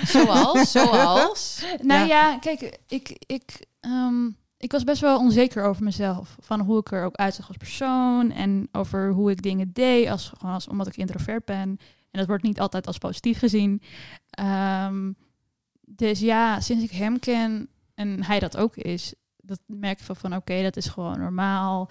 [0.06, 1.64] Zoals, zoals.
[1.82, 2.30] Nou Ja.
[2.30, 4.28] ja, kijk, ik, ik, ehm,
[4.62, 6.36] ik was best wel onzeker over mezelf.
[6.40, 8.30] Van hoe ik er ook uitzag als persoon.
[8.30, 11.78] En over hoe ik dingen deed, als, gewoon als, omdat ik introvert ben.
[12.10, 13.82] En dat wordt niet altijd als positief gezien.
[14.30, 15.12] Ehm,
[15.80, 20.16] dus ja, sinds ik hem ken en hij dat ook is, dat merk ik van,
[20.16, 21.90] van oké, dat is gewoon normaal.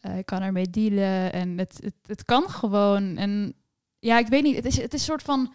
[0.00, 3.16] Eh, ik kan ermee dealen en het, het, het kan gewoon.
[3.16, 3.54] En
[3.98, 5.52] ja, ik weet niet, het is, het is een soort van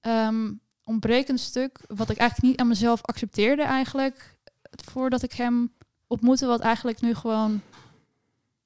[0.00, 0.52] ehm,
[0.84, 4.38] ontbrekend stuk wat ik eigenlijk niet aan mezelf accepteerde eigenlijk
[4.84, 5.74] voordat ik hem
[6.06, 7.60] ontmoette, wat eigenlijk nu gewoon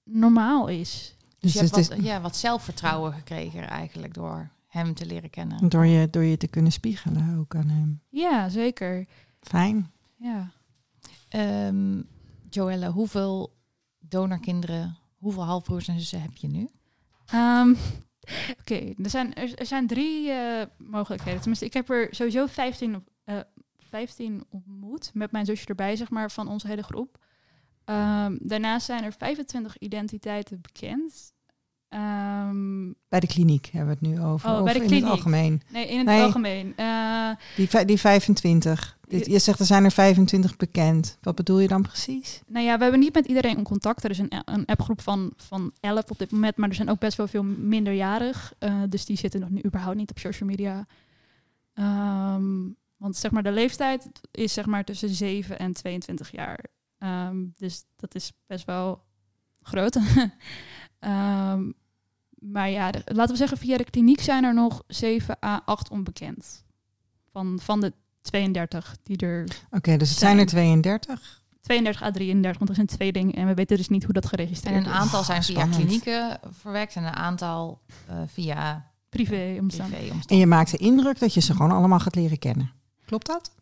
[0.04, 1.14] normaal is.
[1.18, 5.06] Dus Dus je hebt het wat, is ja, wat zelfvertrouwen gekregen eigenlijk door hem te
[5.06, 5.68] leren kennen.
[5.68, 8.00] door, je, door je te kunnen spiegelen ook aan hem.
[8.08, 9.06] Ja, zeker.
[9.40, 9.90] Fijn.
[10.16, 10.50] Ja.
[11.28, 12.02] Ehm
[12.50, 13.56] Joelle, hoeveel
[13.98, 16.68] donorkinderen, hoeveel halfbroers en zussen heb je nu?
[17.26, 17.74] Ehm,
[18.60, 21.38] Oké, er, zijn, er, er zijn drie eh, mogelijkheden.
[21.40, 23.38] Tenminste, ik heb er sowieso 15, op- eh
[23.78, 27.18] 15 ontmoet met mijn zusje erbij, zeg maar, van onze hele groep.
[27.90, 31.32] Ehm, daarnaast zijn er 25 identiteiten bekend.
[31.88, 34.50] Ehm, Bij de kliniek hebben we het nu over.
[34.50, 35.04] Oh, bij de in kliniek.
[35.04, 35.62] het algemeen.
[35.72, 36.22] nee, in het Nee.
[36.22, 36.72] algemeen.
[36.76, 38.98] Eh, Die, die 25.
[39.08, 41.18] Dit- Je zegt er zijn er 25 bekend.
[41.20, 42.40] Wat bedoel je dan precies?
[42.46, 44.04] Nou ja, we hebben niet met iedereen in contact.
[44.04, 46.98] Er is een, een appgroep van, van 11 op dit moment, maar er zijn ook
[46.98, 48.52] best wel veel minderjarig.
[48.58, 50.86] eh, dus die zitten nog nu überhaupt niet op social media.
[51.74, 56.64] Ehm, want zeg maar, de leeftijd is zeg maar tussen 7 en 22 jaar.
[57.00, 59.02] Ehm, dus dat is best wel
[59.62, 59.98] groot.
[60.98, 61.70] Ehm,
[62.38, 65.90] maar ja, de- laten we zeggen, via de kliniek zijn er nog 7 à 8
[65.90, 66.64] onbekend.
[67.32, 70.30] Van, van de 32 die er Oké, dus het Zijn.
[70.30, 71.42] zijn er 32.
[71.60, 74.26] 32 à 33, want er zijn twee dingen en we weten dus niet hoe dat
[74.26, 74.96] geregistreerd En een is.
[74.98, 75.80] aantal zijn via spannend.
[75.82, 79.90] klinieken verwerkt en een aantal eh, via Privé omstaan.
[79.90, 82.72] privé En je maakt de indruk dat je ze gewoon allemaal gaat leren kennen.
[83.04, 83.54] Klopt dat?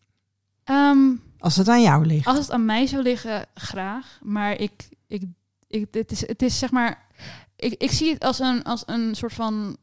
[0.65, 0.99] Ehm,
[1.39, 2.27] Als het aan jou ligt.
[2.27, 4.19] als het aan mij zou liggen, graag.
[4.23, 5.23] Maar ik, ik,
[5.67, 7.07] ik het, is, het is zeg maar,
[7.57, 9.77] ik, ik zie het als een, als een soort van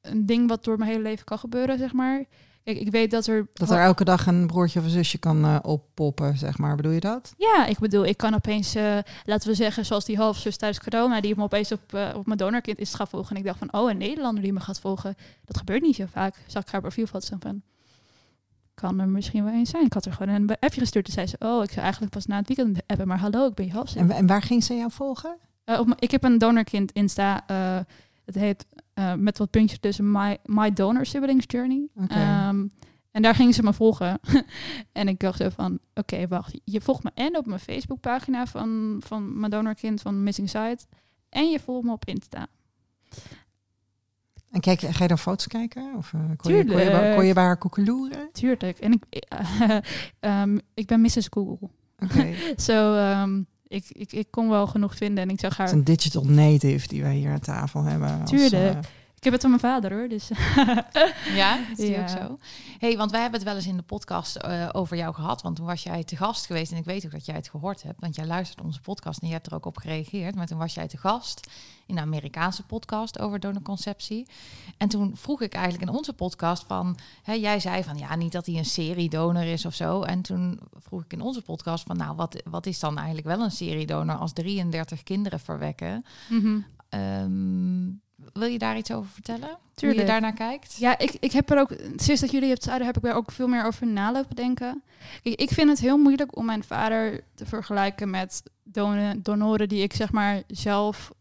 [0.00, 2.24] een ding wat door mijn hele leven kan gebeuren, zeg maar.
[2.64, 3.48] Kijk, ik weet dat er...
[3.52, 6.76] Dat er elke dag een broertje of een zusje kan eh, oppoppen, zeg maar.
[6.76, 7.34] Bedoel je dat?
[7.36, 11.20] Ja, ik bedoel, ik kan opeens, eh, laten we zeggen, zoals die halfzus tijdens corona,
[11.20, 13.30] die me opeens op, eh, op mijn donorkind is gaan volgen.
[13.30, 15.14] En ik dacht van, oh, een Nederlander die me gaat volgen.
[15.44, 16.34] Dat gebeurt niet zo vaak.
[16.46, 17.62] Zag ik haar profielfoto's van,
[18.80, 19.84] kan er misschien wel eens zijn.
[19.84, 22.26] Ik had er gewoon een appje gestuurd en zei ze, oh, ik zou eigenlijk pas
[22.26, 24.00] na het weekend appen, maar hallo, ik ben je halfzus.
[24.00, 25.36] En, en waar ging ze jou volgen?
[25.64, 27.46] Eh, op, ik heb een donorkind Insta.
[27.46, 27.78] eh
[28.24, 31.88] het heet eh, met wat puntjes tussen My, My Donor Siblings Journey.
[31.94, 32.14] Oké.
[32.14, 32.66] Ehm,
[33.10, 34.20] en daar gingen ze me volgen.
[34.92, 36.60] en ik dacht zo van, oké, wacht.
[36.64, 40.86] Je volgt me en op mijn Facebookpagina van, van mijn donorkind van Missing Site.
[41.28, 42.46] En je volgt me op Insta.
[44.50, 45.94] En kijk, ga je dan foto's kijken?
[45.96, 48.28] Of eh, kon, je, kon, je, bij- kon je bij haar koekeloeren?
[48.32, 48.78] Tuurlijk.
[48.78, 49.24] En ik,
[50.20, 51.26] ehm, ik ben Mrs.
[51.30, 51.68] Google.
[51.98, 52.34] Oké.
[52.62, 55.24] Zo, ehm, ik, ik, ik kon wel genoeg vinden.
[55.24, 55.66] En ik zag Het haar...
[55.66, 58.20] is een digital native die wij hier aan tafel hebben.
[58.20, 58.74] als, Tuurlijk.
[58.74, 58.78] eh,
[59.16, 60.08] Ik heb het van mijn vader hoor.
[60.08, 60.28] Dus
[61.34, 62.00] Ja, is die Ja.
[62.02, 62.38] ook zo?
[62.78, 65.42] hey, want wij hebben het wel eens in de podcast eh, over jou gehad.
[65.42, 66.72] Want toen was jij te gast geweest.
[66.72, 68.00] En ik weet ook dat jij het gehoord hebt.
[68.00, 70.34] Want jij luistert onze podcast en je hebt er ook op gereageerd.
[70.34, 71.50] Maar toen was jij te gast
[71.90, 74.26] in een Amerikaanse podcast over donorconceptie.
[74.76, 76.98] En toen vroeg ik eigenlijk in onze podcast van...
[77.22, 80.02] Hè, jij zei van ja, niet dat hij een seriedonor is of zo.
[80.02, 81.96] En toen vroeg ik in onze podcast van...
[81.96, 86.04] Nou, wat, wat is dan eigenlijk wel een seriedonor als 33 kinderen verwekken?
[86.28, 86.60] mhm.
[86.88, 87.88] Ehm,
[88.32, 89.48] wil je daar iets over vertellen?
[89.48, 90.00] Hoe Tuurlijk.
[90.00, 90.76] je daarnaar kijkt?
[90.76, 93.30] Ja, ik, ik heb er ook, sinds dat jullie het zeiden, heb ik daar ook
[93.30, 94.82] veel meer over nalopen denken.
[95.22, 99.82] Kijk, ik vind het heel moeilijk om mijn vader te vergelijken met donen, donoren die
[99.82, 101.12] ik zeg maar zelf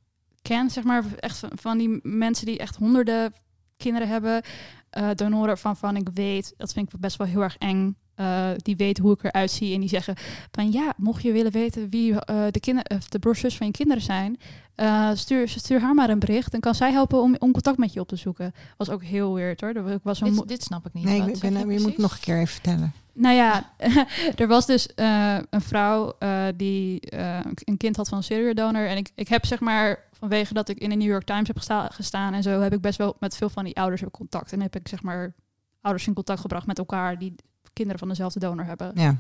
[0.50, 0.70] ken.
[0.70, 3.34] Zeg maar echt van, die mensen die echt honderden
[3.78, 4.42] kinderen hebben.
[4.90, 7.96] eh, donoren van van ik weet, dat vind ik best wel heel erg eng.
[8.16, 10.16] eh, die weten hoe ik eruit zie en die zeggen
[10.52, 13.66] van ja, mocht je willen weten wie eh, de, kinder, of de broers zus van
[13.68, 14.38] je kinderen zijn,
[14.76, 16.52] eh, stuur, stuur haar maar een bericht.
[16.52, 18.54] Dan kan zij helpen om, om contact met je op te zoeken.
[18.78, 19.70] Was ook heel weird hoor.
[19.74, 21.04] Er was Dit, dit snap ik niet.
[21.04, 22.94] nee, Wat ik ben, je je moet nog een keer even vertellen.
[23.14, 23.74] nou ja,
[24.36, 28.54] er was dus eh, een vrouw eh, die eh, een kind had van een serial
[28.54, 28.88] donor.
[28.88, 31.58] En ik, ik heb zeg maar, vanwege dat ik in de New York Times heb
[31.58, 34.54] gesta- gestaan en zo, heb ik best wel met veel van die ouders heb contact.
[34.54, 35.34] En heb ik zeg maar
[35.82, 37.36] ouders in contact gebracht met elkaar die
[37.74, 38.92] kinderen van dezelfde donor hebben.
[38.96, 39.16] Ja.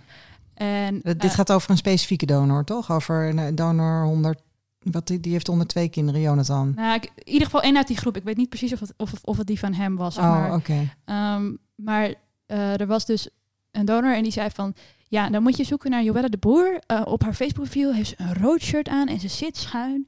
[0.54, 2.91] En, Eh, Dit eh, gaat over een specifieke donor, toch?
[2.91, 4.39] Over een donor 100...
[4.80, 6.72] Wat, die, heeft 102 kinderen, Jonathan.
[6.76, 8.16] nou, ik, in ieder geval één uit die groep.
[8.18, 10.18] Ik weet niet precies of het, of, of het die van hem was.
[10.18, 10.54] oh, maar.
[10.56, 10.89] oké.
[11.06, 12.14] Ehm, maar
[12.45, 13.30] eh, er was dus
[13.72, 14.74] een donor en die zei van...
[15.08, 16.82] Ja, dan moet je zoeken naar Joelle de Boer.
[17.04, 20.08] Op haar Facebook-profiel heeft ze een rood shirt aan en ze zit schuin.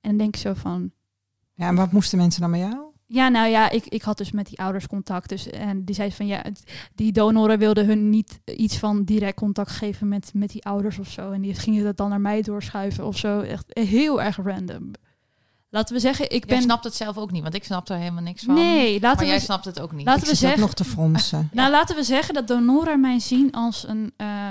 [0.00, 0.90] En dan denk ik zo van...
[1.54, 2.76] Ja, en wat moesten mensen dan met jou?
[3.06, 5.28] Ja, nou ja, ik, ik had dus met die ouders contact.
[5.28, 6.42] Dus, en die zei van ja,
[6.94, 11.08] die donoren wilden hun niet iets van direct contact geven met, met die ouders of
[11.10, 11.30] zo.
[11.30, 13.40] En die gingen dat dan naar mij doorschuiven of zo.
[13.40, 14.90] Echt heel erg random.
[15.68, 16.62] Laten we zeggen, ik Jij ben...
[16.62, 18.54] snapt het zelf ook niet, want ik snap er helemaal niks van.
[18.54, 20.06] Nee, laten maar we jij snapt het ook niet.
[20.06, 21.48] Laten ik we zeggen- nog te fronsen.
[21.52, 24.12] Nou, laten we zeggen dat donoren mij zien als een.
[24.16, 24.48] eh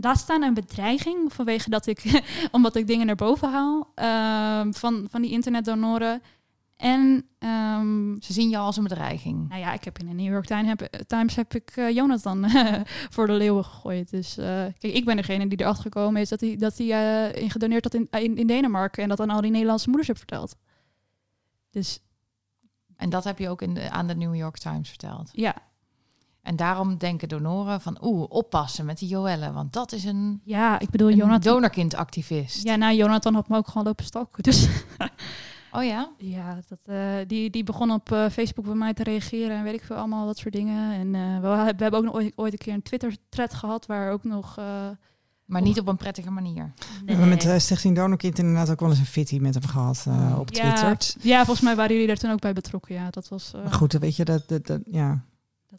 [0.00, 5.06] laat staan een bedreiging vanwege dat ik, omdat ik dingen naar boven haal ehm, van,
[5.10, 6.22] van die internetdonoren.
[6.76, 9.48] En ehm, Ze zien jou als een bedreiging.
[9.48, 12.50] nou ja, ik heb in de New York Times heb, Times heb ik eh, Jonathan
[13.14, 14.10] voor de leeuwen gegooid.
[14.10, 14.46] Dus eh,
[14.78, 17.84] kijk, ik ben degene die erachter gekomen is dat hij dat hij eh, in gedoneerd
[17.84, 20.56] had in, in, in Denemarken en dat aan al die Nederlandse moeders heb verteld.
[21.70, 22.00] Dus
[22.96, 25.30] En dat heb je ook in de, aan de New York Times verteld.
[25.32, 25.54] ja,
[26.46, 30.78] En daarom denken donoren van, oeh, oppassen met die Joelle, want dat is een, ja,
[30.78, 31.52] ik bedoel een Jonathan.
[31.52, 32.62] donorkindactivist.
[32.64, 34.42] Ja, nou, Jonathan had me ook gewoon lopen stalken.
[34.42, 34.68] Dus
[35.72, 36.10] Oh ja?
[36.18, 39.74] Ja, dat, eh, die, die begon op eh, Facebook bij mij te reageren en weet
[39.74, 40.92] ik veel, allemaal dat soort dingen.
[40.92, 44.12] En eh, we, we hebben ook nog ooit, ooit een keer een Twitter-thread gehad waar
[44.12, 44.58] ook nog...
[44.58, 44.64] eh,
[45.44, 46.72] Maar niet op een prettige manier.
[47.04, 50.04] We hebben met uh, Stichting Donorkind inderdaad ook wel eens een fitty met hem gehad
[50.08, 51.22] eh, op ja, Twitter.
[51.22, 52.94] ja, volgens mij waren jullie daar toen ook bij betrokken.
[52.94, 53.52] Ja, dat was...
[53.54, 55.20] eh, Maar goed, weet je, dat, dat, dat- ja.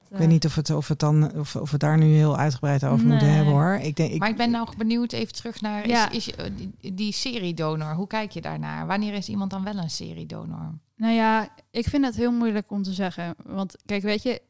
[0.10, 1.98] Dat, ik eh, weet niet of het, of het dan of, of we het daar
[1.98, 3.74] nu heel uitgebreid over moeten hebben hoor.
[3.82, 6.10] Ik denk, ik, maar ik ben nou benieuwd even terug naar Ja.
[6.10, 7.94] is, is, eh, die, die seriedonor.
[7.96, 8.88] Hoe kijk je daarnaar?
[8.88, 10.78] Wanneer is iemand dan wel een seriedonor?
[10.96, 13.36] Nou ja, ik vind het heel moeilijk om te zeggen.
[13.46, 14.42] Want kijk, weet je,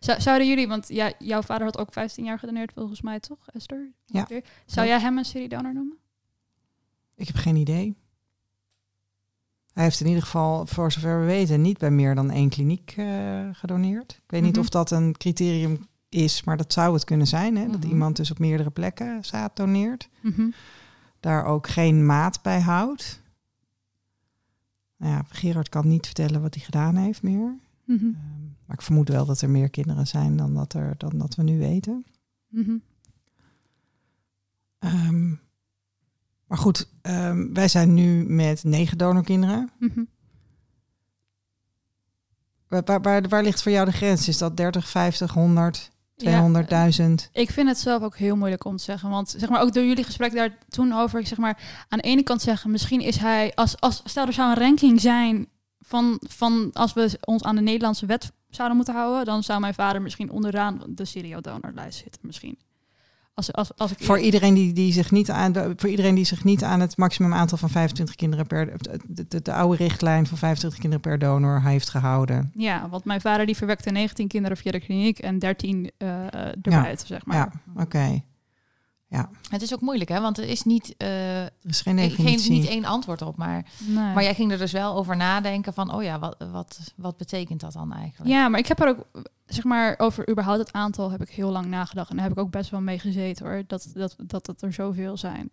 [0.00, 0.68] zou- zouden jullie...
[0.68, 3.92] Want ja, jouw vader had ook 15 jaar gedoneerd volgens mij, toch, Esther?
[4.06, 4.26] Ja.
[4.66, 5.96] Zou jij hem een seriedonor noemen?
[7.16, 7.96] ik heb geen idee.
[9.76, 12.94] Hij heeft in ieder geval, voor zover we weten, niet bij meer dan één kliniek
[12.96, 13.06] eh,
[13.52, 14.12] gedoneerd.
[14.12, 14.60] Ik weet niet Mhm.
[14.60, 17.56] of dat een criterium is, maar dat zou het kunnen zijn.
[17.56, 17.66] Hè?
[17.70, 17.88] Dat Mhm.
[17.88, 20.08] iemand dus op meerdere plekken zaad doneert.
[20.22, 20.50] Mhm.
[21.20, 23.22] Daar ook geen maat bij houdt.
[24.96, 27.54] Nou ja, Gerard kan niet vertellen wat hij gedaan heeft meer.
[27.88, 28.10] Ehm,
[28.66, 31.42] maar ik vermoed wel dat er meer kinderen zijn dan dat, er, dan dat we
[31.42, 32.04] nu weten.
[32.48, 32.76] Mhm.
[36.46, 39.70] Maar goed, ehm, wij zijn nu met negen donorkinderen.
[39.78, 40.04] Mhm.
[42.68, 44.28] Waar, waar, waar, waar ligt voor jou de grens?
[44.28, 47.30] Is dat 30, 50, 100, Ja, 200.000?
[47.32, 49.10] Ik vind het zelf ook heel moeilijk om te zeggen.
[49.10, 52.04] Want zeg maar, ook door jullie gesprek daar toen over, ik zeg maar, aan de
[52.04, 56.20] ene kant zeggen, misschien is hij, als, als stel er zou een ranking zijn van,
[56.28, 60.02] van als we ons aan de Nederlandse wet zouden moeten houden, dan zou mijn vader
[60.02, 62.58] misschien onderaan de seriedonorlijst zitten, misschien.
[63.36, 66.24] Als, als, als ik Voor iedereen die, die zich niet aan de, voor iedereen die
[66.24, 68.72] zich niet aan het maximum aantal van 25 kinderen per
[69.06, 72.50] de, de, de oude richtlijn van 25 kinderen per donor heeft gehouden.
[72.54, 76.08] Ja, want mijn vader die verwekte 19 kinderen via de kliniek en 13 eh
[76.62, 77.36] erbuiten, zeg maar.
[77.36, 78.22] Ja, oké.
[79.50, 80.20] Het is ook moeilijk, hè?
[80.20, 81.94] Want er is niet, eh, Er is geen
[82.48, 83.36] niet één antwoord op.
[83.36, 83.94] Maar, Nee.
[84.14, 87.60] maar jij ging er dus wel over nadenken van, oh ja, wat, wat, wat betekent
[87.60, 88.30] dat dan eigenlijk?
[88.30, 89.06] Ja, maar ik heb er ook,
[89.46, 92.10] zeg maar, over überhaupt het aantal heb ik heel lang nagedacht.
[92.10, 94.72] En daar heb ik ook best wel mee gezeten hoor, dat, dat, dat het er
[94.72, 95.50] zoveel zijn.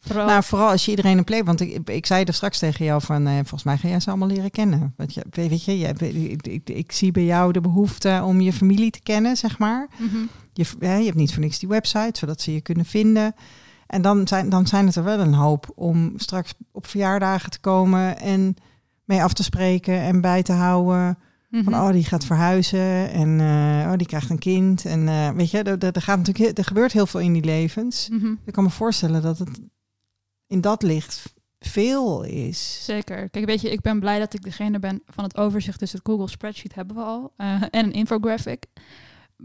[0.00, 1.44] Vooral, Nou, vooral als je iedereen een plek.
[1.44, 4.08] Want ik, ik zei er straks tegen jou van, eh, volgens mij ga jij ze
[4.08, 4.94] allemaal leren kennen.
[4.96, 8.52] Want je, weet je, je, ik, ik, ik zie bij jou de behoefte om je
[8.52, 9.88] familie te kennen, zeg maar.
[9.98, 10.16] Mhm.
[10.54, 13.34] Je, je hebt niet voor niks die website, zodat ze je kunnen vinden.
[13.86, 17.60] En dan zijn, dan zijn het er wel een hoop om straks op verjaardagen te
[17.60, 18.56] komen en
[19.04, 21.18] mee af te spreken en bij te houden.
[21.50, 21.74] Van, Mhm.
[21.74, 24.84] oh, die gaat verhuizen en eh, oh, die krijgt een kind.
[24.84, 28.08] En eh, weet je, er, er, gaat natuurlijk, er gebeurt heel veel in die levens.
[28.08, 28.34] Mhm.
[28.44, 29.60] Ik kan me voorstellen dat het
[30.46, 32.84] in dat licht veel is.
[32.84, 33.28] Zeker.
[33.30, 35.78] Kijk, weet je, ik ben blij dat ik degene ben van het overzicht.
[35.78, 37.32] Dus het Google Spreadsheet hebben we al.
[37.36, 38.64] eh, en een infographic.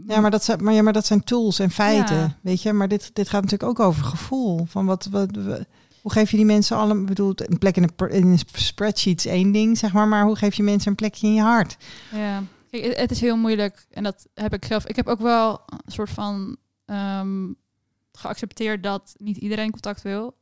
[0.06, 2.36] Ja, maar dat zijn, maar, ja, maar dat zijn tools en feiten, Ja.
[2.42, 2.72] weet je.
[2.72, 4.64] Maar dit, dit gaat natuurlijk ook over gevoel.
[4.64, 5.64] Van wat, wat, wat-
[6.02, 7.04] hoe geef je die mensen allemaal...
[7.04, 10.08] Bedoel, een plek in een, pr- in een spreadsheet is één ding, zeg maar.
[10.08, 11.76] Maar hoe geef je mensen een plekje in je hart?
[12.12, 13.86] Ja, Kijk, het- het is heel moeilijk.
[13.90, 14.86] En dat heb ik zelf.
[14.86, 17.46] Ik heb ook wel een soort van ehm,
[18.12, 20.34] geaccepteerd dat niet iedereen contact wil.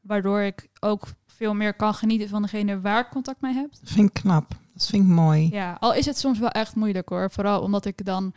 [0.00, 3.70] Waardoor ik ook veel meer kan genieten van degene waar ik contact mee heb.
[3.70, 4.50] Dat vind ik knap.
[4.74, 5.48] Dat vind ik mooi.
[5.52, 7.30] Ja, al is het soms wel echt moeilijk hoor.
[7.30, 8.32] Vooral omdat ik dan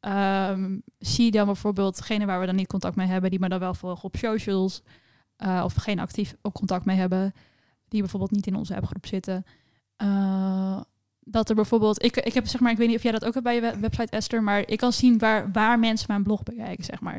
[0.00, 3.58] ehm, zie dan bijvoorbeeld degene waar we dan niet contact mee hebben, die me dan
[3.58, 4.82] wel volgen op socials.
[5.36, 7.32] eh, of geen actief contact mee hebben,
[7.88, 9.44] die bijvoorbeeld niet in onze appgroep zitten.
[9.96, 10.80] Eh,
[11.20, 13.32] dat er bijvoorbeeld, ik, ik heb zeg maar, ik weet niet of jij dat ook
[13.32, 16.42] hebt bij je we- website Esther, maar ik kan zien waar, waar mensen mijn blog
[16.42, 17.16] bekijken, zeg maar.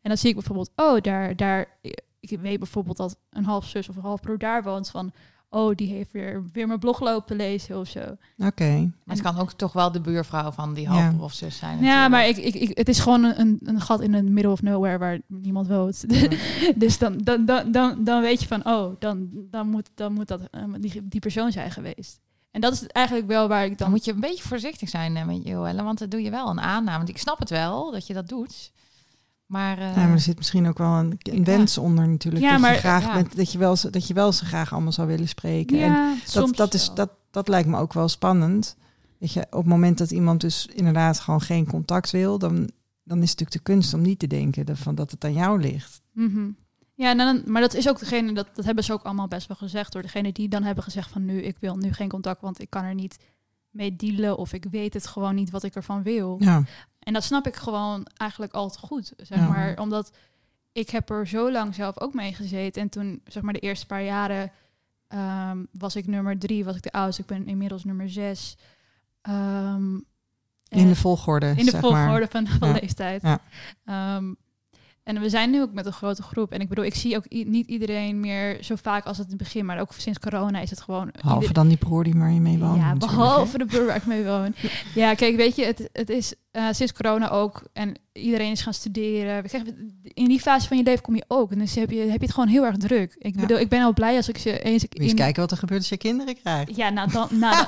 [0.00, 1.78] En dan zie ik bijvoorbeeld, oh, daar, daar,
[2.20, 5.12] ik weet bijvoorbeeld dat een half zus of een half broer daar woont van,
[5.54, 8.00] oh, die heeft weer, weer mijn blog lopen lezen of zo.
[8.38, 8.70] Oké.
[9.04, 11.24] Maar het kan ook toch wel de buurvrouw van die halfbroer Ja.
[11.24, 11.78] of zus zijn.
[11.78, 12.10] Ja, natuurlijk.
[12.10, 14.98] maar ik, ik, ik, het is gewoon een, een gat in het middle of nowhere
[14.98, 16.04] waar niemand woont.
[16.76, 20.28] dus dan, dan, dan, dan, dan weet je van, oh, dan, dan, moet, dan moet
[20.28, 22.20] dat eh, die, die persoon zijn geweest.
[22.50, 23.90] En dat is eigenlijk wel waar ik Dan dan...
[23.90, 26.60] moet je een beetje voorzichtig zijn eh, met Joelle, want dan doe je wel een
[26.60, 26.96] aanname.
[26.96, 28.72] Want ik snap het wel dat je dat doet.
[29.54, 31.42] Maar, Ja, maar er zit misschien ook wel een, een Ja.
[31.42, 32.44] wens onder natuurlijk.
[32.44, 33.14] Ja, dat, maar- je graag ja.
[33.14, 35.80] bent, dat, je wel, ze- dat je wel ze graag allemaal zou willen spreken.
[35.82, 36.94] En dat, dat, is, wel.
[36.94, 38.76] dat, dat lijkt me ook wel spannend.
[39.18, 42.54] Weet je, op het moment dat iemand dus inderdaad gewoon geen contact wil, dan,
[43.04, 45.32] dan is het natuurlijk de kunst om niet te denken dat, van dat het aan
[45.32, 46.00] jou ligt.
[46.12, 46.48] Mhm.
[46.94, 49.46] Ja, en dan, maar dat is ook degene, dat, dat hebben ze ook allemaal best
[49.48, 52.40] wel gezegd door degene die dan hebben gezegd van nu, ik wil nu geen contact,
[52.40, 53.16] want ik kan er niet
[53.70, 56.36] mee dealen of ik weet het gewoon niet wat ik ervan wil.
[56.38, 56.62] Ja,
[57.04, 59.48] En dat snap ik gewoon eigenlijk al te goed, zeg Ja.
[59.48, 59.78] maar.
[59.78, 60.12] Omdat
[60.72, 62.82] ik heb er zo lang zelf ook mee gezeten.
[62.82, 64.50] En toen, zeg maar, de eerste paar jaren
[65.08, 67.22] ehm, was ik nummer drie, was ik de oudste.
[67.22, 68.56] Ik ben inmiddels nummer zes.
[69.22, 69.94] Ehm,
[70.68, 71.46] in de volgorde.
[71.56, 72.28] in de volgorde maar.
[72.28, 72.74] van, van Ja.
[72.80, 73.22] leeftijd.
[73.22, 73.40] Ja.
[73.84, 74.32] Ehm,
[75.04, 76.52] en we zijn nu ook met een grote groep.
[76.52, 79.42] En ik bedoel, ik zie ook niet iedereen meer zo vaak als het in het
[79.42, 79.64] begin.
[79.64, 81.10] Maar ook sinds corona is het gewoon...
[81.12, 82.76] Behalve ieder- dan die broer die waar je mee woont.
[82.80, 84.54] ja, behalve de broer waar ik mee woon.
[84.94, 87.62] Ja, kijk, weet je, het, het is eh, sinds corona ook.
[87.72, 89.42] En iedereen is gaan studeren.
[89.42, 91.52] We zeggen, In die fase van je leven kom je ook.
[91.52, 93.14] En dus heb je, heb je het gewoon heel erg druk.
[93.18, 93.40] Ik Ja.
[93.40, 94.84] bedoel, ik ben al blij als ik ze eens...
[94.90, 96.76] eens in- kijken wat er gebeurt als je kinderen krijgt.
[96.76, 97.66] Ja, nou, dan, nou,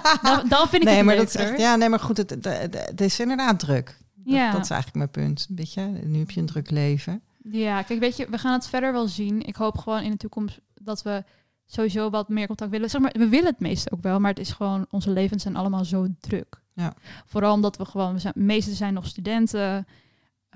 [0.49, 2.45] dan, vind ik Nee, het maar dat is echt, ja, nee, maar goed, het, het,
[2.45, 3.97] het- het is inderdaad druk.
[4.15, 4.53] Dat, Ja.
[4.53, 5.47] dat is eigenlijk mijn punt.
[5.57, 7.23] Weet je, nu heb je een druk leven.
[7.51, 9.43] Ja, kijk, weet je, we gaan het verder wel zien.
[9.43, 11.25] Ik hoop gewoon in de toekomst dat we
[11.67, 12.91] sowieso wat meer contact willen.
[12.91, 15.57] Zeg maar, we willen het meeste ook wel, maar het is gewoon, onze levens zijn
[15.57, 16.61] allemaal zo druk.
[16.73, 16.95] Ja.
[17.25, 19.87] Vooral omdat we gewoon, we zijn, de meeste zijn nog studenten.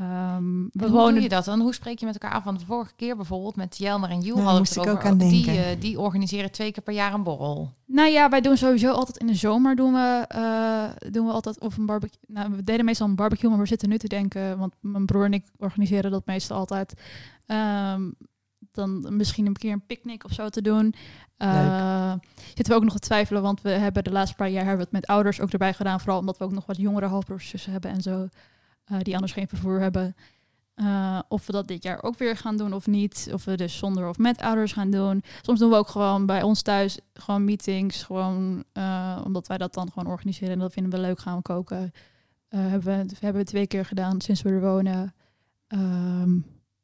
[0.01, 1.61] Ehm, we hoe wonen doe je dat dan?
[1.61, 2.45] Hoe spreek je met elkaar af?
[2.45, 5.05] Want de vorige keer bijvoorbeeld met Jelmer en Jules Daar hadden we het ik ook
[5.05, 5.65] aan Die, denken.
[5.65, 7.73] eh, die organiseren twee keer per jaar een borrel.
[7.87, 11.61] Nou ja, wij doen sowieso altijd in de zomer doen we, eh, doen we altijd
[11.61, 12.21] of een barbecue.
[12.27, 15.25] Nou, we deden meestal een barbecue, maar we zitten nu te denken, want mijn broer
[15.25, 16.95] en ik organiseren dat meestal altijd.
[17.47, 18.11] Ehm,
[18.73, 20.95] dan misschien een keer een picknick of zo te doen.
[21.37, 22.13] Eh,
[22.47, 24.83] zitten we ook nog te twijfelen, want we hebben de laatste paar jaar hebben we
[24.83, 26.01] het met ouders ook erbij gedaan.
[26.01, 28.29] Vooral omdat we ook nog wat jongere halfbroers hebben en zo.
[28.91, 30.15] Eh, die anders geen vervoer hebben.
[30.75, 33.31] eh, of we dat dit jaar ook weer gaan doen of niet.
[33.33, 35.23] Of we dus zonder of met ouders gaan doen.
[35.43, 38.03] Soms doen we ook gewoon bij ons thuis gewoon meetings.
[38.03, 40.53] Gewoon eh, omdat wij dat dan gewoon organiseren.
[40.55, 41.19] En dat vinden we leuk.
[41.21, 41.93] Gaan we koken.
[42.49, 45.15] Hebben, we, hebben we twee keer gedaan sinds we er wonen.
[45.67, 46.31] Ehm,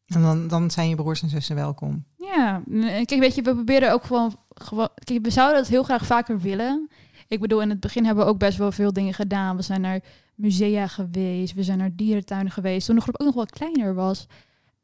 [0.06, 2.04] En dan, dan zijn je broers en zussen welkom.
[2.16, 2.62] ja,
[3.04, 4.88] kijk, weet je, we proberen ook gewoon, gewoon.
[5.04, 6.88] Kijk, we zouden het heel graag vaker willen.
[7.28, 9.56] Ik bedoel, in het begin hebben we ook best wel veel dingen gedaan.
[9.56, 10.00] We zijn naar
[10.36, 12.86] musea geweest, we zijn naar dierentuinen geweest.
[12.86, 14.26] Toen de groep ook nog wat kleiner was.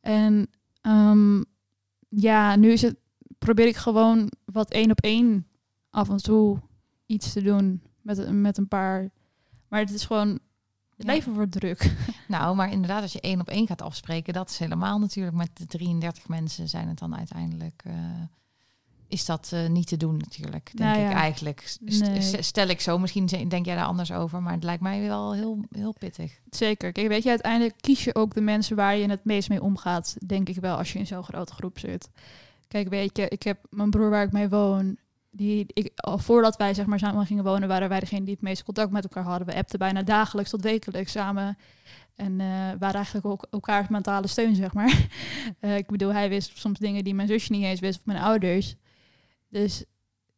[0.00, 0.48] En
[0.80, 1.42] ehm,
[2.08, 2.96] ja, nu is het,
[3.38, 5.46] probeer ik gewoon wat één op één
[5.90, 6.58] af en toe
[7.06, 9.10] iets te doen met, met een paar.
[9.68, 10.28] Maar het is gewoon,
[10.96, 11.12] het Ja.
[11.12, 11.94] leven wordt druk.
[12.28, 15.50] Nou, maar inderdaad, als je één op één gaat afspreken, dat is helemaal natuurlijk met
[15.54, 17.82] de 33 mensen zijn het dan uiteindelijk.
[17.84, 17.94] eh,
[19.12, 21.62] is dat eh, niet te doen natuurlijk, denk Nou ik ja, eigenlijk.
[21.66, 22.20] St- nee.
[22.20, 25.34] st- Stel ik zo, misschien denk jij daar anders over, maar het lijkt mij wel
[25.34, 26.38] heel, heel pittig.
[26.50, 26.92] Zeker.
[26.92, 30.16] Kijk, weet je, uiteindelijk kies je ook de mensen waar je het meest mee omgaat,
[30.26, 32.10] denk ik wel, als je in zo'n grote groep zit.
[32.68, 34.96] Kijk, weet je, ik heb mijn broer waar ik mee woon,
[35.30, 38.42] die, ik, al voordat wij zeg maar samen gingen wonen, waren wij degene die het
[38.42, 39.46] meeste contact met elkaar hadden.
[39.46, 41.58] We appten bijna dagelijks tot wekelijks samen.
[42.16, 42.46] En eh,
[42.78, 44.90] waren eigenlijk ook elkaars mentale steun, zeg maar.
[45.60, 48.18] Eh, ik bedoel, hij wist soms dingen die mijn zusje niet eens wist, of mijn
[48.18, 48.76] ouders.
[49.52, 49.84] Dus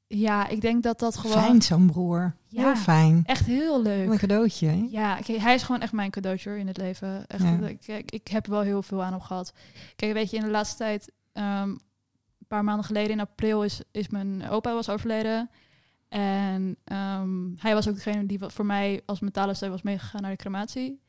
[0.06, 2.34] ja, ik denk dat dat gewoon Fijn zo'n broer.
[2.48, 2.62] Ja.
[2.62, 3.22] Heel fijn.
[3.24, 4.66] echt heel leuk Wat een cadeautje.
[4.66, 4.86] Hè?
[4.90, 7.26] ja, kijk, hij is gewoon echt mijn cadeautje hoor, in het leven.
[7.26, 7.96] Echt, Ja.
[8.06, 9.52] ik, heb wel heel veel aan hem gehad.
[9.96, 11.80] Kijk, weet je, in de laatste tijd, ehm, een
[12.48, 15.50] paar maanden geleden in april, is, is mijn opa was overleden.
[16.08, 20.30] En ehm, hij was ook degene die voor mij als mentale steun was meegegaan naar
[20.30, 21.00] de crematie.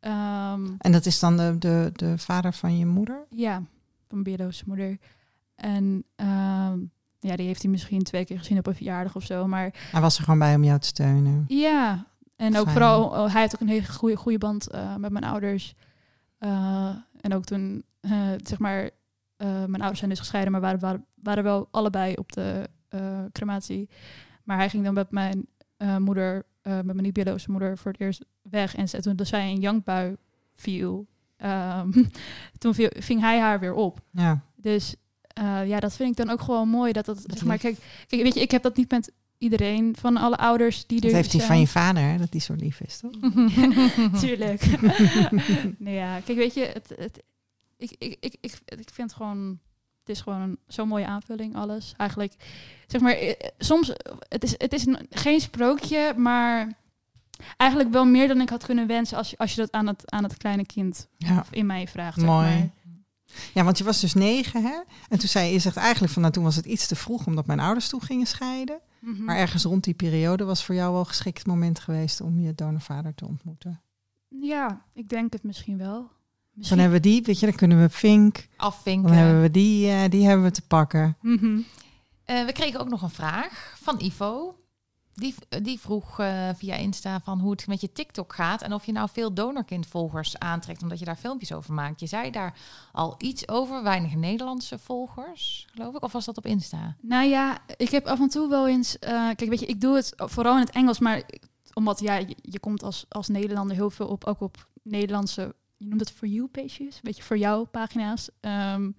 [0.00, 3.26] Ehm, En dat is dan de, de, de vader van je moeder?
[3.30, 3.66] ja, van
[4.08, 4.98] mijn biologische moeder.
[5.54, 6.04] En
[7.26, 9.46] ja, die heeft hij misschien twee keer gezien op een verjaardag of zo.
[9.46, 11.44] Maar Hij was er gewoon bij om jou te steunen.
[11.48, 12.06] Ja,
[12.36, 15.24] en ook vooral, oh, hij heeft ook een hele goede, goede band eh, met mijn
[15.24, 15.74] ouders.
[16.38, 18.90] Eh, en ook toen, eh, zeg maar,
[19.36, 22.68] mijn ouders zijn dus gescheiden, maar waren, waren, waren wel allebei op de
[23.32, 23.88] crematie.
[24.44, 25.46] Maar hij ging dan met mijn
[25.98, 28.74] moeder, met mijn niet-biologische moeder, voor het eerst weg.
[28.74, 30.16] En toen dus zij een jankbui
[30.54, 31.06] viel,
[31.36, 31.92] ehm,
[32.58, 34.00] toen viel, ving hij haar weer op.
[34.10, 34.40] Ja.
[34.56, 34.96] Dus
[35.34, 36.92] eh, ja, dat vind ik dan ook gewoon mooi.
[36.92, 37.76] Dat dat, zeg maar, kijk,
[38.06, 41.16] kijk, weet je, ik heb dat niet met iedereen van alle ouders die Dat er
[41.16, 43.12] heeft hij van je vader, hè, dat hij zo lief is, toch?
[44.20, 44.64] Tuurlijk.
[45.78, 47.22] nee, ja, kijk, weet je, het, het,
[47.76, 49.58] ik, ik, ik, ik, ik vind gewoon,
[50.00, 51.94] het is gewoon zo'n mooie aanvulling, alles.
[51.96, 52.34] Eigenlijk,
[52.86, 53.92] zeg maar, eh, soms,
[54.28, 56.72] het is, het is een- geen sprookje, maar
[57.56, 60.10] eigenlijk wel meer dan ik had kunnen wensen als je, als je dat aan het,
[60.10, 61.44] aan het kleine kind Ja.
[61.50, 62.18] in mij vraagt.
[62.18, 62.46] Zeg Mooi.
[62.48, 62.70] maar.
[63.54, 64.80] Ja, want je was dus negen, hè?
[65.08, 67.26] En toen zei je, je zegt eigenlijk van, nou toen was het iets te vroeg,
[67.26, 68.80] omdat mijn ouders toen gingen scheiden.
[68.98, 69.24] Mhm.
[69.24, 73.14] Maar ergens rond die periode was voor jou wel geschikt moment geweest om je donorvader
[73.14, 73.82] te ontmoeten.
[74.28, 76.10] Ja, ik denk het misschien wel.
[76.54, 78.48] Dan hebben we die, weet je, dan kunnen we Fink.
[78.56, 79.08] Afvinken.
[79.08, 81.16] Dan hebben we die, eh, die hebben we te pakken.
[81.20, 81.60] Mhm.
[82.24, 84.58] Eh, we kregen ook nog een vraag van Ivo.
[85.14, 88.86] Die, die vroeg eh, via Insta van hoe het met je TikTok gaat en of
[88.86, 92.00] je nou veel donorkindvolgers aantrekt omdat je daar filmpjes over maakt.
[92.00, 92.58] Je zei daar
[92.92, 96.96] al iets over, weinig Nederlandse volgers, geloof ik, of was dat op Insta?
[97.00, 98.98] Nou ja, ik heb af en toe wel eens.
[98.98, 101.22] eh, kijk, weet je, ik doe het vooral in het Engels, maar
[101.74, 106.00] omdat ja, je, komt als, als Nederlander heel veel op, ook op Nederlandse, je noemt
[106.00, 108.28] het for you pages, weet je, voor jou pagina's.
[108.40, 108.90] Ehm,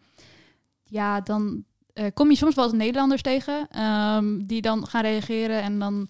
[0.84, 1.64] ja, dan
[1.96, 6.08] eh, kom je soms wel eens Nederlanders tegen ehm, die dan gaan reageren en dan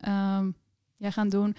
[0.00, 0.50] ehm,
[0.96, 1.56] ja, gaan doen.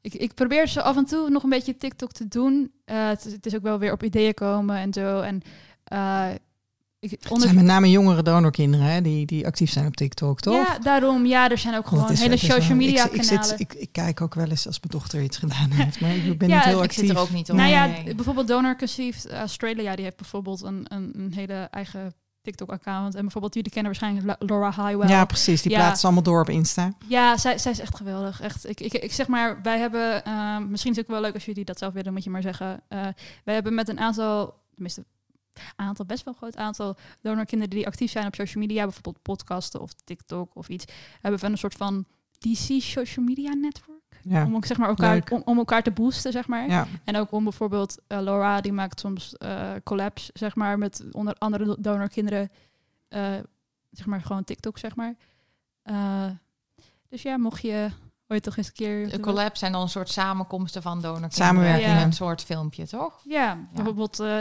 [0.00, 2.72] Ik, ik probeer ze af en toe nog een beetje TikTok te doen.
[2.84, 5.20] Eh, het, is- het is ook wel weer op ideeën komen en zo.
[5.20, 5.40] En
[5.84, 6.28] eh,
[6.98, 10.40] ik Het onder, zijn met name jongere donorkinderen hè, die, die actief zijn op TikTok,
[10.40, 10.66] toch?
[10.66, 11.26] ja, daarom.
[11.26, 13.44] Ja, er zijn ook gewoon is- hele social media ik, ik, kanalen.
[13.48, 16.38] zit, ik, ik kijk ook wel eens als mijn dochter iets gedaan heeft, maar ik
[16.38, 17.06] ben Ja, niet heel ik Ik actief.
[17.06, 17.56] zit er ook niet op.
[17.56, 18.14] nou ja, Nee.
[18.14, 23.14] bijvoorbeeld Donor Conceived Australia, die heeft bijvoorbeeld een, een, een hele eigen TikTok-account.
[23.14, 25.08] En bijvoorbeeld jullie kennen waarschijnlijk La- Laura Highwell.
[25.08, 25.62] Ja, precies.
[25.62, 25.78] Die Ja.
[25.78, 26.92] plaatsen allemaal door op Insta.
[27.08, 28.40] Ja, zij, zij is echt geweldig.
[28.40, 28.68] Echt.
[28.68, 31.44] Ik, ik, ik zeg maar, wij hebben, ehm, misschien is het ook wel leuk als
[31.44, 32.82] jullie dat zelf willen, moet je maar zeggen.
[32.88, 33.06] Eh,
[33.44, 35.04] wij hebben met een aantal, tenminste,
[35.76, 39.92] aantal, best wel groot aantal donorkinderen die actief zijn op social media, bijvoorbeeld podcasten of
[40.04, 40.84] TikTok of iets,
[41.20, 42.04] hebben we een soort van
[42.38, 43.93] DC social media network.
[44.24, 44.44] Ja.
[44.44, 46.68] Om ook zeg maar elkaar, om, om elkaar te boosten, zeg maar.
[46.68, 46.86] Ja.
[47.04, 51.34] En ook om bijvoorbeeld eh, Laura, die maakt soms eh collabs, zeg maar, met onder
[51.38, 52.50] andere do- donorkinderen.
[53.08, 53.32] eh,
[53.90, 55.14] zeg maar gewoon TikTok, zeg maar.
[55.82, 56.26] Eh,
[57.08, 57.88] dus ja, mocht je
[58.28, 59.10] ooit toch eens een keer...
[59.10, 61.46] De collabs zijn dan een soort samenkomsten van donorkinderen.
[61.46, 62.02] Samenwerkingen.
[62.02, 63.20] Een soort filmpje, toch?
[63.24, 64.38] Ja, bijvoorbeeld eh,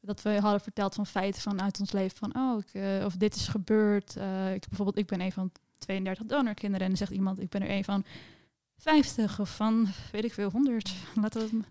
[0.00, 2.16] dat we hadden verteld van feiten vanuit ons leven.
[2.18, 4.16] Van, oh, ik, eh, of dit is gebeurd.
[4.16, 6.80] Eh, ik, bijvoorbeeld, ik ben een van 32 donorkinderen.
[6.82, 8.04] En dan zegt iemand, ik ben er een van
[8.82, 10.94] 50 of van, weet ik veel, 100.
[11.14, 11.66] Laten we het...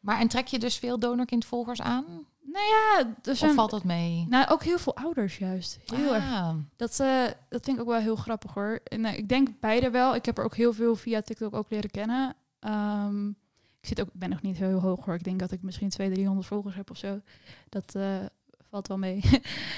[0.00, 2.04] Maar en trek je dus veel donorkindvolgers aan?
[2.40, 4.26] Nou ja, er zijn Of valt dat mee?
[4.28, 5.78] nou, ook heel veel ouders juist.
[5.84, 6.24] Heel erg.
[6.24, 6.54] Ah.
[6.76, 8.80] Dat, eh, dat vind ik ook wel heel grappig hoor.
[8.84, 10.14] En eh, ik denk beide wel.
[10.14, 12.36] Ik heb er ook heel veel via TikTok ook leren kennen.
[12.60, 13.28] Ehm,
[13.80, 15.14] ik zit ook, ben nog niet heel hoog hoor.
[15.14, 17.20] Ik denk dat ik misschien 200, 300 volgers heb of zo.
[17.68, 18.16] Dat eh,
[18.70, 19.20] valt wel mee.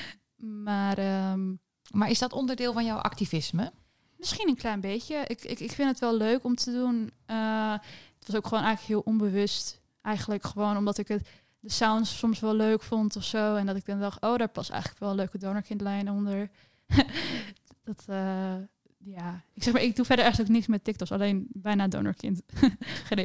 [0.69, 1.55] maar ehm,
[1.91, 3.73] Maar is dat onderdeel van jouw activisme?
[4.19, 5.25] Misschien een klein beetje.
[5.27, 7.11] Ik, ik, ik vind het wel leuk om te doen.
[7.27, 7.73] Eh,
[8.19, 9.81] het was ook gewoon eigenlijk heel onbewust.
[10.03, 11.29] Eigenlijk gewoon omdat ik het,
[11.61, 13.57] de sounds soms wel leuk vond of zo.
[13.57, 16.51] En dat ik dan dacht, oh, daar past eigenlijk wel een leuke donorkindlijn onder.
[17.85, 18.55] dat, eh,
[18.99, 19.43] ja.
[19.55, 21.13] Ik zeg maar, ik doe verder eigenlijk niks met TikToks.
[21.13, 22.43] Alleen bijna donorkind.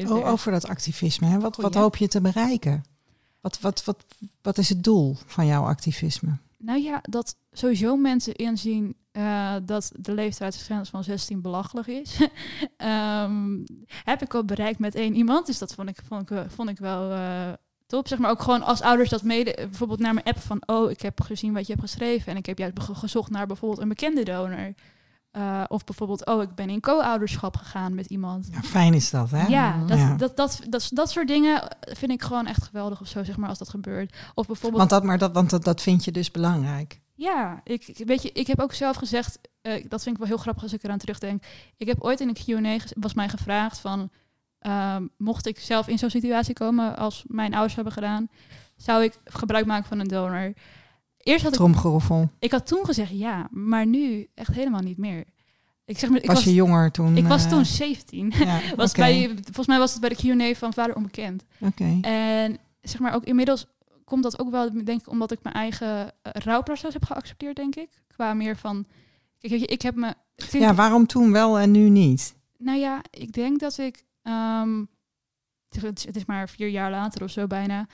[0.08, 1.28] Oh, over dat activisme.
[1.28, 1.40] Hè?
[1.40, 1.78] Wat, wat Goeie.
[1.78, 2.84] hoop je te bereiken?
[3.42, 4.06] Wat, wat, wat,
[4.42, 6.38] wat is het doel van jouw activisme?
[6.64, 12.20] Nou ja, dat sowieso mensen inzien eh, dat de leeftijdsgrens van 16 belachelijk is.
[12.78, 13.58] Ehm,
[14.04, 15.98] heb ik al bereikt met één iemand, dus dat vond ik,
[16.48, 17.54] vond ik, wel- eh,
[17.88, 18.08] top.
[18.08, 21.02] Zeg maar ook gewoon als ouders dat mede, bijvoorbeeld naar mijn app van, oh, ik
[21.02, 23.88] heb gezien wat je hebt geschreven en ik heb juist ge- gezocht naar bijvoorbeeld een
[23.90, 24.74] bekende donor.
[25.32, 28.48] Eh, of bijvoorbeeld, oh, ik ben in co-ouderschap gegaan met iemand.
[28.52, 29.48] Ja, fijn is dat, hè?
[29.48, 30.16] Ja, dat, Ja.
[30.16, 33.50] Dat, dat, dat, dat, soort dingen vind ik gewoon echt geweldig of zo, zeg maar,
[33.50, 34.16] als dat gebeurt.
[34.34, 34.78] Of bijvoorbeeld...
[34.78, 37.02] Want, dat, maar dat, want dat, dat vind je dus belangrijk.
[37.16, 40.42] Ja, ik, weet je, ik heb ook zelf gezegd, eh, dat vind ik wel heel
[40.42, 41.44] grappig als ik eraan terugdenk.
[41.78, 44.10] Ik heb ooit in een Q&A, was mij gevraagd van,
[44.60, 48.30] ehm, mocht ik zelf in zo'n situatie komen als mijn ouders hebben gedaan,
[48.76, 50.54] zou ik gebruik maken van een donor?
[51.24, 52.30] Eerst had ik, Tromgeroffel.
[52.40, 55.24] ik had toen gezegd ja, maar nu echt helemaal niet meer.
[55.86, 57.18] Ik zeg maar, ik was, was, je jonger toen?
[57.18, 58.32] ik was eh, toen 17.
[58.36, 61.44] Ja, was bij, volgens mij was het bij de Q&A van Vader Onbekend.
[61.60, 61.98] oké.
[62.02, 63.66] En zeg maar ook inmiddels
[64.06, 67.76] komt dat ook wel, denk ik, omdat ik mijn eigen eh, rouwproces heb geaccepteerd, denk
[67.76, 67.90] ik.
[68.08, 68.86] Qua meer van,
[69.40, 70.14] kijk, ik heb me...
[70.52, 72.36] Ja, waarom toen wel en nu niet?
[72.58, 74.80] Nou ja, ik denk dat ik, ehm,
[75.70, 77.88] het is- het is maar vier jaar later of zo bijna,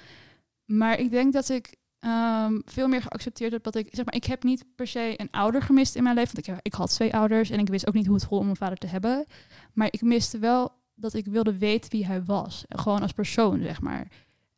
[0.65, 4.23] maar ik denk dat ik ehm, veel meer geaccepteerd heb dat ik, zeg maar, ik
[4.23, 7.15] heb niet per se een ouder gemist in mijn leven, want ik, ik had twee
[7.15, 9.25] ouders en ik wist ook niet hoe het voelde om een vader te hebben,
[9.73, 13.81] maar ik miste wel dat ik wilde weten wie hij was, gewoon als persoon, zeg
[13.81, 14.07] maar.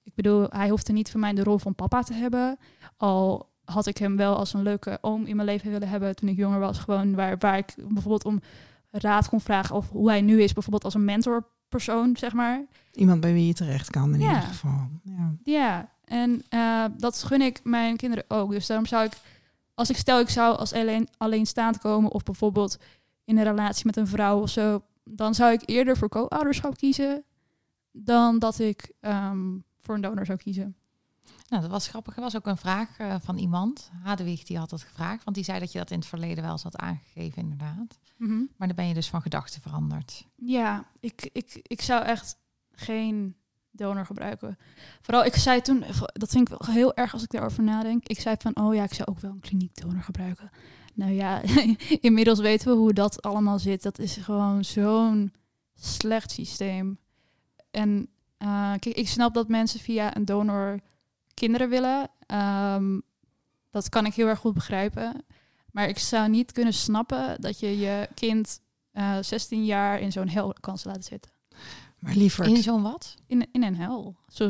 [0.03, 2.57] Ik bedoel, hij hoefde niet voor mij de rol van papa te hebben,
[2.97, 6.29] al had ik hem wel als een leuke oom in mijn leven willen hebben toen
[6.29, 8.41] ik jonger was, gewoon waar, waar ik bijvoorbeeld om
[8.91, 12.65] raad kon vragen of hoe hij nu is, bijvoorbeeld als een mentorpersoon, zeg maar.
[12.93, 14.27] Iemand bij wie je terecht kan in Ja.
[14.27, 14.87] ieder geval.
[15.03, 15.33] Ja.
[15.43, 18.51] Ja, en eh, dat gun ik mijn kinderen ook.
[18.51, 19.13] Dus daarom zou ik,
[19.73, 22.77] als ik stel ik zou als alleen, alleenstaand komen of bijvoorbeeld
[23.25, 27.23] in een relatie met een vrouw of zo, dan zou ik eerder voor co-ouderschap kiezen
[27.91, 30.75] dan dat ik ehm, voor een donor zou kiezen.
[31.49, 32.15] Nou, dat was grappig.
[32.15, 33.91] Er was ook een vraag eh, van iemand.
[34.03, 35.23] Hadewig, die had dat gevraagd.
[35.23, 37.99] Want die zei dat je dat in het verleden wel eens had aangegeven, inderdaad.
[38.57, 40.25] Maar dan ben je dus van gedachten veranderd.
[40.35, 42.37] Ja, ik, ik, ik zou echt
[42.71, 43.35] geen
[43.71, 44.57] donor gebruiken.
[45.01, 48.07] Vooral, ik zei toen, dat vind ik wel heel erg als ik daarover nadenk.
[48.07, 50.49] Ik zei van, oh ja, ik zou ook wel een kliniekdonor gebruiken.
[50.93, 51.41] Nou ja,
[52.01, 53.83] inmiddels weten we hoe dat allemaal zit.
[53.83, 55.33] Dat is gewoon zo'n
[55.75, 56.99] slecht systeem.
[57.71, 60.79] En eh, kijk, ik snap dat mensen via een donor
[61.33, 62.09] kinderen willen.
[62.25, 62.99] Ehm,
[63.69, 65.25] dat kan ik heel erg goed begrijpen.
[65.71, 68.61] Maar ik zou niet kunnen snappen dat je je kind
[68.91, 71.31] eh 16 jaar in zo'n hel kan laten zitten.
[71.99, 73.15] Maar liever, In zo'n wat?
[73.27, 74.15] In, in een hel.
[74.27, 74.49] Zo,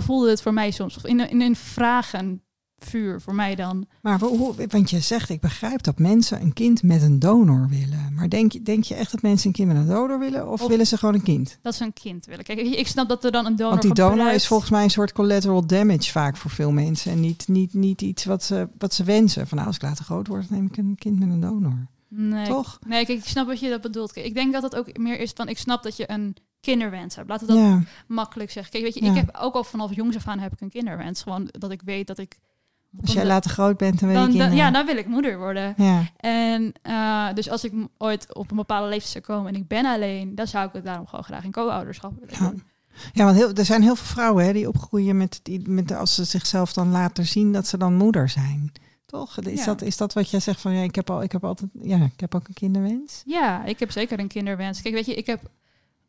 [0.00, 0.96] voelde het voor mij soms.
[0.96, 3.86] Of in een, in een vragenvuur voor mij dan.
[4.02, 8.12] maar hoe- want je zegt, ik begrijp dat mensen een kind met een donor willen.
[8.14, 10.50] Maar denk, je- denk je echt dat mensen een kind met een donor willen?
[10.50, 11.58] Of, Of- willen ze gewoon een kind?
[11.62, 12.44] Dat ze een kind willen.
[12.44, 14.36] Kijk, ik snap dat er dan een donor Want die donor gebruikt.
[14.36, 17.12] is volgens mij een soort collateral damage vaak voor veel mensen.
[17.12, 19.46] En niet, niet, niet iets wat ze, wat ze wensen.
[19.46, 21.86] Van nou, als ik later groot word, neem ik een kind met een donor.
[22.12, 22.78] Nee, Toch?
[22.86, 24.12] nee kijk, ik snap wat je dat bedoelt.
[24.12, 25.48] Kijk, ik denk dat het ook meer is van...
[25.48, 27.28] Ik snap dat je een kinderwens hebt.
[27.28, 28.72] Laten we dat Ja, makkelijk zeggen.
[28.72, 29.10] Kijk, weet je, Ja.
[29.10, 31.22] ik heb ook al vanaf jongs af aan heb ik een kinderwens.
[31.22, 32.38] Gewoon dat ik weet dat ik...
[33.00, 34.64] als jij later groot bent, dan wil je dan, dan, kinderen.
[34.66, 35.74] ja, dan wil ik moeder worden.
[35.76, 36.02] ja.
[36.16, 39.84] En eh, dus als ik ooit op een bepaalde leeftijd zou komen en ik ben
[39.86, 42.48] alleen, dan zou ik het daarom gewoon graag in co-ouderschap willen Ja.
[42.50, 42.62] doen.
[43.12, 45.88] Ja, want heel, er zijn heel veel vrouwen hè, die opgroeien met, het i- met
[45.88, 48.72] de- als ze zichzelf dan laten zien dat ze dan moeder zijn.
[49.10, 49.38] Toch?
[49.38, 49.64] Is, Ja.
[49.64, 51.96] dat, is dat wat jij zegt van ja, ik heb al, ik heb altijd, ja,
[52.14, 53.22] ik heb ook een kinderwens.
[53.26, 54.82] Ja, ik heb zeker een kinderwens.
[54.82, 55.40] Kijk, weet je, ik heb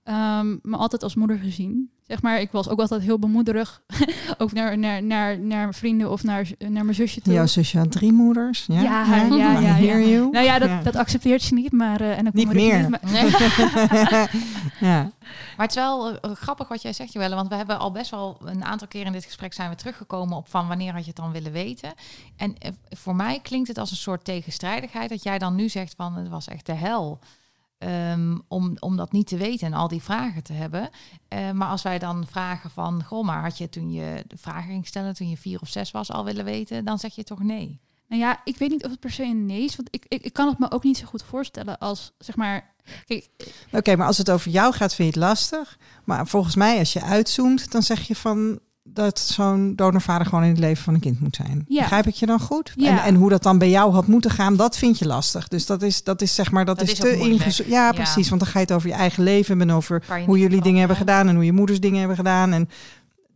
[0.04, 1.92] ehm, me altijd als moeder gezien.
[2.08, 3.82] Zeg maar, ik was ook altijd heel bemoederig.
[4.38, 7.34] ook naar, naar, naar, naar mijn vrienden of naar, naar mijn zusje toe.
[7.34, 8.66] Jouw zusje had drie moeders.
[8.68, 9.74] Ja, Ja, ja, ja, ja.
[9.74, 10.30] hear you.
[10.32, 10.82] Nou ja, dat, Ja.
[10.82, 12.02] dat accepteert ze niet, maar...
[12.02, 12.80] eh, en ook Niet meer.
[12.80, 13.02] Niet, maar,
[14.80, 15.12] ja.
[15.58, 17.36] Maar het is wel eh, grappig wat jij zegt, Joelle.
[17.36, 20.38] Want we hebben al best wel een aantal keer in dit gesprek zijn we teruggekomen
[20.38, 21.94] op van wanneer had je het dan willen weten.
[22.38, 25.94] En eh, voor mij klinkt het als een soort tegenstrijdigheid dat jij dan nu zegt
[25.98, 27.20] van het was echt de hel.
[27.82, 30.90] Ehm, om, om dat niet te weten en al die vragen te hebben.
[31.28, 34.70] Eh, maar als wij dan vragen van, goh, maar had je toen je de vragen
[34.70, 37.44] ging stellen, toen je vier of zes was, al willen weten, dan zeg je toch
[37.44, 37.80] nee.
[38.08, 40.22] Nou ja, ik weet niet of het per se een nee is, want ik, ik,
[40.24, 42.74] ik kan het me ook niet zo goed voorstellen als, zeg maar,
[43.06, 43.30] kijk,
[43.72, 45.78] Oké, maar als het over jou gaat, vind je het lastig.
[46.04, 50.50] Maar volgens mij, als je uitzoomt, dan zeg je van dat zo'n donorvader gewoon in
[50.50, 51.66] het leven van een kind moet zijn.
[51.68, 51.80] Ja.
[51.82, 52.72] Begrijp ik je dan goed?
[52.76, 52.90] Ja.
[52.90, 55.48] En, en hoe dat dan bij jou had moeten gaan, dat vind je lastig.
[55.48, 57.32] Dus dat is, dat is zeg maar, dat, Dat is, te moeilijk.
[57.32, 57.92] ingezo- Ja, Ja.
[57.92, 58.30] precies.
[58.30, 60.98] Want dan ga je het over je eigen leven en over hoe jullie dingen hebben
[60.98, 62.52] gedaan en hoe je moeders dingen hebben gedaan.
[62.54, 62.70] En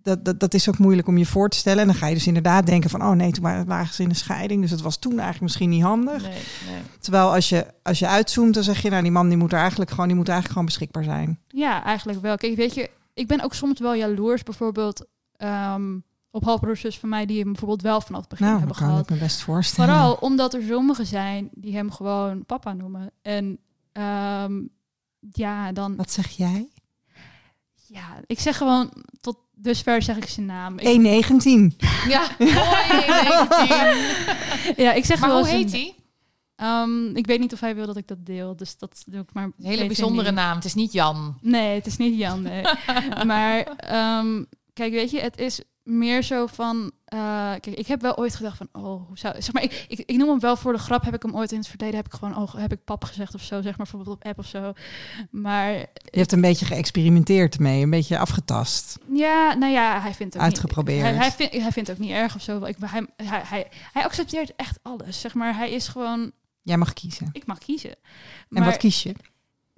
[0.04, 1.80] dat, dat, dat is ook moeilijk om je voor te stellen.
[1.82, 4.10] En dan ga je dus inderdaad denken van, oh nee, toen waren lagen ze in
[4.10, 4.62] een scheiding.
[4.62, 6.22] Dus het was toen eigenlijk misschien niet handig.
[6.22, 6.82] Nee, nee.
[7.00, 9.60] Terwijl als je, als je uitzoomt, dan zeg je, nou die man die moet er
[9.60, 11.40] eigenlijk gewoon, die moet eigenlijk gewoon beschikbaar zijn.
[11.48, 12.36] ja, eigenlijk wel.
[12.38, 15.06] Kijk, weet je, ik ben ook soms wel jaloers, bijvoorbeeld
[15.38, 15.98] ehm,
[16.32, 18.95] op halfbroers van mij die hem bijvoorbeeld wel vanaf het begin Nou, dat hebben kan
[18.95, 19.10] gehad.
[19.10, 19.90] ik me best voorstellen.
[19.94, 23.12] Vooral omdat er sommigen zijn die hem gewoon papa noemen.
[23.22, 23.57] En
[23.91, 24.62] ehm,
[25.32, 25.95] ja, dan...
[25.95, 26.68] Wat zeg jij?
[27.88, 28.91] Ja, ik zeg gewoon,
[29.22, 30.80] tot dusver zeg ik zijn naam.
[30.80, 31.76] Ik, 1,19.
[32.07, 34.76] Ja, mooi, 19.
[34.86, 35.95] ja, ik zeg Maar wel hoe zijn- heet hij?
[36.56, 39.34] Ehm, ik weet niet of hij wil dat ik dat deel, dus dat doe ik
[39.34, 39.44] maar.
[39.44, 40.56] Een hele bijzondere naam.
[40.56, 41.38] Het is niet Jan.
[41.41, 42.41] Nee, het is niet Jan.
[42.41, 42.64] Nee.
[43.26, 44.44] maar ehm,
[44.76, 46.91] kijk, weet je, het is meer zo van.
[47.06, 47.19] eh,
[47.52, 49.34] kijk, ik heb wel ooit gedacht van, oh, hoe zou.
[49.41, 51.03] Zeg maar, ik, ik, ik noem hem wel voor de grap.
[51.03, 53.35] Heb ik hem ooit in het verleden heb ik gewoon, oh, heb ik pap gezegd
[53.35, 54.73] of zo, zeg maar, bijvoorbeeld op app of zo.
[55.31, 55.88] Maar Je
[56.19, 58.97] hebt een beetje geëxperimenteerd ermee, een beetje afgetast.
[59.14, 60.97] ja, nou ja, hij vindt het ook Uitgeprobeerd.
[61.03, 62.64] Niet, hij, hij, vindt, hij vindt ook niet erg of zo.
[62.64, 65.19] Ik, hij, hij, hij, hij accepteert echt alles.
[65.19, 66.31] Zeg maar, hij is gewoon,
[66.61, 67.30] Jij mag kiezen.
[67.31, 67.89] ik mag kiezen.
[67.91, 67.97] En
[68.49, 69.15] Maar- wat kies je?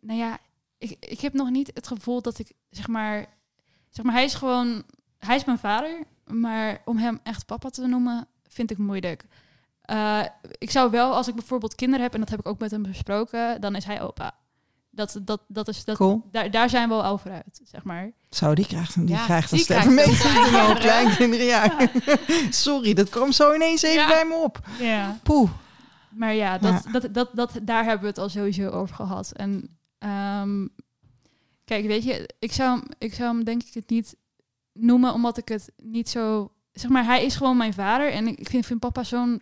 [0.02, 0.38] nou ja,
[0.78, 3.26] ik, ik heb nog niet het gevoel dat ik, zeg maar,
[3.98, 4.84] zeg maar, hij is gewoon,
[5.20, 9.26] hij is mijn vader, maar om hem echt papa te noemen, vind ik moeilijk.
[9.82, 10.20] Eh,
[10.58, 12.82] ik zou wel, als ik bijvoorbeeld kinderen heb, en dat heb ik ook met hem
[12.84, 14.32] besproken, dan is hij opa.
[14.90, 16.28] Dat, dat, dat is, dat, Cool.
[16.32, 18.12] daar, daar zijn we al over uit, zeg maar.
[18.30, 20.76] Zo, die krijgt, die Ja, krijgt die een krijgt mee.
[20.76, 21.46] kleinkinderen.
[21.46, 21.78] ja.
[22.50, 24.08] Sorry, dat kwam zo ineens even Ja.
[24.08, 24.60] bij me op.
[24.80, 25.18] Ja.
[25.24, 25.50] Poeh.
[26.10, 26.92] Maar ja, dat, Ja.
[26.92, 29.32] Dat, dat, dat, daar hebben we het al sowieso over gehad.
[29.32, 30.68] En ehm,
[31.68, 34.16] kijk, weet je, ik zou, hem- ik zou hem denk ik het niet
[34.74, 36.52] noemen, omdat ik het niet zo...
[36.72, 38.12] Zeg maar, hij is gewoon mijn vader.
[38.12, 39.42] En ik vind, vind papa zo'n,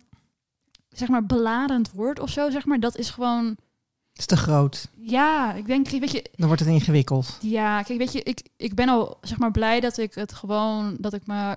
[0.88, 2.80] zeg maar, beladend woord of zo, zeg maar.
[2.80, 3.44] Dat is gewoon...
[3.46, 4.88] Het is te groot.
[4.96, 7.38] Ja, ik denk, weet je, Dan wordt het ingewikkeld.
[7.40, 10.96] ja, kijk, weet je, ik, ik ben al zeg maar blij dat ik het gewoon,
[11.00, 11.56] dat ik me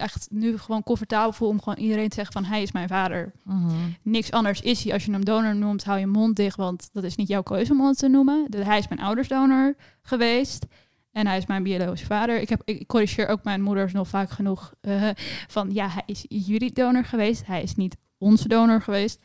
[0.00, 3.32] echt nu gewoon comfortabel voel om gewoon iedereen te zeggen van hij is mijn vader.
[3.44, 3.74] Mhm.
[4.02, 4.92] Niks anders is hij.
[4.92, 7.72] Als je hem donor noemt, hou je mond dicht, want dat is niet jouw keuze
[7.72, 8.46] om hem te noemen.
[8.48, 10.66] De- hij is mijn ouders donor geweest.
[11.12, 12.40] En hij is mijn biologische vader.
[12.40, 15.08] Ik, heb, ik corrigeer ook mijn moeders nog vaak genoeg eh,
[15.48, 17.46] van ja, hij is jullie donor geweest.
[17.46, 19.20] Hij is niet onze donor geweest.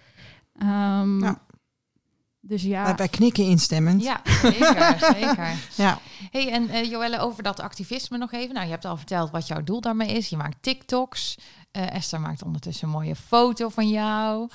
[0.54, 1.42] Ehm, Ja.
[2.48, 2.84] Dus ja.
[2.84, 4.04] Wij, wij knikken instemmend.
[4.04, 5.54] Ja, zeker, zeker.
[5.76, 6.00] Ja.
[6.32, 8.54] Hey, en eh, Joelle, over dat activisme nog even.
[8.54, 10.30] Nou, je hebt al verteld wat jouw doel daarmee is.
[10.30, 11.38] Je maakt TikToks.
[11.72, 14.50] Eh, Esther maakt ondertussen een mooie foto van jou.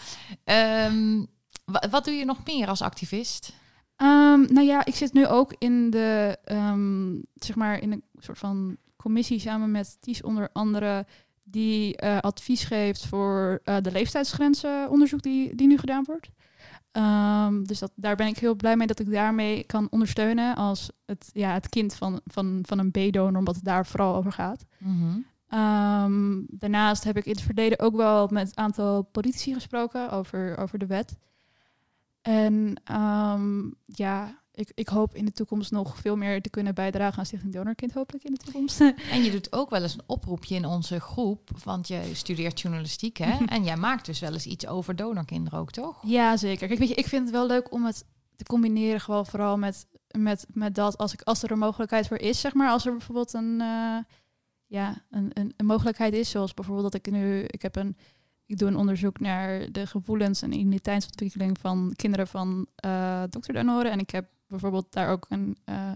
[0.45, 1.25] Ehm,
[1.65, 3.53] wa- wat doe je nog meer als activist?
[3.97, 8.39] Ehm, nou ja, ik zit nu ook in de, ehm, zeg maar, in een soort
[8.39, 11.07] van commissie samen met Ties onder andere,
[11.43, 16.29] die eh, advies geeft voor eh, de leeftijdsgrenzenonderzoek die, die nu gedaan wordt.
[16.93, 20.91] Ehm, dus dat, daar ben ik heel blij mee dat ik daarmee kan ondersteunen als
[21.07, 24.65] het, ja, het kind van, van, van een B-donor, omdat het daar vooral over gaat.
[25.49, 30.57] Ehm, daarnaast heb ik in het verleden ook wel met een aantal politici gesproken over,
[30.59, 31.17] over de wet.
[32.23, 37.19] En ehm, ja, ik, ik hoop in de toekomst nog veel meer te kunnen bijdragen
[37.19, 38.81] aan Stichting Donorkind, hopelijk in de toekomst.
[39.11, 43.17] En je doet ook wel eens een oproepje in onze groep, want je studeert journalistiek,
[43.17, 43.37] hè?
[43.47, 45.99] en jij maakt dus wel eens iets over donorkinderen ook, toch?
[46.03, 46.67] ja, zeker.
[46.67, 48.05] Kijk, weet je, ik vind het wel leuk om het
[48.37, 52.19] te combineren, gewoon vooral met, met, met dat als, ik, als er een mogelijkheid voor
[52.19, 52.71] is, zeg maar.
[52.71, 53.97] Als er bijvoorbeeld een, eh,
[54.67, 57.97] ja, een, een, een mogelijkheid is, zoals bijvoorbeeld dat ik nu, ik heb een,
[58.47, 63.91] ik doe een onderzoek naar de gevoelens en identiteitsontwikkeling van kinderen van eh dokterdonoren.
[63.91, 65.93] En ik heb bijvoorbeeld daar ook een eh,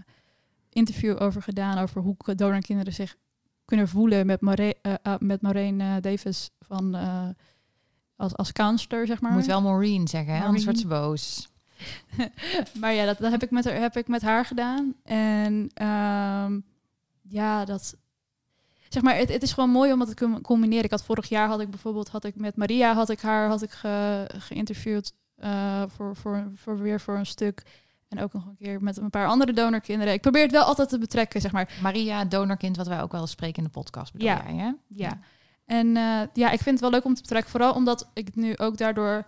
[0.69, 3.15] interview over gedaan, over hoe donorkinderen zich
[3.65, 6.95] kunnen voelen met, Maureen, eh, eh, met Maureen eh, Davis van,
[8.15, 9.31] als, als counselor, zeg maar.
[9.31, 10.43] Moet wel Maureen zeggen, hè?
[10.43, 11.49] anders wordt ze boos.
[12.81, 14.93] maar ja, dat, dat heb, ik met haar, heb ik met haar gedaan.
[15.03, 16.59] En ehm,
[17.21, 17.95] ja, dat.
[18.89, 20.83] Zeg maar, het, het is gewoon mooi om dat te com- combineren.
[20.83, 23.61] Ik had vorig jaar had ik bijvoorbeeld had ik met Maria had ik haar had
[23.61, 25.13] ik ge, geïnterviewd
[25.87, 27.63] voor, voor, voor weer voor een stuk.
[28.07, 30.13] En ook nog een keer met een paar andere donorkinderen.
[30.13, 31.77] Ik probeer het wel altijd te betrekken, zeg maar.
[31.81, 34.43] Maria, donorkind, wat wij ook wel eens spreken in de podcast, bedoel Ja.
[34.47, 34.71] jij, hè?
[34.87, 35.19] Ja.
[35.65, 37.51] En eh, ja, ik vind het wel leuk om te betrekken.
[37.51, 39.25] Vooral omdat ik nu ook daardoor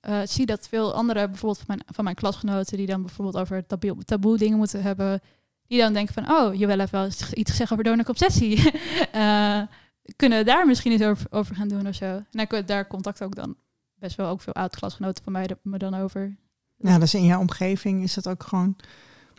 [0.00, 3.66] eh, zie dat veel andere, bijvoorbeeld van mijn, van mijn klasgenoten, die dan bijvoorbeeld over
[3.66, 5.20] taboe, taboe dingen moeten hebben,
[5.66, 8.62] die dan denken van, oh, wil even wel iets gezegd over donorconceptie.
[9.12, 9.62] Eh
[10.16, 12.04] kunnen we daar misschien eens over, over gaan doen of zo.
[12.04, 13.56] En daar, daar contact ook dan
[13.94, 16.36] best wel ook veel oud-klasgenoten van mij me dan over.
[16.88, 18.76] Ja, dus in jouw omgeving is het ook gewoon...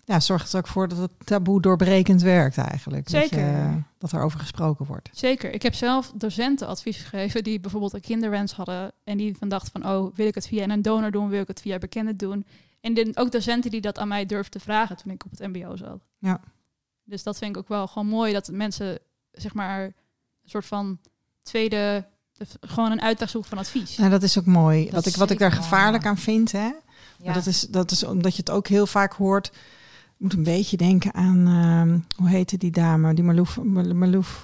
[0.04, 3.12] Ja, zorgt het ook voor dat het taboe doorbrekend werkt eigenlijk.
[3.12, 3.40] Dat, Zeker.
[3.40, 5.10] je, dat er over gesproken wordt.
[5.14, 5.54] Zeker.
[5.54, 9.72] Ik heb zelf docenten advies gegeven die bijvoorbeeld een kinderwens hadden en die van dachten
[9.72, 12.46] van, oh, wil ik het via een donor doen, wil ik het via bekenden doen.
[12.82, 15.76] En ook docenten die dat aan mij durfden te vragen toen ik op het mbo
[15.76, 16.06] zat.
[16.18, 16.40] Ja.
[17.04, 19.00] Dus dat vind ik ook wel gewoon mooi dat mensen,
[19.32, 19.94] zeg maar, een
[20.50, 21.00] soort van
[21.42, 22.06] tweede,
[22.60, 23.96] gewoon een uitweg zoeken van advies.
[23.96, 24.84] Ja, dat is ook mooi.
[24.84, 26.70] Dat wat ik, wat ik daar gevaarlijk aan vind, hè?
[27.18, 27.26] Ja.
[27.26, 29.52] Maar dat, is, dat is omdat je het ook heel vaak hoort.
[30.18, 33.14] Ik moet een beetje denken aan, ehm, hoe heette die dame?
[33.14, 33.24] Die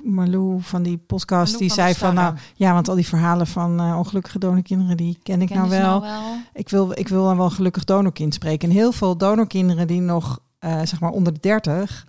[0.04, 1.58] Marlou van die podcast.
[1.58, 5.20] Die van zei van, nou ja, want al die verhalen van eh, ongelukkige donorkinderen, die
[5.24, 6.02] ken ik nou wel.
[6.02, 6.36] wel?
[6.54, 8.70] Ik, wil, ik wil dan wel een gelukkig donorkind spreken.
[8.70, 12.08] En heel veel donorkinderen die nog, eh, zeg maar, onder de 30,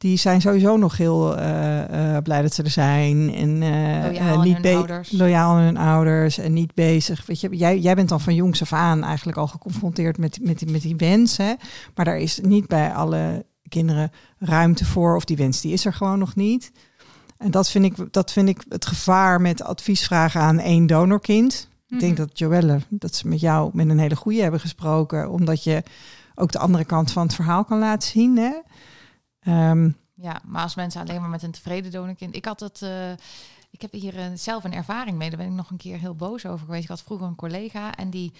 [0.00, 3.34] die zijn sowieso nog heel eh, eh, blij dat ze er zijn.
[3.34, 7.26] En eh, niet be- loyaal aan hun ouders en niet bezig.
[7.26, 10.58] Weet je, jij, jij bent dan van jongs af aan eigenlijk al geconfronteerd met, met,
[10.58, 11.36] die, met die wens.
[11.36, 11.52] Hè?
[11.94, 15.16] Maar daar is niet bij alle kinderen ruimte voor.
[15.16, 16.72] Of die wens die is er gewoon nog niet.
[17.38, 21.68] En dat vind ik, dat vind ik het gevaar met adviesvragen aan één donorkind.
[21.88, 22.26] Ik denk Mhm.
[22.26, 25.30] dat Joelle, dat ze met jou met een hele goede hebben gesproken.
[25.30, 25.82] Omdat je
[26.34, 28.36] ook de andere kant van het verhaal kan laten zien.
[28.38, 28.50] Hè?
[29.40, 32.36] Ehm, Ja, maar als mensen alleen maar met een tevreden donorkind...
[32.36, 32.82] Ik had het...
[32.82, 33.10] eh,
[33.70, 35.28] ik heb hier eh, zelf een ervaring mee.
[35.28, 36.82] Daar ben ik nog een keer heel boos over geweest.
[36.82, 38.32] Ik had vroeger een collega en die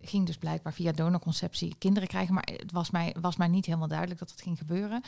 [0.00, 2.34] ging dus blijkbaar via donorconceptie kinderen krijgen.
[2.34, 5.02] Maar het was mij, was mij niet helemaal duidelijk dat het ging gebeuren.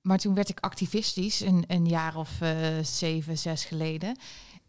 [0.00, 4.16] Maar toen werd ik activistisch, een, een jaar of eh, zeven, zes geleden.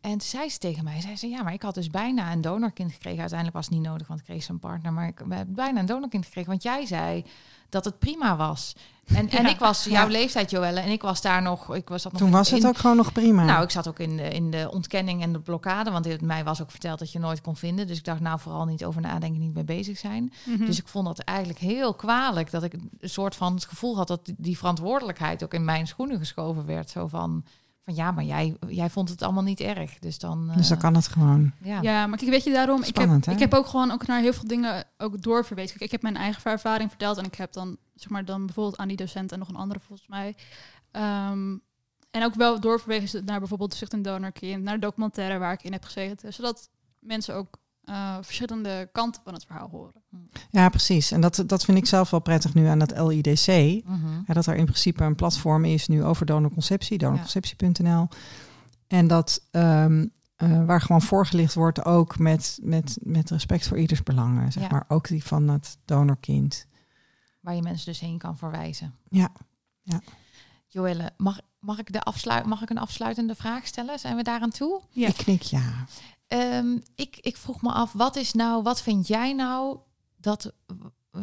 [0.02, 2.42] En toen zei ze tegen mij, zei ze, ja, maar ik had dus bijna een
[2.42, 3.20] donorkind gekregen.
[3.20, 4.94] Uiteindelijk was het niet nodig, want ik kreeg zo'n partner.
[4.94, 7.26] Maar ik heb bijna een donorkind gekregen, want jij zei
[7.72, 8.76] dat het prima was.
[9.06, 9.50] En, en Ja.
[9.50, 10.12] ik was jouw Ja.
[10.12, 11.76] leeftijd, Joelle, en ik was daar nog...
[11.76, 13.44] Ik was dat nog toen in- was het ook gewoon nog prima.
[13.44, 15.92] nou, ik zat ook in de, in de ontkenning en de blokkade.
[15.92, 17.88] Want het, mij was ook verteld dat je nooit kon vinden.
[17.88, 20.34] Dus ik dacht, nou, vooral niet over nadenken, niet mee bezig zijn.
[20.46, 20.66] Mhm.
[20.66, 22.52] Dus ik vond dat eigenlijk heel kwalijk.
[22.52, 26.18] Dat ik een soort van het gevoel had dat die verantwoordelijkheid ook in mijn schoenen
[26.20, 26.90] geschoven werd.
[26.90, 27.44] Zo van,
[27.92, 30.00] van ja, maar jij, jij vond het allemaal niet erg.
[30.00, 30.52] Dus dan...
[30.56, 31.52] dus dan eh, kan het gewoon.
[31.64, 31.82] ja.
[31.82, 33.42] Ja, maar kijk, weet je daarom, ik Spannend, heb, hè?
[33.42, 35.72] ik heb ook gewoon ook naar heel veel dingen ook doorverwezen.
[35.78, 38.78] Kijk, ik heb mijn eigen ervaring verteld en ik heb dan, zeg maar, dan bijvoorbeeld
[38.78, 40.36] aan die docent en nog een andere volgens mij.
[40.92, 41.58] Ehm,
[42.12, 45.64] en ook wel doorverwezen naar bijvoorbeeld de Zucht en Donorkind, naar de documentaire waar ik
[45.64, 46.34] in heb gezeten.
[46.34, 46.70] Zodat
[47.00, 50.04] mensen ook eh, verschillende kanten van het verhaal horen.
[50.50, 51.12] Ja, precies.
[51.12, 53.48] En dat, dat vind ik zelf wel prettig nu aan het LIDC.
[53.86, 54.11] Mhm.
[54.32, 58.08] Ja, dat er in principe een platform is nu over donorconceptie, donorconceptie.nl.
[58.88, 60.06] En dat ehm,
[60.36, 64.52] eh, waar gewoon voorgelicht wordt ook met, met, met respect voor ieders belangen.
[64.52, 66.68] Zeg maar ook die van het donorkind.
[67.40, 68.96] Waar je mensen dus heen kan verwijzen.
[69.10, 69.32] Ja.
[69.82, 70.02] Ja.
[70.68, 74.00] Joelle, mag, mag, ik de afsluit, mag ik een afsluitende vraag stellen?
[74.00, 74.82] Zijn we daar aan toe?
[74.90, 75.08] Ja.
[75.08, 75.86] Ik knik ja.
[76.28, 79.78] Ehm, ik, ik vroeg me af, wat is nou, wat vind jij nou
[80.18, 80.54] dat,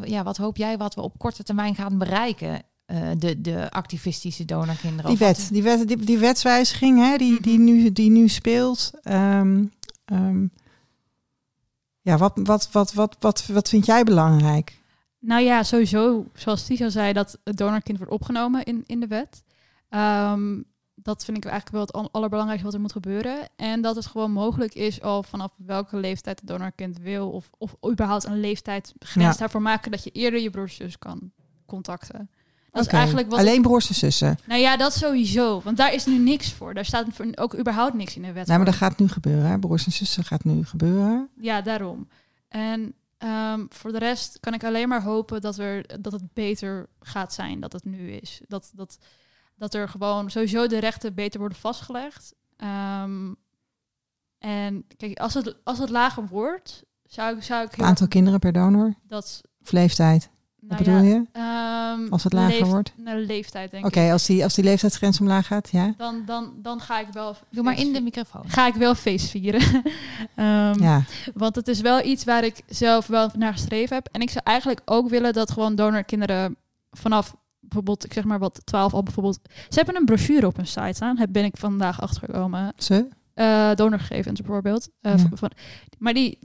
[0.03, 2.63] ja, wat hoop jij wat we op korte termijn gaan bereiken?
[2.89, 5.11] Eh, de, de activistische donorkinderen.
[5.11, 8.91] Die wet, die, wet die, die wetswijziging hè, die, die, nu, die nu speelt.
[9.03, 9.65] ehm,
[10.05, 10.47] ehm,
[12.01, 14.81] ja, wat, wat, wat, wat, wat, wat vind jij belangrijk?
[15.19, 19.43] Nou ja, sowieso, zoals Tia zei, dat het donorkind wordt opgenomen in, in de wet.
[19.89, 20.63] Ehm,
[20.95, 23.49] dat vind ik eigenlijk wel het al- allerbelangrijkste wat er moet gebeuren.
[23.57, 27.31] En dat het gewoon mogelijk is al vanaf welke leeftijd het donorkind wil.
[27.31, 29.39] Of, of überhaupt een leeftijd grens Ja.
[29.39, 31.31] daarvoor maken dat je eerder je broers zus kan
[31.67, 32.31] contacten.
[32.71, 33.39] Dat is eigenlijk wat.
[33.39, 34.39] Alleen broers en zussen.
[34.47, 35.61] Nou ja, dat sowieso.
[35.61, 36.75] Want daar is nu niks voor.
[36.75, 37.07] Daar staat
[37.39, 38.47] ook überhaupt niks in de wet.
[38.47, 39.51] Nee, maar dat gaat nu gebeuren.
[39.51, 39.59] Hè?
[39.59, 41.29] Broers en zussen gaat nu gebeuren.
[41.41, 42.09] Ja, daarom.
[42.49, 46.89] En ehm, voor de rest kan ik alleen maar hopen dat, er, dat het beter
[47.01, 48.41] gaat zijn dat het nu is.
[48.47, 48.99] Dat, dat,
[49.57, 52.35] dat er gewoon sowieso de rechten beter worden vastgelegd.
[52.57, 53.33] Ehm,
[54.39, 58.09] en kijk, als het, als het lager wordt, zou, ik- zou ik Het heel aantal
[58.09, 59.41] kinderen per donor dat.
[59.63, 60.31] of leeftijd.
[60.61, 61.25] Nou Wat bedoel ja, je?
[62.03, 62.93] ehm, Als het lager wordt?
[62.97, 64.11] Naar de leeftijd, denk Oké, ik.
[64.13, 65.95] als, die, als die leeftijdsgrens omlaag gaat, ja?
[65.97, 67.37] Dan, dan, dan ga ik wel.
[67.51, 68.43] Doe maar in de microfoon.
[68.47, 69.61] Ga ik wel feest vieren.
[70.35, 71.03] Ehm, Ja,
[71.35, 74.09] Want het is wel iets waar ik zelf wel naar gestreven heb.
[74.13, 76.57] En ik zou eigenlijk ook willen dat gewoon donorkinderen
[76.91, 79.39] vanaf bijvoorbeeld, ik zeg maar wat, 12 al bijvoorbeeld.
[79.69, 81.17] Ze hebben een brochure op hun site staan.
[81.17, 82.73] Daar ben ik vandaag achtergekomen.
[82.77, 83.09] ze?
[83.35, 84.89] Eh donorgegevens bijvoorbeeld.
[85.01, 85.29] Eh, Ja.
[85.35, 85.51] van,
[85.99, 86.39] maar die,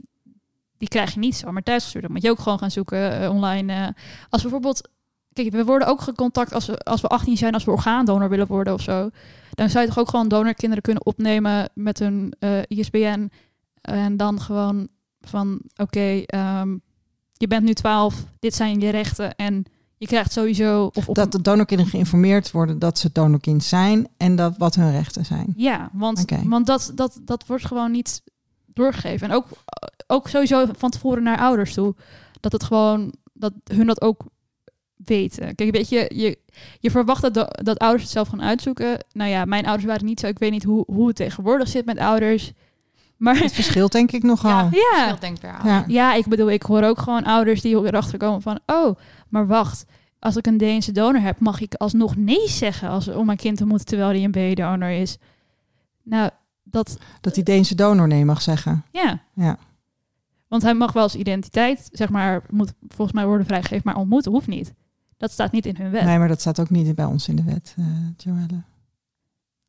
[0.84, 2.04] die krijg je niet zomaar thuisgestuurd.
[2.04, 3.72] Dan moet je ook gewoon gaan zoeken eh, online.
[3.72, 3.88] eh.
[4.28, 4.88] als bijvoorbeeld,
[5.32, 8.46] kijk, we worden ook gecontact als we, als we 18 zijn, als we orgaandonor willen
[8.46, 9.10] worden of zo.
[9.50, 13.30] Dan zou je toch ook gewoon donorkinderen kunnen opnemen met hun eh, ISBN.
[13.80, 14.88] En dan gewoon
[15.20, 16.76] van oké, ehm,
[17.32, 19.64] je bent nu 12, dit zijn je rechten en
[19.96, 24.36] je krijgt sowieso of op Dat de donorkinderen geïnformeerd worden dat ze donorkind zijn en
[24.36, 25.54] dat wat hun rechten zijn.
[25.56, 28.22] Ja, want, want dat, dat, dat wordt gewoon niet
[28.74, 29.28] doorgegeven.
[29.28, 29.46] En ook,
[30.06, 31.94] ook sowieso van tevoren naar ouders toe.
[32.40, 34.24] Dat het gewoon, dat hun dat ook
[34.96, 35.54] weten.
[35.54, 36.38] Kijk, weet je, je,
[36.80, 39.04] je verwacht dat, de- dat ouders het zelf gaan uitzoeken.
[39.12, 40.26] Nou ja, mijn ouders waren niet zo.
[40.26, 42.52] Ik weet niet hoe, hoe het tegenwoordig zit met ouders.
[43.16, 44.68] Maar Het verschilt denk ik nogal.
[44.70, 45.06] Ja.
[45.06, 45.66] ja, denkbaar.
[45.66, 45.84] Ja.
[45.86, 48.60] ja, ik bedoel, ik hoor ook gewoon ouders die erachter komen van...
[48.66, 48.96] Oh,
[49.28, 49.84] maar wacht,
[50.18, 53.56] als ik een Deense donor heb, mag ik alsnog nee zeggen als, om mijn kind
[53.56, 55.16] te moeten terwijl die een B-donor is.
[56.02, 56.30] Nou,
[56.74, 58.84] dat, Dat die Deense donor nee mag zeggen.
[58.92, 59.20] ja.
[59.34, 59.58] Ja.
[60.48, 64.32] Want hij mag wel als identiteit, zeg maar, moet volgens mij worden vrijgegeven, maar ontmoeten
[64.32, 64.72] hoeft niet.
[65.16, 66.04] Dat staat niet in hun wet.
[66.04, 67.84] Nee, maar dat staat ook niet bij ons in de wet, eh
[68.16, 68.62] Joelle.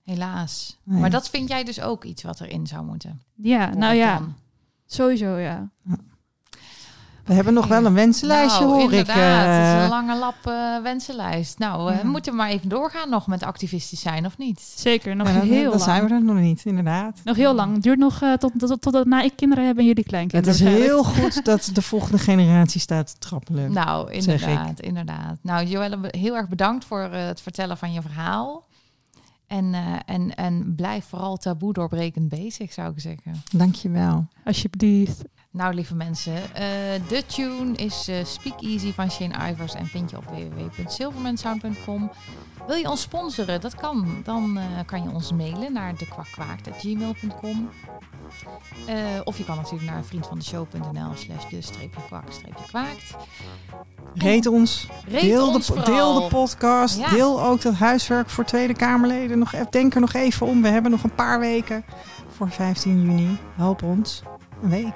[0.03, 0.77] Helaas.
[0.83, 0.99] Nee.
[0.99, 3.21] Maar dat vind jij dus ook iets wat erin zou moeten.
[3.35, 4.33] Ja, nou ja, dan.
[4.85, 5.69] sowieso ja.
[7.25, 8.99] We hebben nog wel een wensenlijstje, nou, hoor ik.
[8.99, 9.45] inderdaad.
[9.45, 9.83] Het is eh.
[9.83, 11.59] een lange lap eh, wensenlijst.
[11.59, 12.01] Nou, eh, Ja.
[12.03, 14.73] we moeten maar even doorgaan nog met activistisch zijn, of niet?
[14.75, 15.81] Zeker, nog Ja, heel dan lang.
[15.81, 17.21] zijn we er nog niet, inderdaad.
[17.23, 17.73] Nog heel lang.
[17.73, 20.55] Het duurt nog eh, tot, tot, totdat na ik kinderen heb en jullie Het kleinkinderen.
[20.55, 20.93] is waarschijnlijk.
[20.93, 23.71] heel goed dat de volgende generatie staat te trappelen.
[23.71, 24.47] Nou, zeg ik.
[24.47, 25.37] inderdaad, inderdaad.
[25.41, 28.63] Nou, Joelle, heel erg bedankt voor het vertellen van je verhaal.
[29.47, 33.41] En, eh, en, en blijf vooral taboe doorbrekend bezig, zou ik zeggen.
[33.51, 34.25] Dankjewel.
[34.45, 35.21] Alsjeblieft.
[35.55, 36.63] Nou, lieve mensen, eh,
[37.07, 42.11] de tune is eh, Speak Easy van Shane Ivers en vind je op www.silvermansound.com.
[42.67, 43.61] Wil je ons sponsoren?
[43.61, 44.21] Dat kan.
[44.23, 47.69] Dan eh, kan je ons mailen naar dekwakwaakt.gmail.com.
[48.87, 53.15] Eh of je kan natuurlijk naar vriendvandeshow.nl slash de streepje kwak streepje kwaakt.
[54.13, 54.87] Reed ons.
[55.07, 56.97] Reed deel, ons de, deel de podcast.
[56.97, 57.09] Ja.
[57.09, 59.39] Deel ook dat huiswerk voor Tweede Kamerleden.
[59.39, 60.61] Nog, even- denk er nog even om.
[60.61, 61.85] We hebben nog een paar weken
[62.29, 63.37] voor 15 juni.
[63.55, 64.23] Help ons.
[64.63, 64.95] Een week.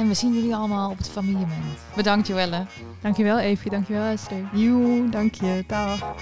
[0.00, 1.78] En we zien jullie allemaal op het familiement.
[1.96, 2.66] Bedankt Joelle.
[3.00, 4.48] Dankjewel Evie, dankjewel Esther.
[4.52, 5.64] Joe, dank je.
[5.66, 6.14] Dag.